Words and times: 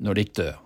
nos 0.00 0.12
lecteurs. 0.12 0.64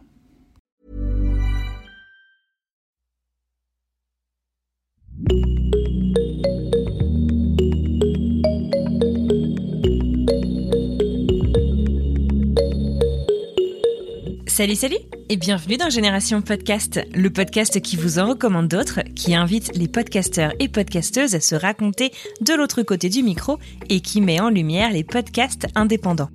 Salut, 14.58 14.74
salut 14.74 14.96
et 15.28 15.36
bienvenue 15.36 15.76
dans 15.76 15.88
Génération 15.88 16.42
Podcast, 16.42 17.00
le 17.14 17.30
podcast 17.30 17.80
qui 17.80 17.94
vous 17.94 18.18
en 18.18 18.30
recommande 18.30 18.66
d'autres, 18.66 19.02
qui 19.14 19.36
invite 19.36 19.76
les 19.76 19.86
podcasteurs 19.86 20.52
et 20.58 20.68
podcasteuses 20.68 21.36
à 21.36 21.40
se 21.40 21.54
raconter 21.54 22.10
de 22.40 22.54
l'autre 22.54 22.82
côté 22.82 23.08
du 23.08 23.22
micro 23.22 23.58
et 23.88 24.00
qui 24.00 24.20
met 24.20 24.40
en 24.40 24.50
lumière 24.50 24.90
les 24.90 25.04
podcasts 25.04 25.68
indépendants. 25.76 26.30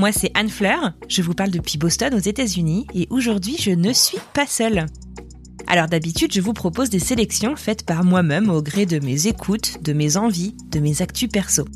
Moi, 0.00 0.12
c'est 0.12 0.30
Anne 0.32 0.48
Fleur, 0.48 0.94
je 1.08 1.20
vous 1.20 1.34
parle 1.34 1.50
depuis 1.50 1.76
Boston 1.76 2.14
aux 2.14 2.18
États-Unis 2.18 2.86
et 2.94 3.06
aujourd'hui, 3.10 3.56
je 3.60 3.70
ne 3.70 3.92
suis 3.92 4.16
pas 4.32 4.46
seule. 4.46 4.86
Alors 5.66 5.88
d'habitude, 5.88 6.32
je 6.32 6.40
vous 6.40 6.54
propose 6.54 6.88
des 6.88 6.98
sélections 6.98 7.54
faites 7.54 7.84
par 7.84 8.02
moi-même 8.02 8.48
au 8.48 8.62
gré 8.62 8.86
de 8.86 8.98
mes 8.98 9.26
écoutes, 9.26 9.82
de 9.82 9.92
mes 9.92 10.16
envies, 10.16 10.56
de 10.70 10.80
mes 10.80 11.02
actus 11.02 11.28
perso. 11.28 11.66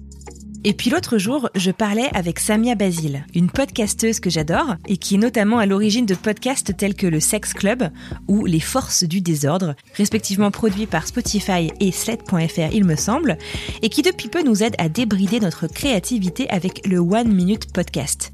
Et 0.67 0.73
puis 0.73 0.89
l'autre 0.89 1.19
jour, 1.19 1.51
je 1.55 1.71
parlais 1.71 2.09
avec 2.15 2.39
Samia 2.39 2.75
Basile, 2.75 3.27
une 3.35 3.51
podcasteuse 3.51 4.19
que 4.19 4.31
j'adore 4.31 4.77
et 4.89 4.97
qui 4.97 5.17
est 5.17 5.19
notamment 5.19 5.59
à 5.59 5.67
l'origine 5.67 6.07
de 6.07 6.15
podcasts 6.15 6.75
tels 6.75 6.95
que 6.95 7.07
le 7.07 7.21
Sex 7.21 7.53
Club 7.53 7.91
ou 8.29 8.47
Les 8.47 8.61
Forces 8.61 9.05
du 9.05 9.21
Désordre, 9.21 9.75
respectivement 9.95 10.51
produits 10.51 10.87
par 10.87 11.07
Spotify 11.07 11.71
et 11.81 11.93
Sled.fr 11.93 12.73
il 12.73 12.85
me 12.85 12.97
semble, 12.97 13.37
et 13.83 13.91
qui 13.91 14.01
depuis 14.01 14.31
peu 14.31 14.43
nous 14.43 14.63
aide 14.63 14.75
à 14.79 14.89
débrider 14.89 15.39
notre 15.39 15.67
créativité 15.67 16.49
avec 16.49 16.87
le 16.87 16.99
One 16.99 17.31
Minute 17.31 17.71
Podcast. 17.71 18.33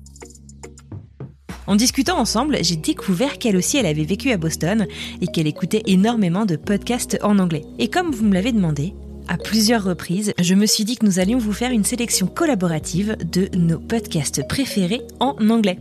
En 1.66 1.74
discutant 1.74 2.18
ensemble, 2.18 2.58
j'ai 2.62 2.76
découvert 2.76 3.38
qu'elle 3.38 3.56
aussi 3.56 3.76
elle 3.76 3.86
avait 3.86 4.04
vécu 4.04 4.30
à 4.30 4.36
Boston 4.36 4.86
et 5.20 5.26
qu'elle 5.26 5.48
écoutait 5.48 5.82
énormément 5.86 6.46
de 6.46 6.54
podcasts 6.54 7.18
en 7.22 7.40
anglais. 7.40 7.64
Et 7.80 7.88
comme 7.88 8.12
vous 8.12 8.24
me 8.24 8.34
l'avez 8.34 8.52
demandé, 8.52 8.94
à 9.28 9.36
plusieurs 9.36 9.84
reprises, 9.84 10.32
je 10.38 10.54
me 10.54 10.66
suis 10.66 10.84
dit 10.84 10.96
que 10.96 11.06
nous 11.06 11.18
allions 11.18 11.38
vous 11.38 11.52
faire 11.52 11.70
une 11.70 11.84
sélection 11.84 12.26
collaborative 12.26 13.16
de 13.24 13.48
nos 13.56 13.78
podcasts 13.78 14.46
préférés 14.46 15.02
en 15.20 15.36
anglais. 15.48 15.78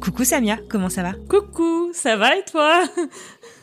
Coucou 0.00 0.24
Samia, 0.24 0.58
comment 0.68 0.88
ça 0.88 1.02
va? 1.02 1.12
Coucou, 1.28 1.90
ça 1.92 2.16
va 2.16 2.36
et 2.36 2.44
toi? 2.50 2.82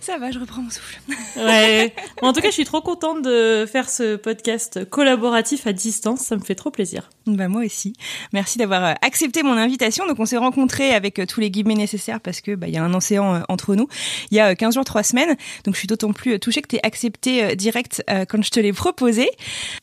Ça 0.01 0.17
va, 0.17 0.31
je 0.31 0.39
reprends 0.39 0.61
mon 0.61 0.69
souffle. 0.69 0.99
Ouais. 1.37 1.93
en 2.21 2.33
tout 2.33 2.41
cas, 2.41 2.47
je 2.47 2.53
suis 2.53 2.65
trop 2.65 2.81
contente 2.81 3.21
de 3.21 3.65
faire 3.65 3.89
ce 3.89 4.15
podcast 4.15 4.89
collaboratif 4.89 5.67
à 5.67 5.73
distance. 5.73 6.21
Ça 6.21 6.35
me 6.35 6.41
fait 6.41 6.55
trop 6.55 6.71
plaisir. 6.71 7.09
Bah 7.27 7.47
moi 7.47 7.63
aussi. 7.65 7.93
Merci 8.33 8.57
d'avoir 8.57 8.85
euh, 8.85 8.93
accepté 9.01 9.43
mon 9.43 9.57
invitation. 9.57 10.07
Donc 10.07 10.19
on 10.19 10.25
s'est 10.25 10.37
rencontrés 10.37 10.93
avec 10.93 11.19
euh, 11.19 11.25
tous 11.25 11.41
les 11.41 11.51
guillemets 11.51 11.75
nécessaires 11.75 12.21
parce 12.21 12.41
que 12.41 12.55
bah 12.55 12.67
il 12.67 12.73
y 12.73 12.77
a 12.77 12.83
un 12.83 12.93
océan 12.93 13.35
euh, 13.35 13.39
entre 13.49 13.75
nous. 13.75 13.87
Il 14.31 14.37
y 14.37 14.39
a 14.39 14.55
15 14.55 14.75
jours, 14.75 14.85
3 14.85 15.03
semaines. 15.03 15.35
Donc 15.65 15.75
je 15.75 15.79
suis 15.79 15.87
d'autant 15.87 16.13
plus 16.13 16.39
touchée 16.39 16.61
que 16.61 16.67
tu 16.67 16.77
accepté 16.83 17.55
direct 17.55 18.03
quand 18.29 18.41
je 18.43 18.51
te 18.51 18.59
l'ai 18.59 18.71
proposé. 18.71 19.29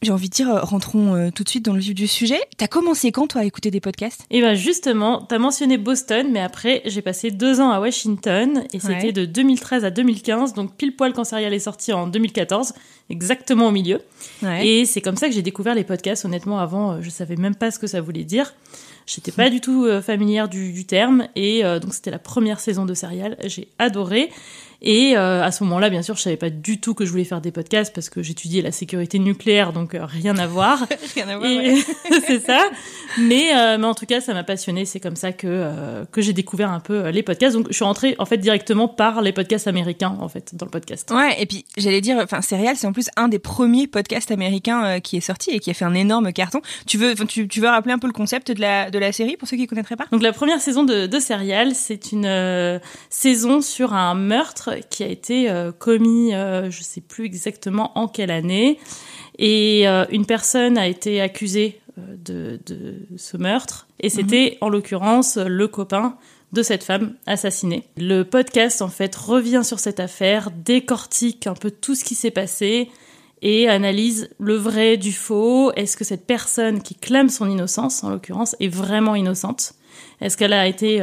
J'ai 0.00 0.12
envie 0.12 0.28
de 0.28 0.34
dire 0.34 0.48
rentrons 0.62 1.30
tout 1.34 1.42
de 1.42 1.48
suite 1.48 1.64
dans 1.64 1.72
le 1.74 1.80
vif 1.80 1.94
du 1.94 2.06
sujet. 2.06 2.38
T'as 2.56 2.68
commencé 2.68 3.10
quand 3.10 3.26
toi 3.26 3.42
à 3.42 3.44
écouter 3.44 3.70
des 3.70 3.80
podcasts? 3.80 4.22
Et 4.30 4.38
eh 4.38 4.40
ben 4.40 4.54
justement, 4.54 5.20
t'as 5.22 5.38
mentionné 5.38 5.76
Boston, 5.76 6.28
mais 6.30 6.40
après 6.40 6.82
j'ai 6.84 7.02
passé 7.02 7.30
deux 7.30 7.60
ans 7.60 7.70
à 7.70 7.80
Washington 7.80 8.64
et 8.72 8.78
c'était 8.78 9.12
de 9.12 9.24
2013 9.24 9.84
à 9.84 9.90
2015. 10.04 10.54
Donc 10.54 10.76
pile 10.76 10.94
poil 10.94 11.12
quand 11.12 11.24
Serial 11.24 11.52
est 11.54 11.58
sorti 11.58 11.92
en 11.92 12.06
2014, 12.06 12.74
exactement 13.10 13.68
au 13.68 13.70
milieu. 13.70 14.00
Et 14.62 14.84
c'est 14.84 15.00
comme 15.00 15.16
ça 15.16 15.28
que 15.28 15.34
j'ai 15.34 15.42
découvert 15.42 15.74
les 15.74 15.84
podcasts. 15.84 16.24
Honnêtement, 16.24 16.58
avant, 16.58 17.00
je 17.00 17.10
savais 17.10 17.36
même 17.36 17.54
pas 17.54 17.70
ce 17.70 17.78
que 17.78 17.86
ça 17.86 18.00
voulait 18.00 18.24
dire. 18.24 18.54
J'étais 19.06 19.32
pas 19.32 19.50
du 19.50 19.60
tout 19.60 19.84
euh, 19.84 20.00
familière 20.00 20.48
du, 20.48 20.86
terme 20.86 21.28
et 21.36 21.62
euh, 21.62 21.78
donc 21.78 21.92
c'était 21.92 22.10
la 22.10 22.18
première 22.18 22.58
saison 22.58 22.86
de 22.86 22.94
Serial. 22.94 23.36
J'ai 23.44 23.68
adoré 23.78 24.30
et 24.86 25.16
euh, 25.16 25.42
à 25.42 25.50
ce 25.50 25.64
moment-là, 25.64 25.88
bien 25.88 26.02
sûr, 26.02 26.14
je 26.14 26.20
savais 26.20 26.36
pas 26.36 26.50
du 26.50 26.78
tout 26.78 26.92
que 26.92 27.06
je 27.06 27.10
voulais 27.10 27.24
faire 27.24 27.40
des 27.40 27.50
podcasts 27.50 27.94
parce 27.94 28.10
que 28.10 28.22
j'étudiais 28.22 28.60
la 28.60 28.70
sécurité 28.70 29.18
nucléaire, 29.18 29.72
donc 29.72 29.94
euh, 29.94 30.04
rien 30.04 30.36
à 30.36 30.46
voir. 30.46 30.86
rien 31.14 31.26
à 31.26 31.38
voir. 31.38 31.50
Ouais. 31.50 31.78
c'est 32.26 32.44
ça. 32.44 32.60
Mais, 33.18 33.56
euh, 33.56 33.78
mais 33.78 33.86
en 33.86 33.94
tout 33.94 34.04
cas, 34.04 34.20
ça 34.20 34.34
m'a 34.34 34.44
passionné. 34.44 34.84
C'est 34.84 35.00
comme 35.00 35.16
ça 35.16 35.32
que 35.32 36.04
que 36.12 36.20
j'ai 36.20 36.34
découvert 36.34 36.70
un 36.70 36.80
peu 36.80 37.08
les 37.08 37.22
podcasts. 37.22 37.56
Donc, 37.56 37.68
je 37.70 37.74
suis 37.74 37.84
rentrée 37.84 38.14
en 38.18 38.26
fait 38.26 38.36
directement 38.36 38.86
par 38.86 39.22
les 39.22 39.32
podcasts 39.32 39.66
américains 39.66 40.18
en 40.20 40.28
fait 40.28 40.54
dans 40.54 40.66
le 40.66 40.70
podcast. 40.70 41.10
Ouais. 41.10 41.34
Et 41.40 41.46
puis 41.46 41.64
j'allais 41.78 42.02
dire, 42.02 42.18
enfin, 42.22 42.42
Serial, 42.42 42.76
c'est 42.76 42.86
en 42.86 42.92
plus 42.92 43.08
un 43.16 43.28
des 43.28 43.38
premiers 43.38 43.86
podcasts 43.86 44.30
américains 44.32 45.00
qui 45.00 45.16
est 45.16 45.22
sorti 45.22 45.50
et 45.50 45.60
qui 45.60 45.70
a 45.70 45.74
fait 45.74 45.86
un 45.86 45.94
énorme 45.94 46.30
carton. 46.34 46.60
Tu 46.86 46.98
veux, 46.98 47.14
tu, 47.14 47.48
tu 47.48 47.60
veux 47.60 47.68
rappeler 47.68 47.94
un 47.94 47.98
peu 47.98 48.06
le 48.06 48.12
concept 48.12 48.52
de 48.52 48.60
la 48.60 48.90
de 48.90 48.98
la 48.98 49.12
série 49.12 49.38
pour 49.38 49.48
ceux 49.48 49.56
qui 49.56 49.66
connaîtraient 49.66 49.96
pas? 49.96 50.06
Donc 50.12 50.20
la 50.20 50.34
première 50.34 50.60
saison 50.60 50.84
de, 50.84 51.06
de 51.06 51.18
Serial, 51.20 51.74
c'est 51.74 52.12
une 52.12 52.80
saison 53.08 53.62
sur 53.62 53.94
un 53.94 54.14
meurtre 54.14 54.73
qui 54.80 55.02
a 55.02 55.08
été 55.08 55.50
euh, 55.50 55.72
commis, 55.72 56.34
euh, 56.34 56.70
je 56.70 56.80
ne 56.80 56.84
sais 56.84 57.00
plus 57.00 57.24
exactement 57.24 57.96
en 57.98 58.08
quelle 58.08 58.30
année, 58.30 58.78
et 59.38 59.88
euh, 59.88 60.04
une 60.10 60.26
personne 60.26 60.78
a 60.78 60.86
été 60.86 61.20
accusée 61.20 61.80
de, 61.96 62.60
ce 63.16 63.36
meurtre, 63.36 63.86
et 64.00 64.08
c'était 64.08 64.58
en 64.60 64.68
l'occurrence 64.68 65.36
le 65.36 65.68
copain 65.68 66.16
de 66.52 66.62
cette 66.62 66.82
femme 66.82 67.14
assassinée. 67.26 67.88
Le 67.96 68.22
podcast 68.24 68.82
en 68.82 68.88
fait 68.88 69.14
revient 69.14 69.62
sur 69.64 69.78
cette 69.78 70.00
affaire, 70.00 70.50
décortique 70.50 71.46
un 71.46 71.54
peu 71.54 71.70
tout 71.70 71.94
ce 71.94 72.02
qui 72.02 72.16
s'est 72.16 72.32
passé 72.32 72.90
et 73.42 73.68
analyse 73.68 74.28
le 74.40 74.56
vrai 74.56 74.96
du 74.96 75.12
faux. 75.12 75.70
Est-ce 75.74 75.96
que 75.96 76.04
cette 76.04 76.26
personne 76.26 76.82
qui 76.82 76.96
clame 76.96 77.28
son 77.28 77.48
innocence, 77.48 78.02
en 78.02 78.10
l'occurrence, 78.10 78.56
est 78.58 78.68
vraiment 78.68 79.14
innocente? 79.14 79.74
Est-ce 80.20 80.36
qu'elle 80.36 80.52
a 80.52 80.66
été 80.66 81.00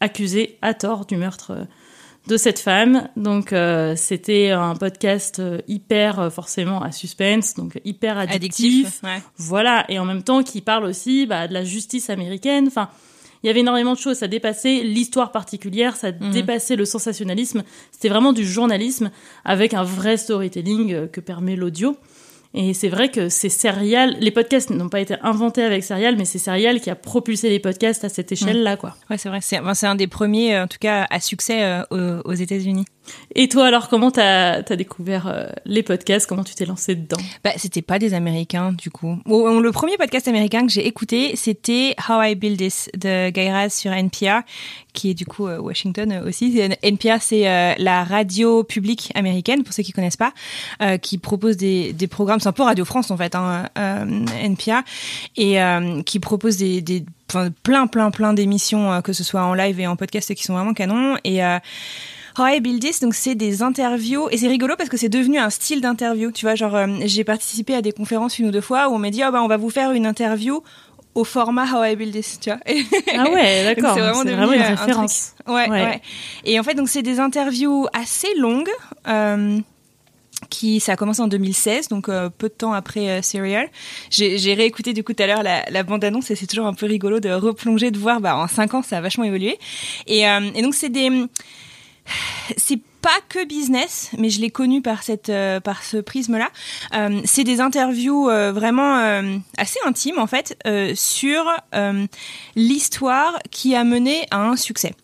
accusée 0.00 0.58
à 0.60 0.74
tort 0.74 1.06
du 1.06 1.16
meurtre 1.16 1.68
de 2.26 2.36
cette 2.36 2.58
femme. 2.58 3.08
Donc 3.16 3.52
euh, 3.52 3.94
c'était 3.96 4.50
un 4.50 4.74
podcast 4.74 5.38
euh, 5.38 5.58
hyper 5.68 6.20
euh, 6.20 6.30
forcément 6.30 6.82
à 6.82 6.92
suspense, 6.92 7.54
donc 7.54 7.80
hyper 7.84 8.18
addictif. 8.18 9.02
Voilà, 9.36 9.84
et 9.88 9.98
en 9.98 10.04
même 10.04 10.22
temps 10.22 10.42
qui 10.42 10.60
parle 10.60 10.84
aussi 10.84 11.26
bah, 11.26 11.48
de 11.48 11.54
la 11.54 11.64
justice 11.64 12.10
américaine. 12.10 12.66
Enfin, 12.66 12.88
il 13.42 13.46
y 13.46 13.50
avait 13.50 13.60
énormément 13.60 13.94
de 13.94 13.98
choses. 13.98 14.18
Ça 14.18 14.28
dépassait 14.28 14.82
l'histoire 14.82 15.32
particulière, 15.32 15.96
ça 15.96 16.12
mhm. 16.12 16.30
dépassait 16.30 16.76
le 16.76 16.84
sensationnalisme. 16.84 17.62
C'était 17.90 18.08
vraiment 18.08 18.32
du 18.32 18.46
journalisme 18.46 19.10
avec 19.44 19.74
un 19.74 19.84
vrai 19.84 20.16
storytelling 20.16 21.08
que 21.08 21.20
permet 21.20 21.56
l'audio. 21.56 21.96
Et 22.52 22.74
c'est 22.74 22.88
vrai 22.88 23.10
que 23.10 23.28
c'est 23.28 23.48
Serial, 23.48 24.16
les 24.18 24.32
podcasts 24.32 24.70
n'ont 24.70 24.88
pas 24.88 25.00
été 25.00 25.14
inventés 25.22 25.62
avec 25.62 25.84
Serial, 25.84 26.16
mais 26.16 26.24
c'est 26.24 26.38
Serial 26.38 26.80
qui 26.80 26.90
a 26.90 26.96
propulsé 26.96 27.48
les 27.48 27.60
podcasts 27.60 28.04
à 28.04 28.08
cette 28.08 28.32
échelle-là, 28.32 28.76
quoi. 28.76 28.96
Ouais, 29.08 29.18
c'est 29.18 29.28
vrai. 29.28 29.40
C'est 29.40 29.86
un 29.86 29.94
des 29.94 30.08
premiers, 30.08 30.58
en 30.58 30.66
tout 30.66 30.78
cas, 30.80 31.06
à 31.10 31.20
succès 31.20 31.62
euh, 31.62 32.20
aux 32.24 32.34
États-Unis. 32.34 32.86
Et 33.36 33.48
toi, 33.48 33.66
alors, 33.66 33.88
comment 33.88 34.10
t'as 34.10 34.56
as 34.56 34.76
découvert 34.76 35.28
euh, 35.28 35.46
les 35.64 35.84
podcasts? 35.84 36.26
Comment 36.26 36.42
tu 36.42 36.54
t'es 36.54 36.66
lancé 36.66 36.96
dedans? 36.96 37.20
Bah, 37.44 37.52
c'était 37.56 37.82
pas 37.82 38.00
des 38.00 38.12
Américains, 38.12 38.72
du 38.72 38.90
coup. 38.90 39.18
le 39.26 39.70
premier 39.70 39.96
podcast 39.96 40.26
américain 40.26 40.66
que 40.66 40.72
j'ai 40.72 40.86
écouté, 40.86 41.36
c'était 41.36 41.94
How 42.08 42.22
I 42.22 42.34
Build 42.34 42.58
This 42.58 42.90
de 42.96 43.30
Guy 43.30 43.48
Raz 43.48 43.70
sur 43.70 43.92
NPR, 43.92 44.40
qui 44.94 45.10
est 45.10 45.14
du 45.14 45.26
coup 45.26 45.46
euh, 45.46 45.60
Washington 45.60 46.10
euh, 46.10 46.28
aussi. 46.28 46.60
NPR, 46.82 47.20
c'est 47.20 47.44
la 47.78 48.02
radio 48.02 48.64
publique 48.64 49.12
américaine, 49.14 49.62
pour 49.62 49.72
ceux 49.74 49.84
qui 49.84 49.92
connaissent 49.92 50.16
pas, 50.16 50.32
qui 50.98 51.18
propose 51.18 51.56
des, 51.56 51.94
programmes, 52.10 52.40
c'est 52.40 52.48
un 52.48 52.52
peu 52.52 52.62
Radio 52.62 52.84
France 52.84 53.10
en 53.10 53.16
fait, 53.16 53.34
hein, 53.34 53.66
NPR, 54.42 54.82
et 55.36 55.58
qui 56.04 56.18
propose 56.18 56.56
des, 56.56 56.80
des 56.80 57.04
plein, 57.62 57.86
plein, 57.86 58.10
plein 58.10 58.32
d'émissions, 58.32 59.00
que 59.02 59.12
ce 59.12 59.22
soit 59.22 59.42
en 59.42 59.54
live 59.54 59.78
et 59.80 59.86
en 59.86 59.96
podcast, 59.96 60.34
qui 60.34 60.42
sont 60.42 60.54
vraiment 60.54 60.74
canons. 60.74 61.16
Et 61.24 61.40
How 62.38 62.46
I 62.46 62.60
Build 62.60 62.80
This, 62.80 63.00
donc 63.00 63.14
c'est 63.14 63.34
des 63.34 63.62
interviews 63.62 64.28
et 64.30 64.38
c'est 64.38 64.48
rigolo 64.48 64.74
parce 64.76 64.88
que 64.88 64.96
c'est 64.96 65.08
devenu 65.08 65.38
un 65.38 65.50
style 65.50 65.80
d'interview. 65.80 66.30
Tu 66.30 66.46
vois, 66.46 66.54
genre 66.54 66.74
euh, 66.74 66.86
j'ai 67.04 67.24
participé 67.24 67.74
à 67.74 67.82
des 67.82 67.92
conférences 67.92 68.38
une 68.38 68.46
ou 68.46 68.50
deux 68.50 68.60
fois 68.60 68.88
où 68.88 68.94
on 68.94 68.98
m'a 68.98 69.10
dit 69.10 69.22
oh, 69.26 69.32
bah 69.32 69.42
on 69.42 69.48
va 69.48 69.56
vous 69.56 69.70
faire 69.70 69.92
une 69.92 70.06
interview 70.06 70.62
au 71.14 71.24
format 71.24 71.64
How 71.64 71.84
I 71.84 71.96
Build 71.96 72.12
This, 72.12 72.38
tu 72.40 72.50
vois. 72.50 72.60
ah 73.18 73.30
ouais, 73.30 73.64
d'accord. 73.64 73.94
c'est 73.94 74.00
vraiment, 74.00 74.22
vraiment, 74.22 74.52
une 74.52 74.62
référence. 74.62 75.34
Ouais, 75.48 75.68
ouais, 75.68 76.00
Et 76.44 76.58
en 76.60 76.62
fait, 76.62 76.74
donc 76.74 76.88
c'est 76.88 77.02
des 77.02 77.18
interviews 77.18 77.86
assez 77.92 78.34
longues. 78.36 78.70
Euh, 79.08 79.58
qui 80.48 80.80
ça 80.80 80.92
a 80.92 80.96
commencé 80.96 81.20
en 81.20 81.28
2016, 81.28 81.88
donc 81.88 82.06
peu 82.06 82.48
de 82.48 82.54
temps 82.54 82.72
après 82.72 83.20
Serial. 83.20 83.68
J'ai 84.08 84.54
réécouté 84.54 84.94
du 84.94 85.04
coup 85.04 85.12
tout 85.12 85.22
à 85.22 85.26
l'heure 85.26 85.42
la, 85.42 85.68
la 85.68 85.82
bande-annonce 85.82 86.30
et 86.30 86.34
c'est 86.34 86.46
toujours 86.46 86.64
un 86.64 86.72
peu 86.72 86.86
rigolo 86.86 87.20
de 87.20 87.28
replonger, 87.28 87.90
de 87.90 87.98
voir, 87.98 88.20
bah 88.20 88.34
en 88.36 88.48
cinq 88.48 88.72
ans 88.72 88.82
ça 88.82 88.96
a 88.96 89.00
vachement 89.02 89.24
évolué. 89.24 89.58
Et, 90.06 90.20
et 90.22 90.62
donc 90.62 90.74
c'est 90.74 90.88
des 90.88 91.10
c'est 92.56 92.80
pas 93.02 93.18
que 93.28 93.44
business, 93.44 94.10
mais 94.18 94.30
je 94.30 94.40
l'ai 94.40 94.50
connu 94.50 94.82
par 94.82 95.02
cette 95.02 95.30
euh, 95.30 95.60
par 95.60 95.82
ce 95.82 95.96
prisme-là. 95.96 96.48
Euh, 96.94 97.20
c'est 97.24 97.44
des 97.44 97.60
interviews 97.60 98.28
euh, 98.28 98.52
vraiment 98.52 98.80
assez 99.56 99.78
intimes 99.86 100.18
en 100.18 100.26
fait 100.26 100.56
sur 100.94 101.44
l'histoire 102.56 103.38
qui 103.50 103.74
a 103.74 103.84
mené 103.84 104.26
à 104.30 104.38
un 104.38 104.56
succès. 104.56 104.94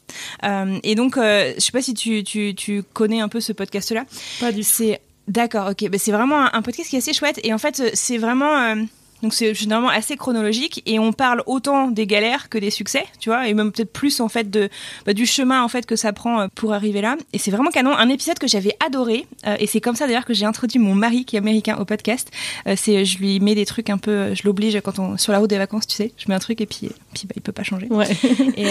et 0.82 0.94
donc, 0.94 1.17
je 1.17 1.55
sais 1.58 1.73
pas 1.73 1.82
si 1.82 1.94
tu, 1.94 2.25
tu, 2.25 2.55
tu 2.55 2.82
connais 2.82 3.20
un 3.20 3.29
peu 3.29 3.41
ce 3.41 3.53
podcast-là. 3.53 4.05
Pas 4.41 4.53
du 4.53 4.62
tout. 4.62 4.82
D'accord, 5.29 5.70
ok. 5.70 5.88
Ben, 5.91 5.99
c'est 5.99 6.12
vraiment 6.12 6.38
un, 6.38 6.50
un, 6.53 6.62
podcast 6.62 6.88
qui 6.88 6.97
est 6.97 7.00
assez 7.00 7.12
chouette. 7.12 7.41
Et 7.43 7.53
en 7.53 7.58
fait, 7.58 7.82
c'est 7.94 8.19
vraiment 8.19 8.76
donc 9.22 9.34
c'est 9.34 9.54
généralement 9.54 9.88
assez 9.88 10.16
chronologique 10.16 10.82
et 10.86 10.98
on 10.98 11.12
parle 11.12 11.42
autant 11.46 11.88
des 11.90 12.06
galères 12.06 12.48
que 12.48 12.58
des 12.58 12.70
succès, 12.70 13.04
tu 13.18 13.30
vois, 13.30 13.48
et 13.48 13.54
même 13.54 13.72
peut-être 13.72 13.92
plus 13.92 14.20
en 14.20 14.28
fait 14.28 14.50
de 14.50 14.68
bah, 15.04 15.12
du 15.12 15.26
chemin 15.26 15.62
en 15.62 15.68
fait 15.68 15.86
que 15.86 15.96
ça 15.96 16.12
prend 16.12 16.40
euh, 16.40 16.46
pour 16.54 16.72
arriver 16.72 17.00
là. 17.00 17.16
Et 17.32 17.38
c'est 17.38 17.50
vraiment 17.50 17.70
canon. 17.70 17.96
Un 17.96 18.08
épisode 18.08 18.38
que 18.38 18.46
j'avais 18.46 18.76
adoré 18.84 19.26
euh, 19.46 19.56
et 19.58 19.66
c'est 19.66 19.80
comme 19.80 19.96
ça 19.96 20.06
d'ailleurs 20.06 20.24
que 20.24 20.34
j'ai 20.34 20.46
introduit 20.46 20.78
mon 20.78 20.94
mari 20.94 21.24
qui 21.24 21.36
est 21.36 21.38
américain 21.38 21.76
au 21.78 21.84
podcast. 21.84 22.30
Euh, 22.66 22.74
c'est 22.76 23.04
je 23.04 23.18
lui 23.18 23.40
mets 23.40 23.54
des 23.54 23.66
trucs 23.66 23.90
un 23.90 23.98
peu, 23.98 24.34
je 24.34 24.42
l'oblige 24.44 24.80
quand 24.80 24.98
on 24.98 25.16
sur 25.16 25.32
la 25.32 25.38
route 25.38 25.50
des 25.50 25.58
vacances, 25.58 25.86
tu 25.86 25.96
sais, 25.96 26.12
je 26.16 26.26
mets 26.28 26.34
un 26.34 26.38
truc 26.38 26.60
et 26.60 26.66
puis 26.66 26.90
puis 27.14 27.26
bah, 27.26 27.34
il 27.36 27.42
peut 27.42 27.52
pas 27.52 27.62
changer. 27.62 27.86
Ouais. 27.88 28.08
Et, 28.56 28.66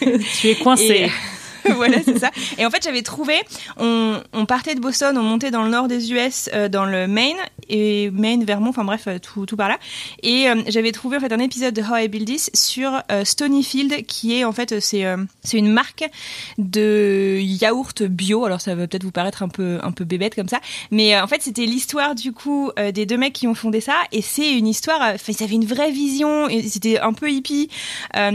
tu 0.40 0.48
es 0.48 0.54
coincé. 0.56 1.10
voilà, 1.76 2.02
c'est 2.02 2.18
ça. 2.18 2.30
Et 2.58 2.66
en 2.66 2.70
fait, 2.70 2.82
j'avais 2.82 3.02
trouvé, 3.02 3.34
on, 3.78 4.20
partait 4.46 4.74
de 4.74 4.80
Boston, 4.80 5.16
on 5.18 5.22
montait 5.22 5.50
dans 5.50 5.62
le 5.62 5.70
nord 5.70 5.88
des 5.88 6.12
US, 6.12 6.48
euh, 6.54 6.68
dans 6.68 6.84
le 6.84 7.06
Maine, 7.06 7.36
et 7.68 8.10
Maine, 8.10 8.44
Vermont, 8.44 8.70
enfin 8.70 8.84
bref, 8.84 9.04
euh, 9.06 9.18
tout, 9.18 9.46
tout 9.46 9.56
par 9.56 9.68
là. 9.68 9.78
Et 10.22 10.48
euh, 10.48 10.62
j'avais 10.68 10.92
trouvé 10.92 11.16
en 11.18 11.20
fait 11.20 11.32
un 11.32 11.38
épisode 11.38 11.74
de 11.74 11.82
How 11.82 11.96
I 11.96 12.08
Build 12.08 12.26
This 12.26 12.50
sur 12.54 13.02
Stonyfield, 13.24 14.06
qui 14.06 14.38
est 14.38 14.44
en 14.44 14.52
fait, 14.52 14.80
c'est 14.80 15.04
une 15.52 15.70
marque 15.70 16.04
de 16.56 17.38
yaourt 17.40 18.02
bio. 18.02 18.44
Alors 18.44 18.60
ça 18.60 18.74
va 18.74 18.86
peut-être 18.86 19.04
vous 19.04 19.12
paraître 19.12 19.42
un 19.42 19.48
peu, 19.48 19.78
un 19.82 19.92
peu 19.92 20.04
bébête 20.04 20.34
comme 20.34 20.48
ça, 20.48 20.60
mais 20.90 21.18
en 21.18 21.26
fait, 21.26 21.42
c'était 21.42 21.66
l'histoire 21.66 22.14
du 22.14 22.32
coup 22.32 22.70
des 22.92 23.06
deux 23.06 23.16
mecs 23.16 23.32
qui 23.32 23.46
ont 23.46 23.54
fondé 23.54 23.80
ça, 23.80 23.96
et 24.12 24.22
c'est 24.22 24.52
une 24.52 24.66
histoire, 24.66 25.00
enfin, 25.14 25.32
ils 25.38 25.42
avaient 25.42 25.54
une 25.54 25.66
vraie 25.66 25.90
vision, 25.90 26.48
c'était 26.68 26.98
un 26.98 27.12
peu 27.12 27.30
hippie, 27.30 27.68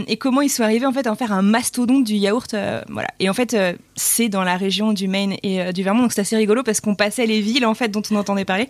et 0.06 0.16
comment 0.16 0.40
ils 0.40 0.48
sont 0.48 0.62
arrivés 0.62 0.86
en 0.86 0.92
fait 0.92 1.06
à 1.06 1.12
en 1.12 1.16
faire 1.16 1.32
un 1.32 1.42
mastodonte 1.42 2.04
du 2.04 2.14
yaourt, 2.14 2.54
voilà. 2.88 3.08
En 3.28 3.34
fait, 3.34 3.54
euh, 3.54 3.74
c'est 3.96 4.28
dans 4.28 4.42
la 4.42 4.56
région 4.56 4.92
du 4.92 5.08
Maine 5.08 5.36
et 5.42 5.60
euh, 5.60 5.72
du 5.72 5.82
Vermont, 5.82 6.02
donc 6.02 6.12
c'est 6.12 6.20
assez 6.20 6.36
rigolo 6.36 6.62
parce 6.62 6.80
qu'on 6.80 6.94
passait 6.94 7.26
les 7.26 7.40
villes 7.40 7.66
en 7.66 7.74
fait 7.74 7.88
dont 7.88 8.02
on 8.10 8.16
entendait 8.16 8.44
parler, 8.44 8.68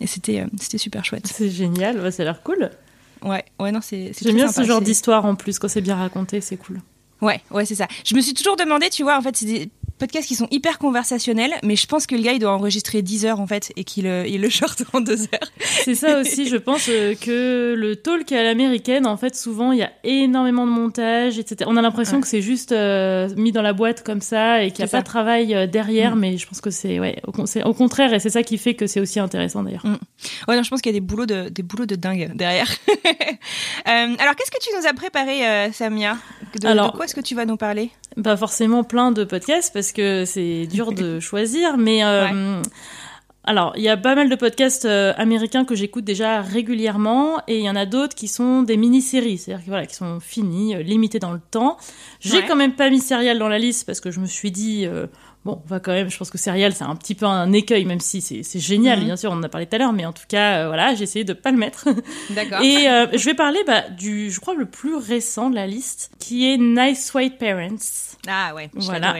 et 0.00 0.06
c'était 0.06 0.40
euh, 0.40 0.46
c'était 0.60 0.78
super 0.78 1.04
chouette. 1.04 1.26
C'est 1.26 1.50
génial, 1.50 2.12
ça 2.12 2.22
a 2.22 2.24
l'air 2.24 2.42
cool. 2.42 2.70
Ouais, 3.22 3.44
ouais, 3.58 3.72
non, 3.72 3.80
c'est. 3.82 4.12
J'aime 4.22 4.36
bien 4.36 4.50
ce 4.50 4.62
genre 4.62 4.80
d'histoire 4.80 5.24
en 5.24 5.34
plus 5.34 5.58
quand 5.58 5.68
c'est 5.68 5.80
bien 5.80 5.96
raconté, 5.96 6.40
c'est 6.40 6.56
cool. 6.56 6.80
Ouais, 7.20 7.40
ouais, 7.50 7.66
c'est 7.66 7.74
ça. 7.74 7.86
Je 8.04 8.14
me 8.14 8.20
suis 8.20 8.32
toujours 8.32 8.56
demandé, 8.56 8.88
tu 8.88 9.02
vois, 9.02 9.18
en 9.18 9.20
fait, 9.20 9.36
c'est 9.36 9.46
des 9.46 9.70
podcasts 10.00 10.26
qui 10.26 10.34
sont 10.34 10.48
hyper 10.50 10.78
conversationnels, 10.78 11.52
mais 11.62 11.76
je 11.76 11.86
pense 11.86 12.06
que 12.06 12.16
le 12.16 12.22
gars, 12.22 12.32
il 12.32 12.40
doit 12.40 12.52
enregistrer 12.52 13.02
10 13.02 13.26
heures, 13.26 13.40
en 13.40 13.46
fait, 13.46 13.72
et 13.76 13.84
qu'il 13.84 14.06
euh, 14.06 14.26
il 14.26 14.40
le 14.40 14.48
short 14.48 14.82
en 14.92 15.00
2 15.00 15.12
heures. 15.12 15.50
C'est 15.60 15.94
ça 15.94 16.18
aussi, 16.18 16.48
je 16.48 16.56
pense 16.56 16.88
euh, 16.88 17.14
que 17.14 17.74
le 17.76 17.96
talk 17.96 18.32
à 18.32 18.42
l'américaine, 18.42 19.06
en 19.06 19.16
fait, 19.16 19.36
souvent, 19.36 19.72
il 19.72 19.78
y 19.78 19.82
a 19.82 19.92
énormément 20.02 20.66
de 20.66 20.72
montage, 20.72 21.38
etc. 21.38 21.70
On 21.72 21.76
a 21.76 21.82
l'impression 21.82 22.20
que 22.20 22.26
c'est 22.26 22.42
juste 22.42 22.72
euh, 22.72 23.28
mis 23.36 23.52
dans 23.52 23.62
la 23.62 23.72
boîte 23.72 24.02
comme 24.02 24.22
ça 24.22 24.64
et 24.64 24.70
qu'il 24.72 24.84
n'y 24.84 24.88
a 24.88 24.90
pas 24.90 25.00
de 25.00 25.06
travail 25.06 25.68
derrière, 25.68 26.16
mm. 26.16 26.18
mais 26.18 26.36
je 26.38 26.48
pense 26.48 26.60
que 26.60 26.70
c'est, 26.70 26.98
ouais, 26.98 27.20
au, 27.26 27.30
au, 27.30 27.74
contraire, 27.74 28.12
et 28.12 28.18
c'est 28.18 28.30
ça 28.30 28.42
qui 28.42 28.58
fait 28.58 28.74
que 28.74 28.86
c'est 28.86 29.00
aussi 29.00 29.20
intéressant, 29.20 29.62
d'ailleurs. 29.62 29.86
Mm. 29.86 29.98
Ouais, 30.48 30.56
non, 30.56 30.62
je 30.62 30.70
pense 30.70 30.80
qu'il 30.80 30.92
y 30.92 30.96
a 30.96 30.98
des 30.98 31.06
boulots 31.06 31.26
de, 31.26 31.50
des 31.50 31.62
boulots 31.62 31.86
de 31.86 31.94
dingue 31.94 32.32
derrière. 32.34 32.68
alors, 33.84 34.34
qu'est-ce 34.34 34.50
que 34.50 34.62
tu 34.62 34.70
nous 34.78 34.86
as 34.88 34.94
préparé, 34.94 35.70
Samia? 35.72 36.16
De, 36.60 36.66
alors, 36.66 36.92
de 36.92 36.96
quoi 36.96 37.04
est-ce 37.04 37.14
que 37.14 37.20
tu 37.20 37.34
vas 37.34 37.44
nous 37.44 37.56
parler? 37.56 37.90
Pas 38.22 38.36
forcément 38.36 38.82
plein 38.82 39.12
de 39.12 39.22
podcasts 39.22 39.72
parce 39.72 39.89
que 39.92 40.24
c'est 40.24 40.66
dur 40.66 40.92
de 40.92 41.20
choisir, 41.20 41.76
mais 41.76 42.04
euh, 42.04 42.62
alors 43.44 43.72
il 43.76 43.82
y 43.82 43.88
a 43.88 43.96
pas 43.96 44.14
mal 44.14 44.28
de 44.28 44.34
podcasts 44.34 44.84
euh, 44.84 45.12
américains 45.16 45.64
que 45.64 45.74
j'écoute 45.74 46.04
déjà 46.04 46.40
régulièrement 46.40 47.40
et 47.48 47.58
il 47.58 47.64
y 47.64 47.70
en 47.70 47.76
a 47.76 47.86
d'autres 47.86 48.14
qui 48.14 48.28
sont 48.28 48.62
des 48.62 48.76
mini-séries, 48.76 49.38
c'est-à-dire 49.38 49.64
voilà, 49.66 49.86
qui 49.86 49.94
sont 49.94 50.20
finis, 50.20 50.74
euh, 50.74 50.82
limitées 50.82 51.18
dans 51.18 51.32
le 51.32 51.40
temps. 51.50 51.76
J'ai 52.20 52.44
quand 52.44 52.56
même 52.56 52.74
pas 52.74 52.90
mis 52.90 53.00
Serial 53.00 53.38
dans 53.38 53.48
la 53.48 53.58
liste 53.58 53.86
parce 53.86 54.00
que 54.00 54.10
je 54.10 54.20
me 54.20 54.26
suis 54.26 54.50
dit 54.50 54.86
Bon, 55.46 55.62
on 55.64 55.68
va 55.68 55.80
quand 55.80 55.92
même, 55.92 56.10
je 56.10 56.18
pense 56.18 56.28
que 56.28 56.36
Serial, 56.36 56.74
c'est 56.74 56.84
un 56.84 56.96
petit 56.96 57.14
peu 57.14 57.24
un 57.24 57.50
écueil, 57.52 57.86
même 57.86 58.00
si 58.00 58.20
c'est 58.20 58.60
génial, 58.60 58.98
mhm. 58.98 59.06
bien 59.06 59.16
sûr, 59.16 59.30
on 59.30 59.36
en 59.36 59.42
a 59.42 59.48
parlé 59.48 59.66
tout 59.66 59.76
à 59.76 59.78
l'heure, 59.78 59.94
mais 59.94 60.04
en 60.04 60.12
tout 60.12 60.26
cas, 60.28 60.58
euh, 60.58 60.66
voilà, 60.66 60.94
j'ai 60.94 61.04
essayé 61.04 61.24
de 61.24 61.32
pas 61.32 61.50
le 61.50 61.56
mettre. 61.56 61.88
D'accord. 62.30 62.60
Et 62.60 62.88
euh, 62.88 63.06
je 63.14 63.24
vais 63.24 63.32
parler 63.32 63.58
bah, 63.66 63.88
du, 63.88 64.30
je 64.30 64.38
crois, 64.38 64.54
le 64.54 64.66
plus 64.66 64.96
récent 64.96 65.48
de 65.48 65.54
la 65.54 65.66
liste, 65.66 66.10
qui 66.18 66.46
est 66.46 66.58
Nice 66.58 67.12
White 67.14 67.38
Parents. 67.38 67.76
Ah 68.28 68.54
ouais, 68.54 68.70
voilà 68.74 69.14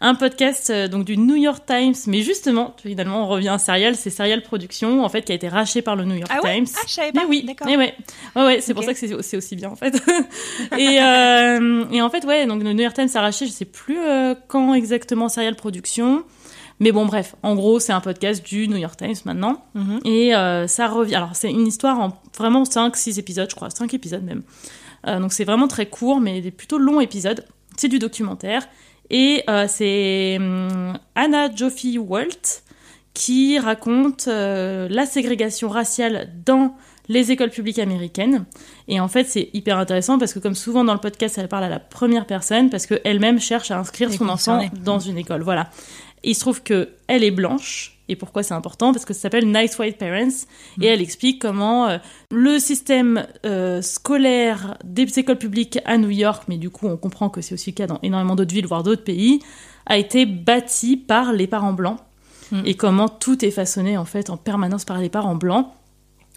un 0.00 0.14
podcast 0.14 0.70
euh, 0.70 0.88
donc 0.88 1.04
du 1.04 1.16
New 1.16 1.36
York 1.36 1.64
Times, 1.66 1.94
mais 2.06 2.22
justement, 2.22 2.74
finalement, 2.82 3.24
on 3.24 3.28
revient 3.28 3.48
à 3.48 3.58
Serial, 3.58 3.96
c'est 3.96 4.10
Serial 4.10 4.42
Production, 4.42 5.04
en 5.04 5.08
fait, 5.08 5.22
qui 5.22 5.32
a 5.32 5.34
été 5.34 5.48
racheté 5.48 5.82
par 5.82 5.96
le 5.96 6.04
New 6.04 6.16
York 6.16 6.30
ah 6.30 6.40
Times. 6.42 6.66
Ah, 6.76 6.84
je 6.86 6.92
savais 6.92 7.12
pas. 7.12 7.22
Mais 7.22 7.26
oui, 7.26 7.44
d'accord. 7.44 7.66
ouais, 7.66 7.94
ouais, 8.36 8.60
c'est 8.60 8.74
pour 8.74 8.84
ça 8.84 8.94
que 8.94 9.22
c'est 9.22 9.36
aussi 9.36 9.56
bien, 9.56 9.70
en 9.70 9.76
fait. 9.76 9.94
et, 10.78 11.00
euh, 11.00 11.84
et 11.90 12.02
en 12.02 12.10
fait, 12.10 12.24
ouais, 12.24 12.46
donc 12.46 12.62
le 12.62 12.72
New 12.72 12.82
York 12.82 12.94
Times 12.94 13.08
a 13.14 13.20
racheté, 13.20 13.46
je 13.46 13.52
sais 13.52 13.64
plus 13.64 13.98
euh, 13.98 14.34
quand 14.48 14.74
exactement 14.74 15.28
Serial 15.28 15.56
Production. 15.56 16.24
Mais 16.78 16.92
bon, 16.92 17.06
bref, 17.06 17.36
en 17.42 17.54
gros, 17.54 17.80
c'est 17.80 17.92
un 17.92 18.02
podcast 18.02 18.44
du 18.44 18.68
New 18.68 18.76
York 18.76 18.98
Times 18.98 19.16
maintenant. 19.24 19.64
Mhm. 19.74 20.00
Et 20.04 20.32
ça 20.66 20.88
revient. 20.88 21.14
Alors, 21.14 21.34
c'est 21.34 21.50
une 21.50 21.66
histoire 21.66 21.98
en 21.98 22.12
vraiment 22.36 22.64
5-6 22.64 23.18
épisodes, 23.18 23.48
je 23.48 23.56
crois, 23.56 23.70
5 23.70 23.94
épisodes 23.94 24.22
même. 24.22 24.42
donc, 25.06 25.32
c'est 25.32 25.44
vraiment 25.44 25.68
très 25.68 25.86
court, 25.86 26.20
mais 26.20 26.42
des 26.42 26.50
plutôt 26.50 26.76
longs 26.76 27.00
épisodes. 27.00 27.46
C'est 27.78 27.88
du 27.88 27.98
documentaire. 27.98 28.68
Et 29.10 29.42
euh, 29.48 29.66
c'est 29.68 30.36
hum, 30.38 30.98
Anna 31.14 31.54
Joffe 31.54 31.84
Walt 31.98 32.62
qui 33.14 33.58
raconte 33.58 34.28
euh, 34.28 34.88
la 34.90 35.06
ségrégation 35.06 35.68
raciale 35.68 36.30
dans 36.44 36.74
les 37.08 37.30
écoles 37.30 37.50
publiques 37.50 37.78
américaines. 37.78 38.44
Et 38.88 39.00
en 39.00 39.08
fait, 39.08 39.24
c'est 39.24 39.48
hyper 39.54 39.78
intéressant 39.78 40.18
parce 40.18 40.34
que, 40.34 40.38
comme 40.38 40.54
souvent 40.54 40.84
dans 40.84 40.92
le 40.92 41.00
podcast, 41.00 41.38
elle 41.38 41.48
parle 41.48 41.64
à 41.64 41.68
la 41.68 41.78
première 41.78 42.26
personne 42.26 42.68
parce 42.68 42.86
qu'elle-même 42.86 43.40
cherche 43.40 43.70
à 43.70 43.78
inscrire 43.78 44.12
son 44.12 44.28
enfant 44.28 44.68
dans 44.84 44.98
une 44.98 45.16
école. 45.16 45.42
Voilà. 45.42 45.70
il 46.24 46.34
se 46.34 46.40
trouve 46.40 46.62
que 46.62 46.90
elle 47.06 47.24
est 47.24 47.30
blanche 47.30 47.95
et 48.08 48.16
pourquoi 48.16 48.42
c'est 48.42 48.54
important? 48.54 48.92
Parce 48.92 49.04
que 49.04 49.14
ça 49.14 49.20
s'appelle 49.20 49.50
Nice 49.50 49.78
White 49.78 49.98
Parents 49.98 50.28
et 50.80 50.80
mm. 50.80 50.84
elle 50.84 51.00
explique 51.00 51.40
comment 51.40 51.88
euh, 51.88 51.98
le 52.30 52.58
système 52.58 53.26
euh, 53.44 53.82
scolaire 53.82 54.78
des 54.84 55.06
écoles 55.18 55.38
publiques 55.38 55.78
à 55.84 55.98
New 55.98 56.10
York, 56.10 56.44
mais 56.48 56.58
du 56.58 56.70
coup 56.70 56.86
on 56.86 56.96
comprend 56.96 57.28
que 57.28 57.40
c'est 57.40 57.54
aussi 57.54 57.70
le 57.70 57.76
cas 57.76 57.86
dans 57.86 57.98
énormément 58.02 58.36
d'autres 58.36 58.54
villes, 58.54 58.66
voire 58.66 58.82
d'autres 58.82 59.04
pays, 59.04 59.40
a 59.86 59.98
été 59.98 60.26
bâti 60.26 60.96
par 60.96 61.32
les 61.32 61.46
parents 61.46 61.72
blancs 61.72 61.98
mm. 62.52 62.62
et 62.64 62.74
comment 62.74 63.08
tout 63.08 63.44
est 63.44 63.50
façonné 63.50 63.96
en 63.96 64.04
fait 64.04 64.30
en 64.30 64.36
permanence 64.36 64.84
par 64.84 64.98
les 64.98 65.08
parents 65.08 65.36
blancs 65.36 65.66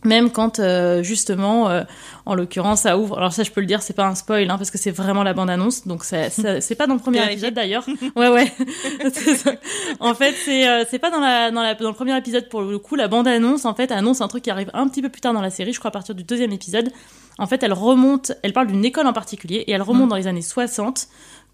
même 0.04 0.32
quand 0.32 0.60
euh, 0.60 1.04
justement 1.04 1.70
euh, 1.70 1.84
en 2.26 2.36
l'occurrence 2.36 2.82
ça 2.82 2.98
ouvre. 2.98 3.18
Alors 3.18 3.34
ça 3.34 3.44
je 3.44 3.52
peux 3.52 3.62
le 3.62 3.68
dire 3.68 3.82
c'est 3.82 3.96
pas 3.96 4.06
un 4.06 4.16
spoil 4.16 4.50
hein, 4.50 4.58
parce 4.58 4.72
que 4.72 4.78
c'est 4.78 4.92
vraiment 4.92 5.24
la 5.24 5.34
bande 5.34 5.50
annonce 5.50 5.88
donc 5.88 6.04
c'est 6.06 6.76
pas 6.78 6.88
dans 6.88 6.94
le 6.94 7.00
premier 7.00 7.24
épisode 7.32 7.54
d'ailleurs. 7.54 7.86
Ouais 8.16 8.30
ouais. 8.30 8.52
En 10.00 10.14
fait 10.14 10.34
c'est 10.46 10.68
euh, 10.68 10.86
c'est 10.90 11.00
pas 11.00 11.12
dans 11.12 11.20
la, 11.20 11.52
dans 11.52 11.62
la 11.62 11.76
dans 11.76 11.90
le 11.90 11.96
premier 11.96 12.18
épisode 12.18 12.48
pour 12.50 12.62
le 12.62 12.80
coup. 12.80 12.96
La 12.96 13.08
bande 13.08 13.28
annonce 13.28 13.66
en 13.66 13.74
fait 13.74 13.92
annonce 13.92 14.22
un 14.22 14.28
truc 14.28 14.44
qui 14.44 14.52
arrive 14.52 14.72
un 14.74 14.88
petit 14.88 15.02
peu 15.02 15.10
plus 15.10 15.22
tard 15.22 15.34
dans 15.34 15.42
la 15.42 15.50
série 15.50 15.74
je 15.74 15.80
crois 15.80 15.90
à 15.90 15.92
partir 15.92 16.16
du 16.16 16.24
deuxième 16.24 16.52
épisode. 16.52 16.92
En 17.38 17.48
fait 17.48 17.62
elle 17.64 17.74
remonte 17.74 18.32
elle 18.44 18.54
parle 18.54 18.68
d'une 18.68 18.86
école 18.86 19.08
en 19.08 19.14
particulier 19.14 19.64
et 19.68 19.72
elle 19.72 19.82
remonte 19.82 20.08
mm. 20.08 20.10
dans 20.10 20.16
les 20.16 20.28
années 20.28 20.42
60 20.42 21.08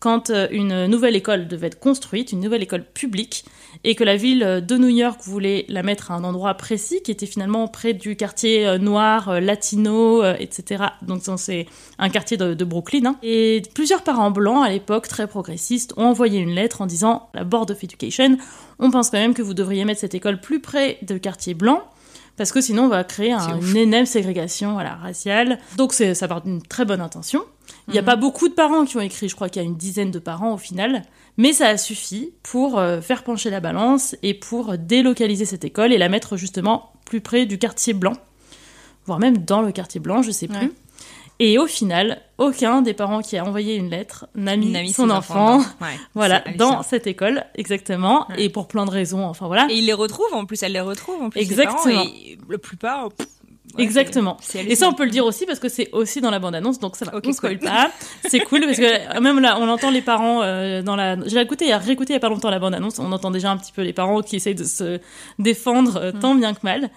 quand 0.06 0.30
euh, 0.30 0.48
une 0.52 0.86
nouvelle 0.86 1.16
école 1.16 1.48
devait 1.48 1.66
être 1.66 1.80
construite, 1.80 2.32
une 2.32 2.40
nouvelle 2.40 2.62
école 2.62 2.84
publique, 2.86 3.44
et 3.84 3.96
que 3.96 4.04
la 4.04 4.16
ville 4.16 4.64
de 4.64 4.78
New 4.78 4.90
York 4.90 5.20
voulait 5.24 5.66
la 5.68 5.82
mettre 5.82 6.12
à 6.12 6.14
un 6.14 6.24
endroit 6.24 6.54
précis, 6.54 7.02
qui 7.04 7.10
était 7.10 7.26
finalement 7.26 7.68
près 7.68 7.96
du 7.96 8.16
quartier 8.16 8.68
euh, 8.68 8.78
noir, 8.78 9.30
euh, 9.30 9.40
latino, 9.40 10.24
etc. 10.24 10.84
Donc 11.02 11.24
c'est 11.38 11.66
un 11.98 12.10
quartier 12.10 12.38
de, 12.38 12.64
Brooklyn. 12.64 13.06
Hein. 13.08 13.16
Et 13.24 13.64
plusieurs 13.74 14.04
parents 14.04 14.30
blancs, 14.30 14.64
à 14.64 14.70
l'époque 14.70 15.08
très 15.08 15.26
progressistes, 15.26 15.96
ont 15.98 16.06
envoyé 16.06 16.38
une 16.38 16.54
lettre 16.54 16.82
en 16.82 16.86
disant, 16.86 17.30
la 17.34 17.44
Board 17.44 17.72
of 17.72 17.84
Education, 17.84 18.38
on 18.78 18.92
pense 18.92 19.10
quand 19.10 19.18
même 19.18 19.34
que 19.34 19.42
vous 19.42 19.56
devriez 19.56 19.86
mettre 19.86 20.02
cette 20.02 20.14
école 20.14 20.40
plus 20.40 20.60
près 20.60 21.00
du 21.02 21.20
quartier 21.20 21.56
blanc, 21.56 21.82
parce 22.38 22.52
que 22.52 22.62
sinon 22.62 22.84
on 22.84 22.90
va 22.90 23.04
créer 23.04 23.32
une 23.34 23.78
énorme 23.78 24.06
ségrégation 24.06 24.74
voilà, 24.74 24.96
raciale. 24.96 25.60
Donc 25.78 25.94
ça 25.94 26.28
part 26.28 26.42
d'une 26.42 26.62
très 26.62 26.86
bonne 26.86 27.02
intention. 27.02 27.44
Il 27.88 27.94
n'y 27.94 28.00
a 28.00 28.02
mhm. 28.02 28.06
pas 28.06 28.16
beaucoup 28.16 28.48
de 28.48 28.54
parents 28.54 28.86
qui 28.86 28.98
ont 28.98 29.02
écrit, 29.02 29.30
je 29.30 29.36
crois 29.36 29.50
qu'il 29.50 29.62
y 29.62 29.66
a 29.66 29.68
une 29.68 29.78
dizaine 29.78 30.12
de 30.12 30.20
parents 30.20 30.54
au 30.54 30.58
final, 30.58 31.04
mais 31.38 31.54
ça 31.54 31.68
a 31.68 31.78
suffi 31.78 32.32
pour 32.44 32.78
euh, 32.78 33.02
faire 33.02 33.24
pencher 33.24 33.50
la 33.50 33.60
balance 33.60 34.16
et 34.24 34.34
pour 34.34 34.78
délocaliser 34.78 35.46
cette 35.46 35.66
école 35.66 35.94
et 35.94 35.98
la 35.98 36.10
mettre 36.10 36.38
justement 36.38 36.94
plus 37.06 37.22
près 37.22 37.46
du 37.46 37.58
quartier 37.58 37.94
blanc, 37.94 38.14
voire 39.06 39.20
même 39.20 39.38
dans 39.40 39.62
le 39.62 39.72
quartier 39.72 40.00
blanc, 40.00 40.22
je 40.22 40.32
sais 40.32 40.48
plus. 40.48 40.72
Et 41.40 41.58
au 41.58 41.68
final, 41.68 42.22
aucun 42.38 42.82
des 42.82 42.94
parents 42.94 43.22
qui 43.22 43.38
a 43.38 43.44
envoyé 43.46 43.76
une 43.76 43.90
lettre 43.90 44.28
n'a 44.36 44.56
mis, 44.56 44.94
son 44.94 45.10
enfant, 45.10 45.58
ouais, 45.82 46.00
voilà, 46.14 46.44
dans 46.58 46.82
cette 46.82 47.08
école, 47.08 47.44
exactement, 47.56 48.26
Ouais. 48.30 48.44
et 48.44 48.50
pour 48.50 48.68
plein 48.68 48.86
de 48.86 48.92
raisons, 48.92 49.26
enfin 49.26 49.48
voilà. 49.48 49.68
Et 49.70 49.76
il 49.76 49.86
les 49.86 49.94
retrouve 49.94 50.34
en 50.34 50.46
plus, 50.46 50.64
elle 50.64 50.72
les 50.74 50.80
retrouve 50.82 51.22
en 51.22 51.30
plus. 51.30 51.42
Exactement. 51.42 51.84
parents, 51.84 52.04
et 52.06 52.38
la 52.48 52.58
plupart. 52.58 53.10
pff, 53.12 53.28
ouais, 53.78 53.84
Exactement. 53.84 54.38
Et 54.56 54.76
ça, 54.76 54.88
on 54.90 54.94
peut 54.94 55.06
le 55.06 55.12
dire 55.12 55.26
aussi 55.26 55.46
parce 55.46 55.60
que 55.60 55.70
c'est 55.70 55.90
aussi 55.92 56.22
dans 56.22 56.32
la 56.32 56.40
bande-annonce, 56.40 56.80
donc 56.80 56.96
ça 56.96 57.06
va. 57.06 57.16
Ok, 57.16 57.24
on 57.28 57.34
spoil 57.34 57.60
cool. 57.60 57.68
pas. 57.70 57.92
C'est 58.28 58.40
cool 58.40 58.62
parce 58.62 58.78
que 58.78 59.20
même 59.20 59.40
là, 59.40 59.58
on 59.60 59.68
entend 59.70 59.92
les 59.92 60.02
parents 60.02 60.42
euh, 60.42 60.82
dans 60.82 60.96
la. 60.96 61.18
J'ai 61.28 61.40
écouté, 61.42 61.72
a 61.72 61.78
réécouté 61.78 62.14
il 62.14 62.16
y 62.16 62.18
a 62.18 62.20
pas 62.20 62.30
longtemps 62.30 62.50
la 62.50 62.60
bande-annonce. 62.60 63.00
On 63.00 63.12
entend 63.12 63.32
déjà 63.32 63.52
un 63.52 63.58
petit 63.58 63.72
peu 63.72 63.82
les 63.84 63.94
parents 63.94 64.22
qui 64.22 64.36
essayent 64.36 64.56
de 64.56 64.64
se 64.64 65.00
défendre 65.40 65.98
euh, 65.98 66.12
Mm. 66.16 66.20
tant 66.20 66.36
bien 66.36 66.54
que 66.54 66.60
mal. 66.64 66.90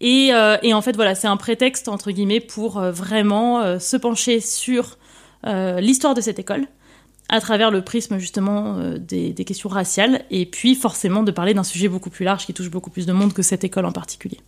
Et, 0.00 0.30
euh, 0.32 0.56
et 0.62 0.72
en 0.74 0.82
fait, 0.82 0.94
voilà, 0.96 1.14
c'est 1.14 1.26
un 1.28 1.36
prétexte 1.36 1.88
entre 1.88 2.10
guillemets 2.10 2.40
pour 2.40 2.78
euh, 2.78 2.90
vraiment 2.92 3.60
euh, 3.60 3.78
se 3.78 3.96
pencher 3.96 4.40
sur 4.40 4.98
euh, 5.46 5.80
l'histoire 5.80 6.14
de 6.14 6.20
cette 6.20 6.38
école 6.38 6.66
à 7.28 7.40
travers 7.40 7.70
le 7.70 7.82
prisme 7.82 8.18
justement 8.18 8.76
euh, 8.76 8.98
des, 8.98 9.32
des 9.32 9.44
questions 9.44 9.68
raciales 9.68 10.24
et 10.30 10.44
puis 10.46 10.74
forcément 10.74 11.22
de 11.22 11.30
parler 11.30 11.54
d'un 11.54 11.64
sujet 11.64 11.88
beaucoup 11.88 12.10
plus 12.10 12.24
large 12.24 12.46
qui 12.46 12.52
touche 12.54 12.70
beaucoup 12.70 12.90
plus 12.90 13.06
de 13.06 13.12
monde 13.12 13.32
que 13.32 13.42
cette 13.42 13.64
école 13.64 13.86
en 13.86 13.92
particulier. 13.92 14.38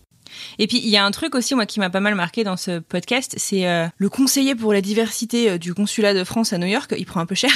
Et 0.59 0.67
puis 0.67 0.79
il 0.79 0.88
y 0.88 0.97
a 0.97 1.05
un 1.05 1.11
truc 1.11 1.35
aussi 1.35 1.55
moi 1.55 1.67
qui 1.67 1.81
m'a 1.81 1.91
pas 1.91 2.00
mal 2.00 2.14
marqué 2.14 2.45
dans 2.45 2.57
ce 2.57 2.79
podcast, 2.79 3.35
c'est 3.38 3.67
euh, 3.67 3.87
le 3.97 4.09
conseiller 4.09 4.55
pour 4.55 4.73
la 4.73 4.81
diversité 4.81 5.50
euh, 5.50 5.59
du 5.59 5.75
consulat 5.75 6.14
de 6.14 6.25
France 6.25 6.53
à 6.53 6.59
New 6.59 6.67
York. 6.67 6.95
Il 6.97 7.07
prend 7.07 7.21
un 7.21 7.26
peu 7.26 7.35
cher. 7.35 7.50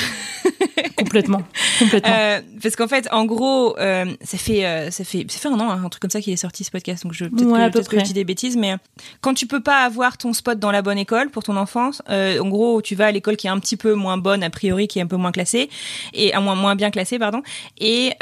Complètement, 0.96 1.42
complètement. 1.78 2.12
Euh, 2.12 2.40
parce 2.60 2.74
qu'en 2.74 2.88
fait, 2.88 3.08
en 3.12 3.24
gros, 3.24 3.78
euh, 3.78 4.04
ça 4.20 4.36
fait 4.36 4.90
ça 4.90 5.04
fait 5.04 5.24
ça 5.28 5.38
fait 5.38 5.48
un 5.48 5.58
an, 5.60 5.70
hein, 5.70 5.80
un 5.84 5.88
truc 5.88 6.02
comme 6.02 6.10
ça 6.10 6.20
qu'il 6.20 6.32
est 6.32 6.36
sorti 6.36 6.64
ce 6.64 6.70
podcast. 6.72 7.04
Donc 7.04 7.12
je 7.12 7.26
peut-être 7.26 7.46
Ouais, 7.46 7.70
que, 7.70 7.98
je 8.00 8.04
dis 8.04 8.12
des 8.12 8.24
bêtises, 8.24 8.56
mais 8.56 8.74
quand 9.20 9.34
tu 9.34 9.46
peux 9.46 9.60
pas 9.60 9.84
avoir 9.84 10.18
ton 10.18 10.32
spot 10.32 10.58
dans 10.58 10.72
la 10.72 10.82
bonne 10.82 10.98
école 10.98 11.30
pour 11.30 11.44
ton 11.44 11.56
enfance, 11.56 12.02
en 12.08 12.48
gros, 12.48 12.82
tu 12.82 12.94
vas 12.96 13.06
à 13.06 13.12
l'école 13.12 13.36
qui 13.36 13.46
est 13.46 13.50
un 13.50 13.60
petit 13.60 13.76
peu 13.76 13.94
moins 13.94 14.18
bonne 14.18 14.42
a 14.42 14.50
priori, 14.50 14.88
qui 14.88 14.98
est 14.98 15.02
un 15.02 15.06
peu 15.06 15.16
moins 15.16 15.32
classée 15.32 15.70
et 16.14 16.34
à 16.34 16.40
moins 16.40 16.56
moins 16.56 16.74
bien 16.74 16.90
classée, 16.90 17.18
pardon. 17.18 17.42
Et 17.78 18.12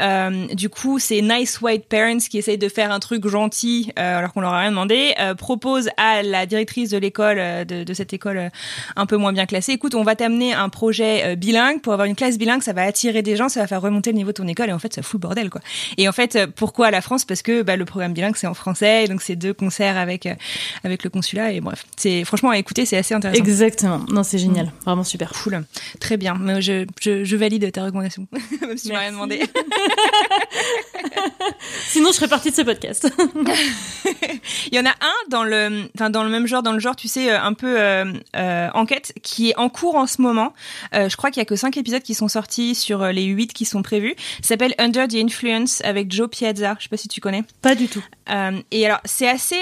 du 0.53 0.69
coup, 0.69 0.99
c'est 0.99 1.21
nice 1.21 1.59
white 1.61 1.87
parents 1.87 2.17
qui 2.29 2.37
essayent 2.37 2.59
de 2.59 2.69
faire 2.69 2.91
un 2.91 2.99
truc 2.99 3.27
gentil 3.27 3.91
alors 3.95 4.33
qu'on 4.33 4.41
leur 4.47 4.55
a 4.55 4.59
rien 4.61 4.71
demandé, 4.71 5.13
euh, 5.19 5.35
proposent 5.35 5.89
à 5.97 6.23
la 6.23 6.45
directrice 6.45 6.89
de 6.89 6.97
l'école 6.97 7.37
euh, 7.39 7.65
de, 7.65 7.83
de 7.83 7.93
cette 7.93 8.13
école 8.13 8.37
euh, 8.37 8.49
un 8.95 9.05
peu 9.05 9.17
moins 9.17 9.33
bien 9.33 9.45
classée, 9.45 9.73
écoute, 9.73 9.95
on 9.95 10.03
va 10.03 10.15
t'amener 10.15 10.53
un 10.53 10.69
projet 10.69 11.35
bilingue 11.35 11.81
pour 11.81 11.93
avoir 11.93 12.07
une 12.07 12.15
classe 12.15 12.37
bilingue, 12.37 12.61
ça 12.63 12.73
va 12.73 12.83
attirer 12.83 13.21
des 13.21 13.35
gens, 13.35 13.49
ça 13.49 13.59
va 13.61 13.67
faire 13.67 13.81
remonter 13.81 14.11
le 14.11 14.17
niveau 14.17 14.29
de 14.29 14.35
ton 14.37 14.47
école 14.47 14.69
et 14.69 14.73
en 14.73 14.79
fait 14.79 14.93
ça 14.93 15.01
fout 15.01 15.19
le 15.19 15.27
bordel 15.27 15.49
quoi. 15.49 15.61
Et 15.97 16.07
en 16.07 16.11
fait 16.11 16.39
pourquoi 16.55 16.91
la 16.91 17.01
France? 17.01 17.25
Parce 17.25 17.41
que 17.41 17.61
bah, 17.61 17.75
le 17.75 17.85
programme 17.85 18.13
bilingue 18.13 18.35
c'est 18.35 18.47
en 18.47 18.53
français, 18.53 19.03
et 19.03 19.07
donc 19.07 19.21
c'est 19.21 19.35
deux 19.35 19.53
concerts 19.53 19.97
avec 19.97 20.27
avec 20.83 21.03
le 21.03 21.09
consulat 21.09 21.51
et 21.51 21.59
bref, 21.61 21.85
c'est 21.97 22.23
franchement 22.23 22.49
à 22.51 22.57
écouter, 22.57 22.85
c'est 22.85 22.97
assez 22.97 23.13
intéressant. 23.13 23.39
Exactement. 23.43 23.99
Non, 24.09 24.23
c'est 24.23 24.37
Mm. 24.37 24.39
génial. 24.39 24.71
Vraiment 24.85 25.03
super. 25.03 25.31
Cool, 25.43 25.63
très 25.99 26.15
bien. 26.17 26.35
Mais 26.39 26.61
je, 26.61 26.85
je, 27.01 27.23
je 27.23 27.35
valide 27.35 27.71
ta 27.71 27.83
recommandation, 27.85 28.27
même 28.61 28.77
si 28.77 28.87
tu 28.87 28.93
m'as 28.93 28.99
rien 28.99 29.11
demandé. 29.11 29.41
Sinon, 31.87 32.09
je 32.11 32.15
serais 32.17 32.27
partie 32.27 32.51
de 32.51 32.55
ce 32.55 32.61
podcast. 32.61 33.11
Il 34.71 34.75
y 34.75 34.79
en 34.79 34.85
a 34.85 34.91
un 34.91 35.29
dans 35.29 35.43
le, 35.43 35.89
enfin 35.95 36.09
dans 36.09 36.23
le 36.23 36.29
même 36.29 36.47
genre, 36.47 36.63
dans 36.63 36.73
le 36.73 36.79
genre, 36.79 36.95
tu 36.95 37.07
sais, 37.07 37.31
euh, 37.31 37.41
un 37.41 37.53
peu 37.53 37.79
euh, 37.79 38.05
euh, 38.35 38.69
enquête, 38.73 39.13
qui 39.23 39.49
est 39.49 39.57
en 39.57 39.69
cours 39.69 39.95
en 39.95 40.07
ce 40.07 40.21
moment. 40.21 40.53
Euh, 40.93 41.09
je 41.09 41.17
crois 41.17 41.31
qu'il 41.31 41.41
y 41.41 41.41
a 41.41 41.45
que 41.45 41.55
cinq 41.55 41.77
épisodes 41.77 42.01
qui 42.01 42.13
sont 42.13 42.27
sortis 42.27 42.75
sur 42.75 43.05
les 43.07 43.25
huit 43.25 43.53
qui 43.53 43.65
sont 43.65 43.81
prévus. 43.81 44.15
S'appelle 44.41 44.73
Under 44.77 45.07
the 45.07 45.15
Influence 45.15 45.81
avec 45.81 46.11
Joe 46.11 46.29
Piazza. 46.29 46.75
Je 46.77 46.83
sais 46.83 46.89
pas 46.89 46.97
si 46.97 47.07
tu 47.07 47.21
connais. 47.21 47.43
Pas 47.61 47.75
du 47.75 47.87
tout. 47.87 48.03
Et 48.71 48.85
alors, 48.85 48.99
c'est 49.05 49.27
assez 49.27 49.61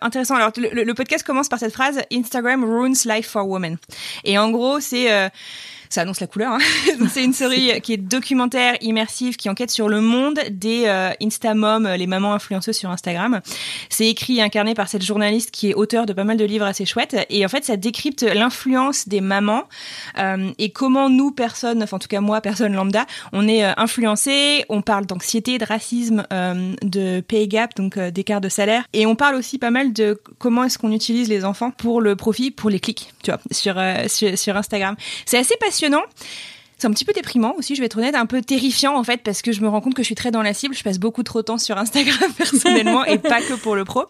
intéressant. 0.00 0.36
Alors, 0.36 0.52
le, 0.56 0.94
podcast 0.94 1.26
commence 1.26 1.48
par 1.48 1.58
cette 1.58 1.72
phrase 1.72 2.00
Instagram 2.12 2.64
ruins 2.64 2.92
life 3.06 3.28
for 3.28 3.48
women. 3.48 3.76
Et 4.22 4.38
en 4.38 4.50
gros, 4.50 4.78
c'est 4.78 5.30
ça 5.94 6.02
annonce 6.02 6.20
la 6.20 6.26
couleur. 6.26 6.52
Hein. 6.52 6.58
C'est 7.08 7.24
une 7.24 7.32
série 7.32 7.80
qui 7.80 7.92
est 7.92 7.96
documentaire, 7.96 8.76
immersive, 8.80 9.36
qui 9.36 9.48
enquête 9.48 9.70
sur 9.70 9.88
le 9.88 10.00
monde 10.00 10.40
des 10.50 10.84
euh, 10.86 11.10
les 11.20 12.06
mamans 12.06 12.34
influenceuses 12.34 12.76
sur 12.76 12.90
Instagram. 12.90 13.40
C'est 13.88 14.08
écrit 14.08 14.38
et 14.38 14.42
incarné 14.42 14.74
par 14.74 14.88
cette 14.88 15.02
journaliste 15.02 15.50
qui 15.50 15.70
est 15.70 15.74
auteur 15.74 16.06
de 16.06 16.12
pas 16.12 16.24
mal 16.24 16.36
de 16.36 16.44
livres 16.44 16.66
assez 16.66 16.84
chouettes. 16.84 17.16
Et 17.30 17.44
en 17.44 17.48
fait, 17.48 17.64
ça 17.64 17.76
décrypte 17.76 18.22
l'influence 18.22 19.08
des 19.08 19.20
mamans 19.20 19.64
euh, 20.18 20.50
et 20.58 20.70
comment 20.70 21.08
nous, 21.08 21.30
personnes, 21.30 21.82
enfin 21.82 21.96
en 21.96 22.00
tout 22.00 22.08
cas 22.08 22.20
moi, 22.20 22.40
personne 22.40 22.74
lambda, 22.74 23.06
on 23.32 23.46
est 23.46 23.64
euh, 23.64 23.72
influencé. 23.76 24.64
On 24.68 24.82
parle 24.82 25.06
d'anxiété, 25.06 25.58
de 25.58 25.64
racisme, 25.64 26.26
euh, 26.32 26.74
de 26.82 27.20
pay 27.20 27.46
gap, 27.48 27.74
donc 27.76 27.96
euh, 27.96 28.10
d'écart 28.10 28.40
de 28.40 28.48
salaire. 28.48 28.84
Et 28.92 29.06
on 29.06 29.14
parle 29.14 29.36
aussi 29.36 29.58
pas 29.58 29.70
mal 29.70 29.92
de 29.92 30.20
comment 30.38 30.64
est-ce 30.64 30.78
qu'on 30.78 30.92
utilise 30.92 31.28
les 31.28 31.44
enfants 31.44 31.70
pour 31.70 32.00
le 32.00 32.16
profit, 32.16 32.50
pour 32.50 32.70
les 32.70 32.80
clics, 32.80 33.12
tu 33.22 33.30
vois, 33.30 33.40
sur, 33.50 33.76
sur 34.36 34.56
Instagram. 34.56 34.96
C'est 35.26 35.38
assez 35.38 35.56
passionnant. 35.60 35.83
C'est 36.84 36.88
un 36.88 36.90
petit 36.90 37.04
peu 37.04 37.12
déprimant 37.12 37.54
aussi, 37.56 37.74
je 37.74 37.80
vais 37.80 37.86
être 37.86 37.96
honnête, 37.96 38.14
un 38.14 38.26
peu 38.26 38.42
terrifiant 38.42 38.96
en 38.96 39.04
fait, 39.04 39.22
parce 39.22 39.42
que 39.42 39.52
je 39.52 39.60
me 39.60 39.68
rends 39.68 39.80
compte 39.80 39.94
que 39.94 40.02
je 40.02 40.06
suis 40.06 40.14
très 40.14 40.30
dans 40.30 40.42
la 40.42 40.52
cible. 40.52 40.74
Je 40.74 40.82
passe 40.82 40.98
beaucoup 40.98 41.22
trop 41.22 41.38
de 41.38 41.44
temps 41.44 41.58
sur 41.58 41.78
Instagram 41.78 42.30
personnellement 42.36 43.04
et 43.04 43.18
pas 43.18 43.40
que 43.40 43.54
pour 43.54 43.76
le 43.76 43.84
pro. 43.84 44.04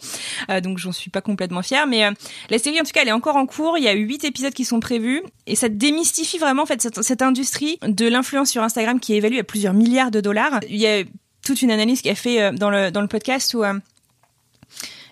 Euh, 0.50 0.60
donc 0.60 0.78
j'en 0.78 0.92
suis 0.92 1.10
pas 1.10 1.20
complètement 1.20 1.62
fière. 1.62 1.86
Mais 1.86 2.04
euh, 2.04 2.10
la 2.50 2.58
série 2.58 2.80
en 2.80 2.84
tout 2.84 2.92
cas, 2.92 3.02
elle 3.02 3.08
est 3.08 3.12
encore 3.12 3.36
en 3.36 3.46
cours. 3.46 3.78
Il 3.78 3.84
y 3.84 3.88
a 3.88 3.92
huit 3.92 4.24
épisodes 4.24 4.52
qui 4.52 4.64
sont 4.64 4.80
prévus 4.80 5.22
et 5.46 5.54
ça 5.56 5.68
démystifie 5.68 6.38
vraiment 6.38 6.62
en 6.62 6.66
fait 6.66 6.88
cette, 7.00 7.22
industrie 7.22 7.78
de 7.86 8.08
l'influence 8.08 8.50
sur 8.50 8.62
Instagram 8.62 8.98
qui 8.98 9.14
est 9.14 9.18
évaluée 9.18 9.40
à 9.40 9.44
plusieurs 9.44 9.74
milliards 9.74 10.10
de 10.10 10.20
dollars. 10.20 10.58
Il 10.68 10.76
y 10.76 10.86
a 10.86 11.04
toute 11.46 11.62
une 11.62 11.70
analyse 11.70 12.02
qui 12.02 12.10
a 12.10 12.14
fait 12.14 12.42
euh, 12.42 12.52
dans 12.52 12.70
le 12.70 12.90
dans 12.90 13.02
le 13.02 13.08
podcast 13.08 13.54
où 13.54 13.62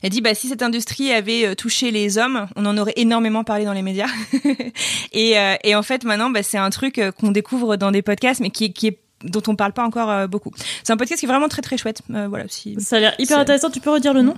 elle 0.02 0.11
dit 0.11 0.21
bah 0.21 0.35
si 0.35 0.49
cette 0.49 0.62
industrie 0.62 1.12
avait 1.12 1.47
euh, 1.47 1.54
touché 1.54 1.90
les 1.90 2.18
hommes, 2.18 2.47
on 2.56 2.66
en 2.66 2.76
aurait 2.78 2.94
énormément 2.97 3.44
parlé 3.44 3.64
dans 3.64 3.73
les 3.73 3.82
médias. 3.82 4.09
et, 5.12 5.38
euh, 5.38 5.54
et 5.64 5.75
en 5.75 5.82
fait 5.82 6.04
maintenant 6.04 6.30
bah, 6.30 6.42
c'est 6.42 6.59
un 6.59 6.71
truc 6.71 6.99
euh, 6.99 7.12
qu'on 7.12 7.30
découvre 7.30 7.76
dans 7.76 7.90
des 7.90 8.02
podcasts 8.02 8.40
mais 8.40 8.50
qui, 8.50 8.73
qui 8.73 8.88
est 8.88 8.99
dont 9.25 9.42
on 9.47 9.54
parle 9.54 9.73
pas 9.73 9.85
encore 9.85 10.26
beaucoup. 10.26 10.50
C'est 10.82 10.92
un 10.92 10.97
podcast 10.97 11.21
qui 11.21 11.26
est 11.26 11.28
vraiment 11.28 11.47
très 11.49 11.62
très 11.62 11.78
chouette. 11.78 12.02
Euh, 12.11 12.26
voilà, 12.26 12.44
si 12.49 12.75
Ça 12.80 12.97
a 12.97 12.99
l'air 13.00 13.14
hyper 13.21 13.38
intéressant. 13.38 13.71
Tu 13.71 13.78
peux 13.78 13.90
redire 13.90 14.12
le 14.14 14.23
nom? 14.23 14.35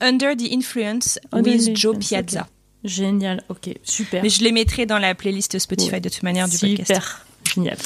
Under 0.00 0.36
the 0.36 0.52
Influence 0.52 1.18
Under 1.32 1.52
with 1.52 1.64
the 1.72 1.76
Joe 1.76 1.96
Influence, 1.96 2.08
Piazza. 2.30 2.46
Génial. 2.84 3.42
Ok, 3.48 3.70
super. 3.82 4.22
Mais 4.22 4.28
je 4.28 4.44
les 4.44 4.52
mettrai 4.52 4.86
dans 4.86 4.98
la 5.00 5.16
playlist 5.16 5.58
Spotify 5.58 5.90
Ouais. 5.94 6.00
de 6.00 6.08
toute 6.08 6.22
manière 6.22 6.48
du 6.48 6.56
podcast. 6.58 6.86
Super. 6.86 7.26
Génial. 7.54 7.76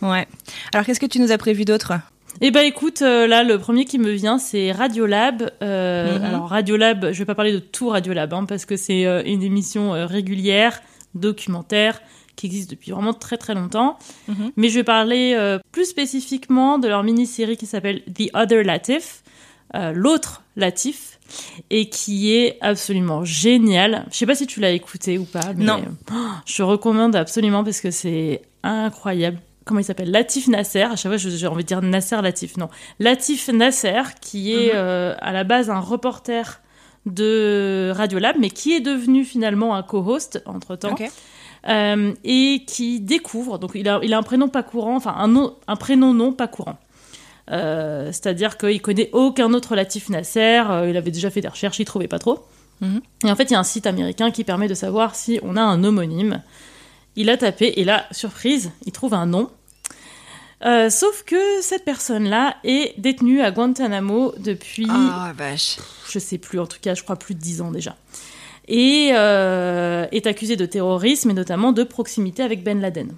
Ouais. 0.00 0.28
Alors 0.72 0.86
qu'est-ce 0.86 1.00
que 1.00 1.06
tu 1.06 1.18
nous 1.18 1.32
as 1.32 1.38
prévu 1.38 1.64
d'autre? 1.64 1.94
Eh 2.40 2.50
ben 2.50 2.62
écoute, 2.62 3.02
euh, 3.02 3.26
là 3.26 3.42
le 3.44 3.58
premier 3.58 3.84
qui 3.84 3.98
me 3.98 4.10
vient 4.10 4.38
c'est 4.38 4.72
Radiolab. 4.72 5.50
Euh, 5.62 6.18
Mhm. 6.18 6.24
Alors 6.24 6.48
Radiolab, 6.48 7.12
je 7.12 7.18
vais 7.18 7.24
pas 7.24 7.34
parler 7.34 7.52
de 7.52 7.58
tout 7.58 7.88
Radiolab 7.88 8.32
hein, 8.34 8.44
parce 8.44 8.64
que 8.64 8.76
c'est 8.76 9.06
euh, 9.06 9.22
une 9.24 9.42
émission 9.42 9.94
euh, 9.94 10.06
régulière, 10.06 10.80
documentaire, 11.14 12.00
qui 12.36 12.46
existe 12.46 12.70
depuis 12.70 12.90
vraiment 12.90 13.14
très 13.14 13.36
très 13.36 13.54
longtemps. 13.54 13.98
Mhm. 14.28 14.50
Mais 14.56 14.68
je 14.68 14.74
vais 14.74 14.84
parler 14.84 15.58
plus 15.70 15.84
spécifiquement 15.86 16.78
de 16.78 16.88
leur 16.88 17.04
mini-série 17.04 17.56
qui 17.56 17.66
s'appelle 17.66 18.02
The 18.12 18.30
Other 18.34 18.64
Latif, 18.64 19.22
l'autre 19.92 20.42
Latif, 20.56 21.18
et 21.70 21.88
qui 21.88 22.34
est 22.34 22.58
absolument 22.60 23.24
génial. 23.24 24.04
Je 24.10 24.16
sais 24.16 24.26
pas 24.26 24.34
si 24.34 24.46
tu 24.48 24.58
l'as 24.60 24.72
écouté 24.72 25.16
ou 25.18 25.24
pas, 25.24 25.52
mais 25.56 25.64
Non. 25.64 25.80
euh, 26.10 26.14
je 26.44 26.62
recommande 26.64 27.14
absolument 27.14 27.62
parce 27.62 27.80
que 27.80 27.90
c'est 27.92 28.42
incroyable. 28.64 29.38
Comment 29.64 29.80
il 29.80 29.84
s'appelle 29.84 30.10
Latif 30.10 30.46
Nasser. 30.48 30.82
À 30.82 30.96
chaque 30.96 31.10
fois, 31.10 31.16
j'ai 31.16 31.46
envie 31.46 31.62
de 31.62 31.68
dire 31.68 31.80
Nasser 31.80 32.20
Latif. 32.20 32.56
Non, 32.58 32.68
Latif 32.98 33.48
Nasser, 33.48 34.02
qui 34.20 34.52
est 34.52 34.66
Mhm. 34.72 34.72
euh, 34.74 35.14
à 35.20 35.32
la 35.32 35.42
base 35.44 35.70
un 35.70 35.80
reporter 35.80 36.60
de 37.06 37.92
Radiolab, 37.94 38.36
mais 38.38 38.50
qui 38.50 38.72
est 38.74 38.80
devenu 38.80 39.24
finalement 39.24 39.74
un 39.74 39.82
co-host 39.82 40.42
entre 40.46 40.76
temps 40.76 40.92
Ok. 40.92 41.10
euh, 41.68 42.12
et 42.24 42.62
qui 42.66 43.00
découvre, 43.00 43.58
donc 43.58 43.72
il 43.74 43.88
a, 43.88 44.00
il 44.02 44.12
a 44.14 44.18
un 44.18 44.22
prénom 44.22 44.48
pas 44.48 44.62
courant, 44.62 44.96
enfin 44.96 45.14
un, 45.18 45.28
nom- 45.28 45.54
un 45.66 45.76
prénom 45.76 46.14
non 46.14 46.32
pas 46.32 46.46
courant. 46.48 46.78
Euh, 47.50 48.06
C'est-à-dire 48.06 48.56
qu'il 48.56 48.80
connaît 48.80 49.10
aucun 49.12 49.52
autre 49.52 49.76
Latif 49.76 50.08
Nasser, 50.08 50.62
il 50.88 50.96
avait 50.96 51.10
déjà 51.10 51.30
fait 51.30 51.42
des 51.42 51.48
recherches, 51.48 51.78
il 51.78 51.84
trouvait 51.84 52.08
pas 52.08 52.18
trop. 52.18 52.44
Mhm. 52.80 53.00
Et 53.26 53.30
en 53.30 53.36
fait, 53.36 53.44
il 53.44 53.52
y 53.52 53.56
a 53.56 53.60
un 53.60 53.64
site 53.64 53.86
américain 53.86 54.30
qui 54.30 54.42
permet 54.44 54.66
de 54.68 54.74
savoir 54.74 55.14
si 55.14 55.38
on 55.42 55.56
a 55.56 55.62
un 55.62 55.84
homonyme. 55.84 56.42
Il 57.16 57.30
a 57.30 57.36
tapé, 57.36 57.74
et 57.80 57.84
là, 57.84 58.06
surprise, 58.10 58.70
il 58.86 58.92
trouve 58.92 59.14
un 59.14 59.26
nom. 59.26 59.50
Euh, 60.64 60.88
sauf 60.88 61.24
que 61.24 61.36
cette 61.60 61.84
personne-là 61.84 62.56
est 62.64 62.98
détenue 62.98 63.42
à 63.42 63.50
Guantanamo 63.50 64.32
depuis 64.38 64.86
Ah 64.88 65.32
vache. 65.36 65.76
je 66.10 66.18
sais 66.18 66.38
plus, 66.38 66.58
en 66.58 66.66
tout 66.66 66.78
cas, 66.80 66.94
je 66.94 67.02
crois 67.02 67.16
plus 67.16 67.34
de 67.34 67.40
10 67.40 67.60
ans 67.60 67.70
déjà. 67.70 67.96
Et 68.66 69.10
euh, 69.12 70.06
est 70.10 70.26
accusé 70.26 70.56
de 70.56 70.64
terrorisme 70.64 71.30
et 71.30 71.34
notamment 71.34 71.72
de 71.72 71.82
proximité 71.84 72.42
avec 72.42 72.64
Ben 72.64 72.80
Laden. 72.80 73.12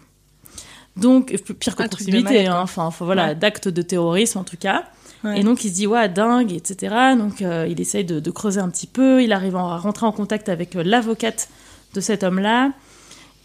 Donc, 0.96 1.32
euh, 1.32 1.54
pire 1.54 1.76
que 1.76 1.84
Un 1.84 1.88
proximité, 1.88 2.46
hein, 2.48 2.60
enfin, 2.62 2.90
voilà, 3.00 3.28
Ouais. 3.28 3.34
d'actes 3.36 3.68
de 3.68 3.82
terrorisme 3.82 4.38
en 4.38 4.44
tout 4.44 4.56
cas. 4.56 4.84
Ouais. 5.22 5.40
Et 5.40 5.44
donc, 5.44 5.64
il 5.64 5.70
se 5.70 5.74
dit, 5.74 5.86
ouais, 5.86 6.08
dingue, 6.08 6.52
etc. 6.52 6.94
Donc, 7.16 7.42
euh, 7.42 7.66
il 7.70 7.80
essaye 7.80 8.04
de, 8.04 8.18
de 8.18 8.30
creuser 8.30 8.60
un 8.60 8.68
petit 8.70 8.86
peu. 8.88 9.22
Il 9.22 9.32
arrive 9.32 9.56
à 9.56 9.76
rentrer 9.78 10.04
en 10.06 10.12
contact 10.12 10.48
avec 10.48 10.74
l'avocate 10.74 11.48
de 11.94 12.00
cet 12.00 12.24
homme-là. 12.24 12.72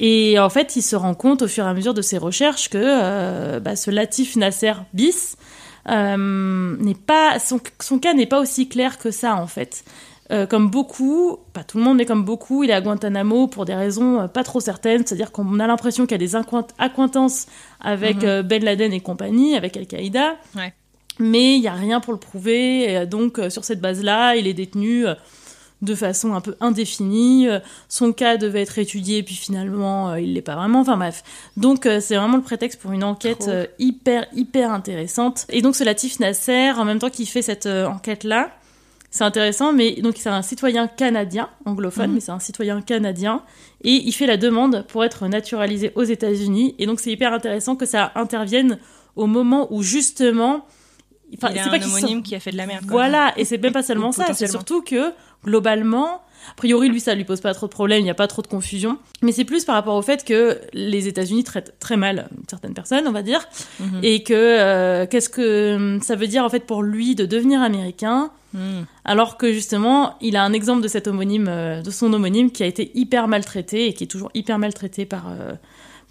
Et 0.03 0.39
en 0.39 0.49
fait, 0.49 0.75
il 0.75 0.81
se 0.81 0.95
rend 0.95 1.13
compte 1.13 1.43
au 1.43 1.47
fur 1.47 1.63
et 1.63 1.69
à 1.69 1.73
mesure 1.75 1.93
de 1.93 2.01
ses 2.01 2.17
recherches 2.17 2.69
que 2.69 2.79
euh, 2.81 3.59
bah, 3.59 3.75
ce 3.75 3.91
Latif 3.91 4.35
Nasser 4.35 4.73
bis 4.93 5.37
euh, 5.89 6.75
n'est 6.79 6.95
pas 6.95 7.37
son, 7.37 7.59
son 7.79 7.99
cas 7.99 8.15
n'est 8.15 8.25
pas 8.25 8.41
aussi 8.41 8.67
clair 8.67 8.97
que 8.97 9.11
ça 9.11 9.35
en 9.35 9.45
fait. 9.45 9.83
Euh, 10.31 10.47
comme 10.47 10.71
beaucoup, 10.71 11.37
pas 11.53 11.63
tout 11.63 11.77
le 11.77 11.83
monde, 11.83 11.97
mais 11.97 12.05
comme 12.05 12.25
beaucoup, 12.25 12.63
il 12.63 12.71
est 12.71 12.73
à 12.73 12.81
Guantanamo 12.81 13.47
pour 13.47 13.65
des 13.65 13.75
raisons 13.75 14.27
pas 14.27 14.43
trop 14.43 14.59
certaines. 14.59 15.05
C'est-à-dire 15.05 15.31
qu'on 15.31 15.59
a 15.59 15.67
l'impression 15.67 16.05
qu'il 16.05 16.13
y 16.13 16.15
a 16.15 16.17
des 16.17 16.35
acquaintances 16.79 17.45
avec 17.79 18.23
Mhm. 18.23 18.41
Ben 18.41 18.63
Laden 18.63 18.93
et 18.93 19.01
compagnie, 19.01 19.55
avec 19.55 19.77
Al-Qaïda. 19.77 20.35
Ouais. 20.55 20.73
Mais 21.19 21.57
il 21.57 21.61
n'y 21.61 21.67
a 21.67 21.73
rien 21.73 21.99
pour 21.99 22.13
le 22.13 22.19
prouver. 22.19 22.91
Et, 22.91 23.05
donc, 23.05 23.39
sur 23.49 23.65
cette 23.65 23.81
base-là, 23.81 24.35
il 24.35 24.47
est 24.47 24.53
détenu 24.55 25.05
de 25.81 25.95
façon 25.95 26.33
un 26.33 26.41
peu 26.41 26.55
indéfinie. 26.59 27.47
Euh, 27.47 27.59
Son 27.89 28.13
cas 28.13 28.37
devait 28.37 28.61
être 28.61 28.77
étudié, 28.77 29.23
puis 29.23 29.35
finalement, 29.35 30.09
euh, 30.11 30.19
il 30.19 30.33
l'est 30.33 30.41
pas 30.41 30.55
vraiment. 30.55 30.81
Enfin 30.81 30.97
bref. 30.97 31.23
Donc, 31.57 31.85
euh, 31.85 31.99
c'est 32.01 32.15
vraiment 32.15 32.37
le 32.37 32.43
prétexte 32.43 32.79
pour 32.79 32.91
une 32.91 33.03
enquête 33.03 33.39
Trop. 33.39 33.51
hyper, 33.79 34.25
hyper 34.33 34.71
intéressante. 34.71 35.45
Et 35.49 35.61
donc, 35.61 35.75
ce 35.75 35.83
Latif 35.83 36.19
Nasser, 36.19 36.71
en 36.71 36.85
même 36.85 36.99
temps 36.99 37.09
qu'il 37.09 37.27
fait 37.27 37.41
cette 37.41 37.65
enquête-là, 37.67 38.51
c'est 39.13 39.25
intéressant, 39.25 39.73
mais 39.73 39.95
donc 40.01 40.15
c'est 40.17 40.29
un 40.29 40.41
citoyen 40.41 40.87
canadien, 40.87 41.49
anglophone, 41.65 42.07
Mhm. 42.07 42.13
mais 42.15 42.19
c'est 42.21 42.31
un 42.31 42.39
citoyen 42.39 42.81
canadien, 42.81 43.41
et 43.83 43.91
il 43.95 44.11
fait 44.13 44.25
la 44.25 44.37
demande 44.37 44.85
pour 44.87 45.03
être 45.03 45.27
naturalisé 45.27 45.91
aux 45.95 46.03
États-Unis. 46.03 46.75
Et 46.79 46.85
donc 46.85 47.01
c'est 47.01 47.11
hyper 47.11 47.33
intéressant 47.33 47.75
que 47.75 47.85
ça 47.85 48.13
intervienne 48.15 48.79
au 49.17 49.27
moment 49.27 49.67
où 49.73 49.83
justement, 49.83 50.65
enfin, 51.37 51.49
il 51.53 51.59
a 51.59 51.63
c'est 51.63 51.69
un 51.69 51.79
pas 51.79 51.85
homonyme 51.85 52.23
qui 52.23 52.35
a 52.35 52.39
fait 52.39 52.51
de 52.51 52.57
la 52.57 52.65
merde. 52.65 52.81
quoi. 52.85 52.91
Voilà, 52.91 53.33
et 53.37 53.45
c'est 53.45 53.57
même 53.57 53.73
pas 53.73 53.83
seulement 53.83 54.11
ça, 54.13 54.33
c'est 54.33 54.47
surtout 54.47 54.81
que 54.81 55.11
globalement, 55.45 56.21
a 56.49 56.53
priori 56.55 56.89
lui 56.89 56.99
ça 56.99 57.13
lui 57.15 57.23
pose 57.25 57.41
pas 57.41 57.53
trop 57.53 57.65
de 57.67 57.71
problèmes, 57.71 57.99
il 57.99 58.03
n'y 58.03 58.09
a 58.09 58.15
pas 58.15 58.27
trop 58.27 58.41
de 58.41 58.47
confusion, 58.47 58.97
mais 59.21 59.31
c'est 59.31 59.43
plus 59.45 59.65
par 59.65 59.75
rapport 59.75 59.95
au 59.95 60.01
fait 60.01 60.23
que 60.23 60.59
les 60.73 61.07
États-Unis 61.07 61.43
traitent 61.43 61.73
très 61.79 61.97
mal 61.97 62.29
certaines 62.49 62.73
personnes, 62.73 63.05
on 63.07 63.11
va 63.11 63.21
dire, 63.23 63.47
Mhm. 63.79 63.99
et 64.03 64.23
que 64.23 64.33
euh, 64.33 65.05
qu'est-ce 65.07 65.29
que 65.29 65.75
hum, 65.75 66.01
ça 66.01 66.15
veut 66.15 66.27
dire 66.27 66.43
en 66.43 66.49
fait 66.49 66.65
pour 66.65 66.83
lui 66.83 67.15
de 67.15 67.25
devenir 67.25 67.61
américain 67.61 68.31
Mhm. 68.53 68.85
alors 69.05 69.37
que 69.37 69.53
justement, 69.53 70.15
il 70.19 70.35
a 70.35 70.43
un 70.43 70.51
exemple 70.51 70.81
de 70.81 70.89
cet 70.89 71.07
homonyme, 71.07 71.47
euh, 71.47 71.81
de 71.81 71.89
son 71.89 72.11
homonyme 72.11 72.51
qui 72.51 72.63
a 72.63 72.65
été 72.65 72.91
hyper 72.95 73.27
maltraité 73.29 73.87
et 73.87 73.93
qui 73.93 74.03
est 74.03 74.07
toujours 74.07 74.29
hyper 74.33 74.59
maltraité 74.59 75.05
par, 75.05 75.27
euh, 75.29 75.53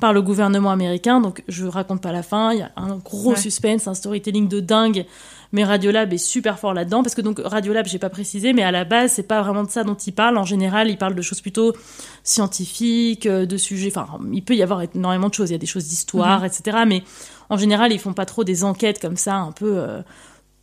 par 0.00 0.12
le 0.12 0.22
gouvernement 0.22 0.70
américain. 0.70 1.20
Donc 1.20 1.42
je 1.46 1.66
raconte 1.66 2.02
pas 2.02 2.12
la 2.12 2.22
fin, 2.22 2.52
il 2.52 2.58
y 2.58 2.62
a 2.62 2.72
un 2.76 2.96
gros 2.96 3.30
Ouais. 3.30 3.36
suspense, 3.36 3.86
un 3.86 3.94
storytelling 3.94 4.48
de 4.48 4.60
dingue. 4.60 5.06
Mais 5.52 5.64
Radiolab 5.64 6.12
est 6.12 6.18
super 6.18 6.60
fort 6.60 6.74
là-dedans 6.74 7.02
parce 7.02 7.14
que 7.16 7.20
donc 7.20 7.40
Radiolab, 7.44 7.84
j'ai 7.86 7.98
pas 7.98 8.08
précisé, 8.08 8.52
mais 8.52 8.62
à 8.62 8.70
la 8.70 8.84
base, 8.84 9.12
c'est 9.12 9.24
pas 9.24 9.42
vraiment 9.42 9.64
de 9.64 9.70
ça 9.70 9.82
dont 9.82 9.96
il 9.96 10.12
parle. 10.12 10.38
En 10.38 10.44
général, 10.44 10.88
il 10.90 10.96
parle 10.96 11.14
de 11.16 11.22
choses 11.22 11.40
plutôt 11.40 11.72
scientifiques, 12.22 13.26
euh, 13.26 13.46
de 13.46 13.56
sujets. 13.56 13.92
Enfin, 13.94 14.06
il 14.32 14.42
peut 14.44 14.54
y 14.54 14.62
avoir 14.62 14.82
énormément 14.82 15.28
de 15.28 15.34
choses. 15.34 15.50
Il 15.50 15.52
y 15.52 15.56
a 15.56 15.58
des 15.58 15.66
choses 15.66 15.88
d'histoire, 15.88 16.44
etc. 16.44 16.78
Mais 16.86 17.02
en 17.48 17.56
général, 17.56 17.92
ils 17.92 17.98
font 17.98 18.12
pas 18.12 18.26
trop 18.26 18.44
des 18.44 18.62
enquêtes 18.64 19.00
comme 19.00 19.16
ça, 19.16 19.36
un 19.36 19.52
peu 19.52 19.78
euh, 19.78 20.02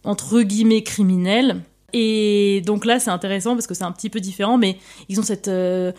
entre 0.05 0.41
guillemets 0.41 0.83
criminelles. 0.83 1.61
Et 1.93 2.61
donc 2.65 2.85
là, 2.85 2.99
c'est 2.99 3.09
intéressant 3.11 3.53
parce 3.55 3.67
que 3.67 3.73
c'est 3.73 3.83
un 3.83 3.91
petit 3.91 4.09
peu 4.09 4.19
différent, 4.19 4.57
mais 4.57 4.77
ils 5.09 5.19
ont 5.19 5.23
cette 5.23 5.47
euh, 5.49 5.91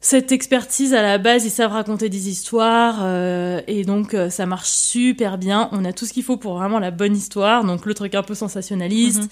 cette 0.00 0.30
expertise 0.32 0.94
à 0.94 1.02
la 1.02 1.18
base, 1.18 1.44
ils 1.44 1.50
savent 1.50 1.72
raconter 1.72 2.08
des 2.08 2.28
histoires 2.28 2.98
euh, 3.02 3.60
et 3.66 3.84
donc 3.84 4.14
euh, 4.14 4.30
ça 4.30 4.46
marche 4.46 4.68
super 4.68 5.38
bien. 5.38 5.68
On 5.72 5.84
a 5.84 5.92
tout 5.92 6.06
ce 6.06 6.12
qu'il 6.12 6.22
faut 6.22 6.36
pour 6.36 6.56
vraiment 6.56 6.78
la 6.78 6.90
bonne 6.92 7.16
histoire, 7.16 7.64
donc 7.64 7.84
le 7.84 7.94
truc 7.94 8.14
un 8.14 8.22
peu 8.22 8.34
sensationnaliste, 8.34 9.22
Mhm. 9.22 9.28